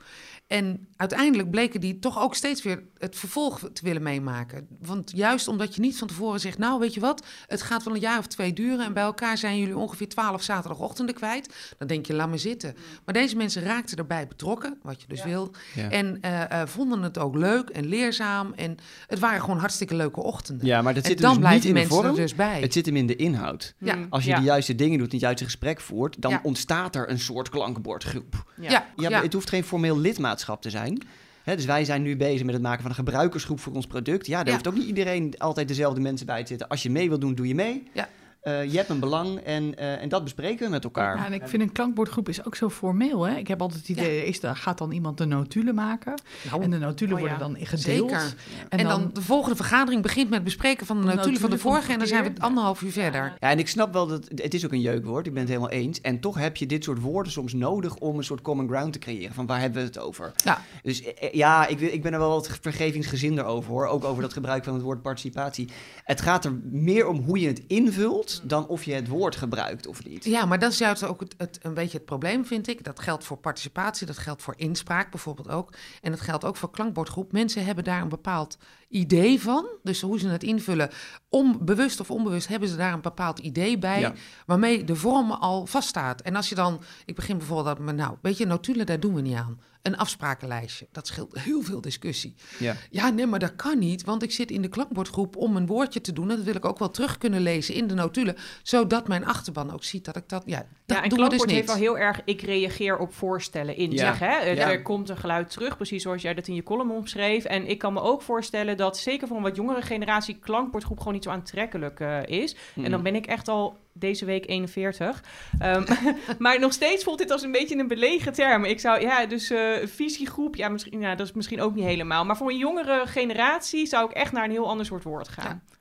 En 0.46 0.88
uiteindelijk 0.96 1.50
bleken 1.50 1.80
die 1.80 1.98
toch 1.98 2.22
ook 2.22 2.34
steeds 2.34 2.62
weer 2.62 2.82
het 2.98 3.16
vervolg 3.16 3.58
te 3.72 3.84
willen 3.84 4.02
meemaken. 4.02 4.66
Want 4.80 5.12
juist 5.14 5.48
omdat 5.48 5.74
je 5.74 5.80
niet 5.80 5.98
van 5.98 6.08
tevoren 6.08 6.40
zegt... 6.40 6.58
nou, 6.58 6.78
weet 6.80 6.94
je 6.94 7.00
wat, 7.00 7.26
het 7.46 7.62
gaat 7.62 7.82
wel 7.82 7.94
een 7.94 8.00
jaar 8.00 8.18
of 8.18 8.26
twee 8.26 8.37
duren... 8.46 8.84
en 8.86 8.92
bij 8.92 9.02
elkaar 9.02 9.38
zijn 9.38 9.58
jullie 9.58 9.76
ongeveer 9.76 10.08
twaalf 10.08 10.42
zaterdagochtenden 10.42 11.14
kwijt... 11.14 11.54
dan 11.78 11.88
denk 11.88 12.06
je, 12.06 12.14
laat 12.14 12.28
maar 12.28 12.38
zitten. 12.38 12.76
Maar 13.04 13.14
deze 13.14 13.36
mensen 13.36 13.62
raakten 13.62 13.96
erbij 13.96 14.26
betrokken, 14.26 14.78
wat 14.82 15.00
je 15.00 15.06
dus 15.08 15.24
wil... 15.24 15.50
Ja. 15.74 15.90
en 15.90 16.18
eh, 16.20 16.60
eh, 16.60 16.68
vonden 16.68 17.02
het 17.02 17.18
ook 17.18 17.34
leuk 17.36 17.68
en 17.68 17.86
leerzaam. 17.86 18.52
En 18.56 18.76
het 19.06 19.18
waren 19.18 19.40
gewoon 19.40 19.58
hartstikke 19.58 19.94
leuke 19.94 20.22
ochtenden. 20.22 20.66
Ja, 20.66 20.82
maar 20.82 20.94
dat 20.94 21.02
en 21.02 21.08
zit 21.08 21.18
er 21.18 21.24
dan 21.24 21.34
dus 21.34 21.38
niet 21.42 21.48
blijven 21.48 21.68
in 21.68 21.74
de 21.74 21.80
mensen 21.80 21.96
vorm. 22.02 22.14
er 22.16 22.20
dus 22.22 22.34
bij. 22.34 22.60
Het 22.60 22.72
zit 22.72 22.86
hem 22.86 22.96
in 22.96 23.06
de 23.06 23.16
inhoud. 23.16 23.74
Ja. 23.78 23.94
Hmm, 23.94 24.06
Als 24.10 24.24
je 24.24 24.30
ja. 24.30 24.38
de 24.38 24.44
juiste 24.44 24.74
dingen 24.74 24.98
doet, 24.98 25.12
het 25.12 25.20
juiste 25.20 25.44
gesprek 25.44 25.80
voert, 25.80 26.22
dan 26.22 26.30
Ja. 26.30 26.40
ontstaat 26.42 26.94
er 26.96 27.10
een 27.10 27.18
soort 27.18 27.48
klankbordgroep. 27.48 28.44
Ja. 28.60 28.86
Ja, 28.96 29.22
het 29.22 29.32
hoeft 29.32 29.48
geen 29.48 29.64
formeel 29.64 29.98
lidmaatschap 29.98 30.62
te 30.62 30.70
zijn. 30.70 31.02
Hè, 31.42 31.56
dus 31.56 31.64
wij 31.64 31.84
zijn 31.84 32.02
nu 32.02 32.16
bezig 32.16 32.44
met 32.44 32.54
het 32.54 32.62
maken 32.62 32.80
van 32.80 32.90
een 32.90 32.96
gebruikersgroep 32.96 33.60
voor 33.60 33.72
ons 33.72 33.86
product. 33.86 34.26
Ja, 34.26 34.36
daar 34.36 34.46
Ja. 34.46 34.52
hoeft 34.52 34.68
ook 34.68 34.74
niet 34.74 34.86
iedereen 34.86 35.34
altijd 35.38 35.68
dezelfde 35.68 36.00
mensen 36.00 36.26
bij 36.26 36.40
te 36.42 36.46
zitten. 36.48 36.68
Als 36.68 36.82
je 36.82 36.90
mee 36.90 37.08
wil 37.08 37.18
doen, 37.18 37.34
doe 37.34 37.48
je 37.48 37.54
mee. 37.54 37.82
Ja. 37.92 38.08
Eh, 38.40 38.64
je 38.70 38.76
hebt 38.76 38.88
een 38.88 39.00
belang 39.00 39.38
en, 39.38 39.76
eh, 39.78 40.02
en 40.02 40.08
dat 40.08 40.22
bespreken 40.24 40.64
we 40.64 40.70
met 40.70 40.84
elkaar. 40.84 41.16
Ja, 41.16 41.26
en 41.26 41.32
ik 41.32 41.42
vind 41.48 41.62
een 41.62 41.72
klankbordgroep 41.72 42.28
is 42.28 42.44
ook 42.46 42.54
zo 42.56 42.70
formeel. 42.70 43.22
Hè? 43.26 43.36
Ik 43.36 43.48
heb 43.48 43.60
altijd 43.60 43.80
het 43.80 43.88
idee, 43.88 44.24
is 44.24 44.42
er, 44.42 44.56
gaat 44.56 44.78
dan 44.78 44.90
iemand 44.92 45.18
de 45.18 45.24
notulen 45.24 45.74
maken? 45.74 46.14
Nou, 46.50 46.62
En 46.62 46.70
de 46.70 46.78
notulen 46.78 47.14
Oh 47.14 47.20
ja, 47.20 47.28
worden 47.28 47.52
dan 47.52 47.66
gedeeld. 47.66 48.10
zeker. 48.10 48.34
En, 48.68 48.78
En, 48.78 48.86
dan, 48.86 49.10
de 49.12 49.22
volgende 49.22 49.56
vergadering 49.56 50.02
begint 50.02 50.24
met 50.26 50.34
het 50.34 50.44
bespreken 50.44 50.86
van 50.86 51.00
de 51.00 51.06
De 51.06 51.14
notulen 51.14 51.40
van 51.40 51.50
de 51.50 51.58
van 51.58 51.70
vorige... 51.70 51.92
en 51.92 51.98
dan 51.98 52.08
zijn 52.08 52.24
we 52.24 52.40
anderhalf 52.40 52.82
uur 52.82 52.92
verder. 52.92 53.32
Ja, 53.38 53.50
en 53.50 53.58
ik 53.58 53.68
snap 53.68 53.92
wel 53.92 54.06
dat 54.06 54.28
het 54.34 54.54
is 54.54 54.64
ook 54.64 54.72
een 54.72 54.80
jeukwoord. 54.80 55.26
Ik 55.26 55.32
ben 55.32 55.40
het 55.42 55.50
helemaal 55.50 55.70
eens. 55.70 56.00
En 56.00 56.20
toch 56.20 56.38
heb 56.38 56.56
je 56.56 56.66
dit 56.66 56.84
soort 56.84 57.00
woorden 57.00 57.32
soms 57.32 57.52
nodig 57.52 57.96
om 57.96 58.16
een 58.18 58.24
soort 58.24 58.40
common 58.40 58.68
ground 58.68 58.92
te 58.92 58.98
creëren. 58.98 59.34
Van 59.34 59.46
waar 59.46 59.60
hebben 59.60 59.80
we 59.82 59.86
het 59.86 59.98
over? 59.98 60.32
Ja. 60.44 60.62
Dus 60.82 61.02
eh, 61.14 61.32
ja, 61.32 61.66
ik, 61.66 61.78
wil- 61.78 61.92
ik 61.92 62.02
ben 62.02 62.12
er 62.12 62.18
wel 62.18 62.28
wat 62.30 62.58
vergevingsgezinder 62.60 63.44
over 63.44 63.70
hoor. 63.70 63.86
Ook 63.86 64.04
over 64.04 64.22
dat 64.22 64.32
gebruik 64.32 64.64
van 64.64 64.74
het 64.74 64.82
woord 64.82 65.02
participatie. 65.02 65.68
Het 66.04 66.20
gaat 66.20 66.44
er 66.44 66.52
meer 66.70 67.06
om 67.06 67.16
hoe 67.22 67.40
je 67.40 67.46
het 67.46 67.62
invult 67.66 68.27
dan 68.42 68.66
of 68.66 68.84
je 68.84 68.92
het 68.92 69.08
woord 69.08 69.36
gebruikt 69.36 69.86
of 69.86 70.04
niet. 70.04 70.24
Ja, 70.24 70.44
maar 70.44 70.58
dat 70.58 70.72
is 70.72 70.78
juist 70.78 71.04
ook 71.04 71.24
het, 71.36 71.58
een 71.62 71.74
beetje 71.74 71.96
het 71.96 72.06
probleem, 72.06 72.46
vind 72.46 72.68
ik. 72.68 72.84
Dat 72.84 73.00
geldt 73.00 73.24
voor 73.24 73.36
participatie, 73.36 74.06
dat 74.06 74.18
geldt 74.18 74.42
voor 74.42 74.54
inspraak 74.56 75.10
bijvoorbeeld 75.10 75.48
ook. 75.48 75.72
En 76.02 76.10
dat 76.10 76.20
geldt 76.20 76.44
ook 76.44 76.56
voor 76.56 76.70
klankbordgroep. 76.70 77.32
Mensen 77.32 77.64
hebben 77.64 77.84
daar 77.84 78.02
een 78.02 78.08
bepaald 78.08 78.58
idee 78.88 79.40
van. 79.40 79.66
Dus 79.82 80.00
hoe 80.00 80.18
ze 80.18 80.28
het 80.28 80.42
invullen, 80.42 80.90
onbewust 81.28 82.00
of 82.00 82.10
onbewust, 82.10 82.48
hebben 82.48 82.68
ze 82.68 82.76
daar 82.76 82.92
een 82.92 83.00
bepaald 83.00 83.38
idee 83.38 83.78
bij. 83.78 84.00
Ja. 84.00 84.12
Waarmee 84.46 84.84
de 84.84 84.96
vorm 84.96 85.30
al 85.30 85.66
vaststaat. 85.66 86.20
En 86.20 86.36
als 86.36 86.48
je 86.48 86.54
dan, 86.54 86.80
ik 87.04 87.14
begin 87.14 87.38
bijvoorbeeld 87.38 87.78
met, 87.78 87.96
nou, 87.96 88.16
weet 88.22 88.36
je, 88.38 88.46
notulen, 88.46 88.86
daar 88.86 89.00
doen 89.00 89.14
we 89.14 89.20
niet 89.20 89.36
aan. 89.36 89.60
Een 89.82 89.96
afsprakenlijstje, 89.96 90.86
dat 90.92 91.06
scheelt 91.06 91.38
heel 91.40 91.62
veel 91.62 91.80
discussie. 91.80 92.34
Ja. 92.58 92.74
Ja, 92.90 93.08
nee, 93.10 93.26
maar 93.26 93.38
dat 93.38 93.56
kan 93.56 93.78
niet, 93.78 94.04
want 94.04 94.22
ik 94.22 94.32
zit 94.32 94.50
in 94.50 94.62
de 94.62 94.68
klankbordgroep 94.68 95.36
om 95.36 95.56
een 95.56 95.66
woordje 95.66 96.00
te 96.00 96.12
doen. 96.12 96.30
En 96.30 96.36
dat 96.36 96.44
wil 96.44 96.54
ik 96.54 96.64
ook 96.64 96.78
wel 96.78 96.90
terug 96.90 97.18
kunnen 97.18 97.40
lezen 97.40 97.74
in 97.74 97.86
de 97.86 97.94
notulen, 97.94 98.36
zodat 98.62 99.08
mijn 99.08 99.24
achterban 99.26 99.72
ook 99.72 99.84
ziet 99.84 100.04
dat 100.04 100.16
ik 100.16 100.28
dat, 100.28 100.42
ja, 100.46 100.56
dat 100.86 100.96
Ja, 100.96 101.02
en 101.02 101.08
doen 101.08 101.18
we 101.18 101.28
dus 101.28 101.38
klankbord 101.38 101.46
niet. 101.46 101.56
heeft 101.56 101.66
wel 101.68 101.76
heel 101.76 101.98
erg, 101.98 102.20
ik 102.24 102.40
reageer 102.42 102.98
op 102.98 103.14
voorstellen 103.14 103.76
in 103.76 103.90
Ja. 103.90 104.10
zich. 104.10 104.18
Hè? 104.18 104.26
Er, 104.38 104.56
Ja. 104.56 104.70
er 104.70 104.82
komt 104.82 105.08
een 105.08 105.16
geluid 105.16 105.50
terug, 105.50 105.76
precies 105.76 106.02
zoals 106.02 106.22
jij 106.22 106.34
dat 106.34 106.48
in 106.48 106.54
je 106.54 106.62
column 106.62 106.90
omschreef. 106.90 107.44
En 107.44 107.66
ik 107.68 107.78
kan 107.78 107.92
me 107.92 108.00
ook 108.00 108.22
voorstellen 108.22 108.76
dat 108.78 108.98
zeker 108.98 109.28
voor 109.28 109.36
een 109.36 109.42
wat 109.42 109.56
jongere 109.56 109.82
generatie 109.82 110.38
klankbordgroep 110.38 110.98
gewoon 110.98 111.12
niet 111.12 111.24
zo 111.24 111.30
aantrekkelijk 111.30 112.00
eh, 112.00 112.22
is. 112.26 112.56
En 112.76 112.90
dan 112.90 113.02
ben 113.02 113.14
ik 113.14 113.26
echt 113.26 113.48
al 113.48 113.76
deze 113.92 114.24
week 114.24 114.48
41. 114.48 115.24
Ehm, 115.58 115.86
maar 116.38 116.60
nog 116.60 116.72
steeds 116.72 117.04
voelt 117.04 117.18
dit 117.18 117.30
als 117.30 117.42
een 117.42 117.52
beetje 117.52 117.78
een 117.78 117.88
belegen 117.88 118.32
term. 118.32 118.64
Ik 118.64 118.80
zou, 118.80 119.00
ja, 119.00 119.26
dus 119.26 119.50
eh, 119.50 119.86
visiegroep, 119.86 120.56
ja, 120.56 120.68
misschien, 120.68 121.00
ja, 121.00 121.14
dat 121.14 121.26
is 121.26 121.32
misschien 121.32 121.60
ook 121.60 121.74
niet 121.74 121.84
helemaal. 121.84 122.24
Maar 122.24 122.36
voor 122.36 122.50
een 122.50 122.58
jongere 122.58 123.02
generatie 123.06 123.86
zou 123.86 124.10
ik 124.10 124.16
echt 124.16 124.32
naar 124.32 124.44
een 124.44 124.50
heel 124.50 124.68
ander 124.68 124.86
soort 124.86 125.02
woord 125.02 125.28
gaan. 125.28 125.62
Ja, 125.68 125.77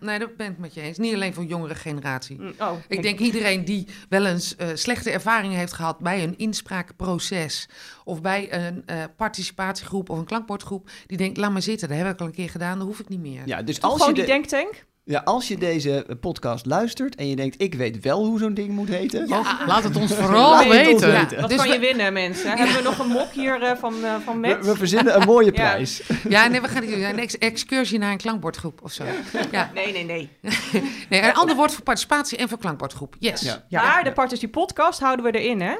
nee, 0.00 0.18
dat 0.18 0.36
ben 0.36 0.50
ik 0.52 0.58
met 0.58 0.74
je 0.74 0.80
eens. 0.80 0.98
Niet 0.98 1.14
alleen 1.14 1.34
voor 1.34 1.42
de 1.42 1.48
jongere 1.48 1.74
generatie. 1.74 2.40
Mm, 2.40 2.52
Oh, 2.58 2.72
Ik 2.88 3.02
denk 3.02 3.18
iedereen 3.18 3.64
die 3.64 3.86
wel 4.08 4.26
eens 4.26 4.56
eh, 4.56 4.68
slechte 4.74 5.10
ervaringen 5.10 5.58
heeft 5.58 5.72
gehad 5.72 5.98
bij 5.98 6.22
een 6.22 6.36
inspraakproces 6.38 7.68
of 8.04 8.20
bij 8.20 8.52
een 8.52 8.82
eh, 8.86 9.04
participatiegroep 9.16 10.10
of 10.10 10.18
een 10.18 10.24
klankbordgroep, 10.24 10.90
die 11.06 11.16
denkt, 11.16 11.36
laat 11.36 11.50
maar 11.52 11.62
zitten, 11.62 11.88
dat 11.88 11.96
heb 11.98 12.06
ik 12.12 12.20
al 12.20 12.26
een 12.26 12.32
keer 12.32 12.50
gedaan, 12.50 12.78
dat 12.78 12.86
hoef 12.86 12.98
ik 12.98 13.08
niet 13.08 13.20
meer. 13.20 13.42
Ja, 13.44 13.62
dus 13.62 13.78
Toch 13.78 13.84
als 13.90 13.92
je, 13.92 13.98
gewoon 13.98 14.14
die 14.14 14.24
de- 14.24 14.30
denktank? 14.30 14.86
Ja, 15.08 15.20
als 15.24 15.48
je 15.48 15.56
deze 15.58 16.06
podcast 16.20 16.66
luistert 16.66 17.14
en 17.14 17.28
je 17.28 17.36
denkt, 17.36 17.62
ik 17.62 17.74
weet 17.74 18.00
wel 18.00 18.24
hoe 18.24 18.38
zo'n 18.38 18.54
ding 18.54 18.70
moet 18.70 18.88
heten. 18.88 19.28
Laat 19.66 19.84
het 19.84 19.96
ons 19.96 20.14
vooral 20.20 20.50
Laat 20.50 20.64
het 20.64 20.72
ons 20.72 20.84
weten. 21.02 21.10
weten. 21.12 21.40
Wat 21.40 21.48
Dus 21.50 21.58
kan 21.58 21.66
we- 21.68 21.72
je 21.72 21.78
winnen, 21.78 22.12
mensen? 22.12 22.56
Hebben 22.56 22.76
we 22.76 22.82
nog 22.82 22.98
een 22.98 23.08
mok 23.08 23.30
hier 23.32 23.62
eh, 23.62 23.76
van, 23.76 24.04
eh 24.04 24.14
van 24.24 24.40
We, 24.40 24.48
Matt? 24.48 24.66
we 24.66 24.76
verzinnen 24.76 25.20
een 25.20 25.26
mooie 25.26 25.46
Ja. 25.54 25.70
prijs. 25.70 26.02
Ja, 26.28 26.46
nee, 26.46 26.60
we 26.60 26.68
gaan 26.68 26.80
niet 26.82 26.90
doen. 26.90 27.00
Ja, 27.00 27.08
Een 27.08 27.18
ex- 27.18 27.38
excursie 27.38 27.98
naar 27.98 28.10
een 28.12 28.18
klankbordgroep 28.18 28.80
of 28.82 28.92
zo. 28.92 29.04
Ja. 29.50 29.70
Nee, 29.74 29.92
nee, 29.92 30.04
nee. 30.04 30.28
Nee, 31.08 31.22
een 31.22 31.34
ander 31.34 31.56
woord 31.56 31.72
voor 31.72 31.82
participatie 31.84 32.38
en 32.38 32.48
voor 32.48 32.58
klankbordgroep. 32.58 33.16
Yes. 33.18 33.40
Ja. 33.40 33.64
Ja. 33.68 33.82
Maar 33.82 34.04
de 34.04 34.12
Partnership 34.12 34.50
podcast 34.52 35.00
houden 35.00 35.24
we 35.24 35.38
erin, 35.38 35.60
hè? 35.60 35.74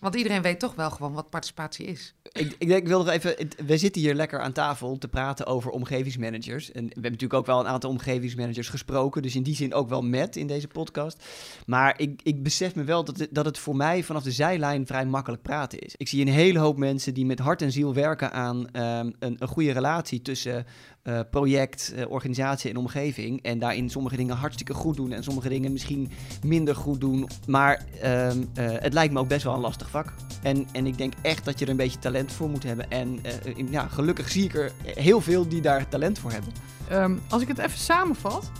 want 0.00 0.14
iedereen 0.14 0.42
weet 0.42 0.60
toch 0.60 0.74
wel 0.74 0.90
gewoon 0.90 1.12
wat 1.12 1.30
participatie 1.30 1.86
is. 1.86 2.14
Ik, 2.32 2.54
ik, 2.58 2.68
denk, 2.68 2.86
wil 2.86 2.98
nog 3.04 3.08
even. 3.08 3.34
We 3.66 3.76
zitten 3.78 4.02
hier 4.02 4.14
lekker 4.14 4.40
aan 4.40 4.52
tafel 4.52 4.98
te 4.98 5.08
praten 5.08 5.46
over 5.46 5.70
omgevingsmanagers. 5.70 6.72
En 6.72 6.82
we 6.82 6.92
hebben 6.92 7.02
natuurlijk 7.02 7.40
ook 7.40 7.46
wel 7.46 7.60
een 7.60 7.66
aantal 7.66 7.90
omgevingsmanagers 7.90 8.68
gesproken. 8.68 9.22
Dus 9.22 9.36
in 9.36 9.42
die 9.42 9.54
zin 9.54 9.74
ook 9.74 9.88
wel 9.88 10.02
met 10.02 10.36
in 10.36 10.46
deze 10.46 10.68
podcast. 10.68 11.24
Maar 11.66 12.00
ik, 12.00 12.20
ik 12.22 12.42
besef 12.42 12.74
me 12.74 12.84
wel 12.84 13.04
dat 13.04 13.26
dat 13.30 13.44
het 13.44 13.58
voor 13.58 13.76
mij 13.76 14.02
vanaf 14.02 14.22
de 14.22 14.30
zijlijn 14.30 14.86
vrij 14.86 15.06
makkelijk 15.06 15.42
praten 15.42 15.78
is. 15.78 15.94
Ik 15.96 16.08
zie 16.08 16.20
een 16.20 16.32
hele 16.32 16.58
hoop 16.58 16.76
mensen 16.76 17.14
die 17.14 17.26
met 17.26 17.38
hart 17.38 17.62
en 17.62 17.72
ziel 17.72 17.94
werken 17.94 18.32
aan 18.32 18.70
ehm, 18.70 19.10
een, 19.18 19.36
een 19.38 19.48
goede 19.48 19.72
relatie 19.72 20.22
tussen 20.22 20.66
eh, 21.08 21.20
project, 21.30 21.92
eh, 21.96 22.10
organisatie 22.10 22.70
en 22.70 22.76
omgeving. 22.76 23.42
En 23.42 23.58
daarin 23.58 23.90
sommige 23.90 24.16
dingen 24.16 24.36
hartstikke 24.36 24.74
goed 24.74 24.96
doen 24.96 25.12
en 25.12 25.22
sommige 25.22 25.48
dingen 25.48 25.72
misschien 25.72 26.10
minder 26.42 26.74
goed 26.76 27.00
doen. 27.00 27.28
Maar 27.46 27.84
ehm, 28.00 28.38
eh, 28.54 28.66
het 28.70 28.92
lijkt 28.92 29.12
me 29.12 29.20
ook 29.20 29.28
best 29.28 29.44
wel 29.44 29.54
een 29.54 29.60
lastig 29.60 29.90
vak. 29.90 30.12
En, 30.42 30.66
en 30.72 30.86
ik 30.86 30.98
denk 30.98 31.12
echt 31.22 31.44
dat 31.44 31.58
je 31.58 31.64
er 31.64 31.70
een 31.70 31.76
beetje 31.76 31.98
talent 31.98 32.32
voor 32.32 32.50
moet 32.50 32.62
hebben. 32.62 32.90
En 32.90 33.18
eh, 33.22 33.70
ja, 33.70 33.86
gelukkig 33.86 34.28
zie 34.28 34.44
ik 34.44 34.54
er 34.54 34.72
heel 34.82 35.20
veel 35.20 35.48
die 35.48 35.60
daar 35.60 35.88
talent 35.88 36.18
voor 36.18 36.32
hebben. 36.32 36.52
Ehm, 36.88 37.14
als 37.28 37.42
ik 37.42 37.48
het 37.48 37.58
even 37.58 37.78
samenvat, 37.78 38.50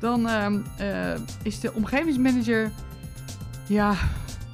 dan 0.00 0.28
ehm, 0.28 0.58
eh, 0.78 1.20
is 1.42 1.60
de 1.60 1.72
omgevingsmanager. 1.74 2.70
Ja, 3.66 3.94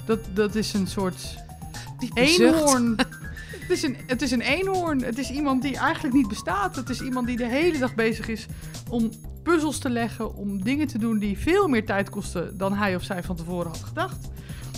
dat, 0.04 0.18
dat 0.34 0.54
is 0.54 0.72
een 0.72 0.86
soort 0.86 1.36
eenhoorn. 2.14 2.96
Het, 3.72 3.82
is 3.82 3.88
een, 3.88 3.96
het 4.06 4.22
is 4.22 4.30
een 4.30 4.40
eenhoorn. 4.40 5.02
Het 5.02 5.18
is 5.18 5.30
iemand 5.30 5.62
die 5.62 5.76
eigenlijk 5.76 6.14
niet 6.14 6.28
bestaat. 6.28 6.76
Het 6.76 6.88
is 6.88 7.00
iemand 7.00 7.26
die 7.26 7.36
de 7.36 7.46
hele 7.46 7.78
dag 7.78 7.94
bezig 7.94 8.28
is 8.28 8.46
om 8.90 9.10
puzzels 9.42 9.78
te 9.78 9.90
leggen, 9.90 10.34
om 10.34 10.62
dingen 10.62 10.86
te 10.86 10.98
doen 10.98 11.18
die 11.18 11.38
veel 11.38 11.68
meer 11.68 11.84
tijd 11.84 12.10
kosten 12.10 12.58
dan 12.58 12.74
hij 12.74 12.94
of 12.94 13.02
zij 13.02 13.22
van 13.22 13.36
tevoren 13.36 13.66
had 13.66 13.82
gedacht. 13.82 14.30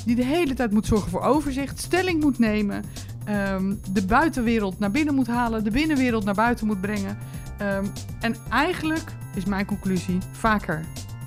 Die 0.04 0.16
de 0.16 0.24
hele 0.24 0.54
tijd 0.54 0.72
moet 0.72 0.86
zorgen 0.86 1.10
voor 1.10 1.22
overzicht, 1.22 1.80
stelling 1.80 2.20
moet 2.20 2.38
nemen, 2.38 2.84
ehm, 3.24 3.74
de 3.92 4.04
buitenwereld 4.04 4.78
naar 4.78 4.90
binnen 4.90 5.14
moet 5.14 5.26
halen, 5.26 5.64
de 5.64 5.70
binnenwereld 5.70 6.24
naar 6.24 6.34
buiten 6.34 6.66
moet 6.66 6.80
brengen. 6.80 7.18
Ehm, 7.58 7.84
en 8.20 8.36
eigenlijk 8.50 9.12
is 9.34 9.44
mijn 9.44 9.66
conclusie 9.66 10.18
vaker 10.32 10.84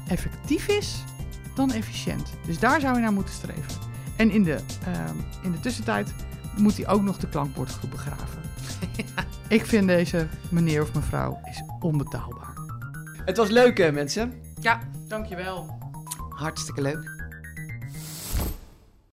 effectief 0.08 0.68
is 0.68 1.04
dan 1.56 1.72
efficiënt. 1.72 2.34
Dus 2.46 2.60
daar 2.60 2.80
zou 2.80 2.96
je 2.96 3.02
naar 3.02 3.14
moeten 3.14 3.34
streven. 3.34 3.74
En 4.18 4.32
in 4.32 4.44
de, 4.44 4.58
ehm, 4.86 5.16
in 5.44 5.52
de 5.52 5.60
tussentijd 5.60 6.14
moet 6.58 6.78
hij 6.78 6.88
ook 6.88 7.02
nog 7.02 7.18
de 7.18 7.28
klankbordgroep 7.28 7.92
begraven. 7.92 8.42
Ik 9.48 9.66
vind 9.66 9.88
deze 9.88 10.28
meneer 10.50 10.82
of 10.82 10.94
mevrouw 10.94 11.40
is 11.50 11.64
onbetaalbaar. 11.80 12.54
Het 13.26 13.38
was 13.38 13.50
leuk, 13.50 13.78
hè, 13.78 13.92
mensen. 13.92 14.34
Ja, 14.60 14.80
Dankjewel. 15.08 15.78
hartstikke 16.30 16.82
leuk. 16.82 17.17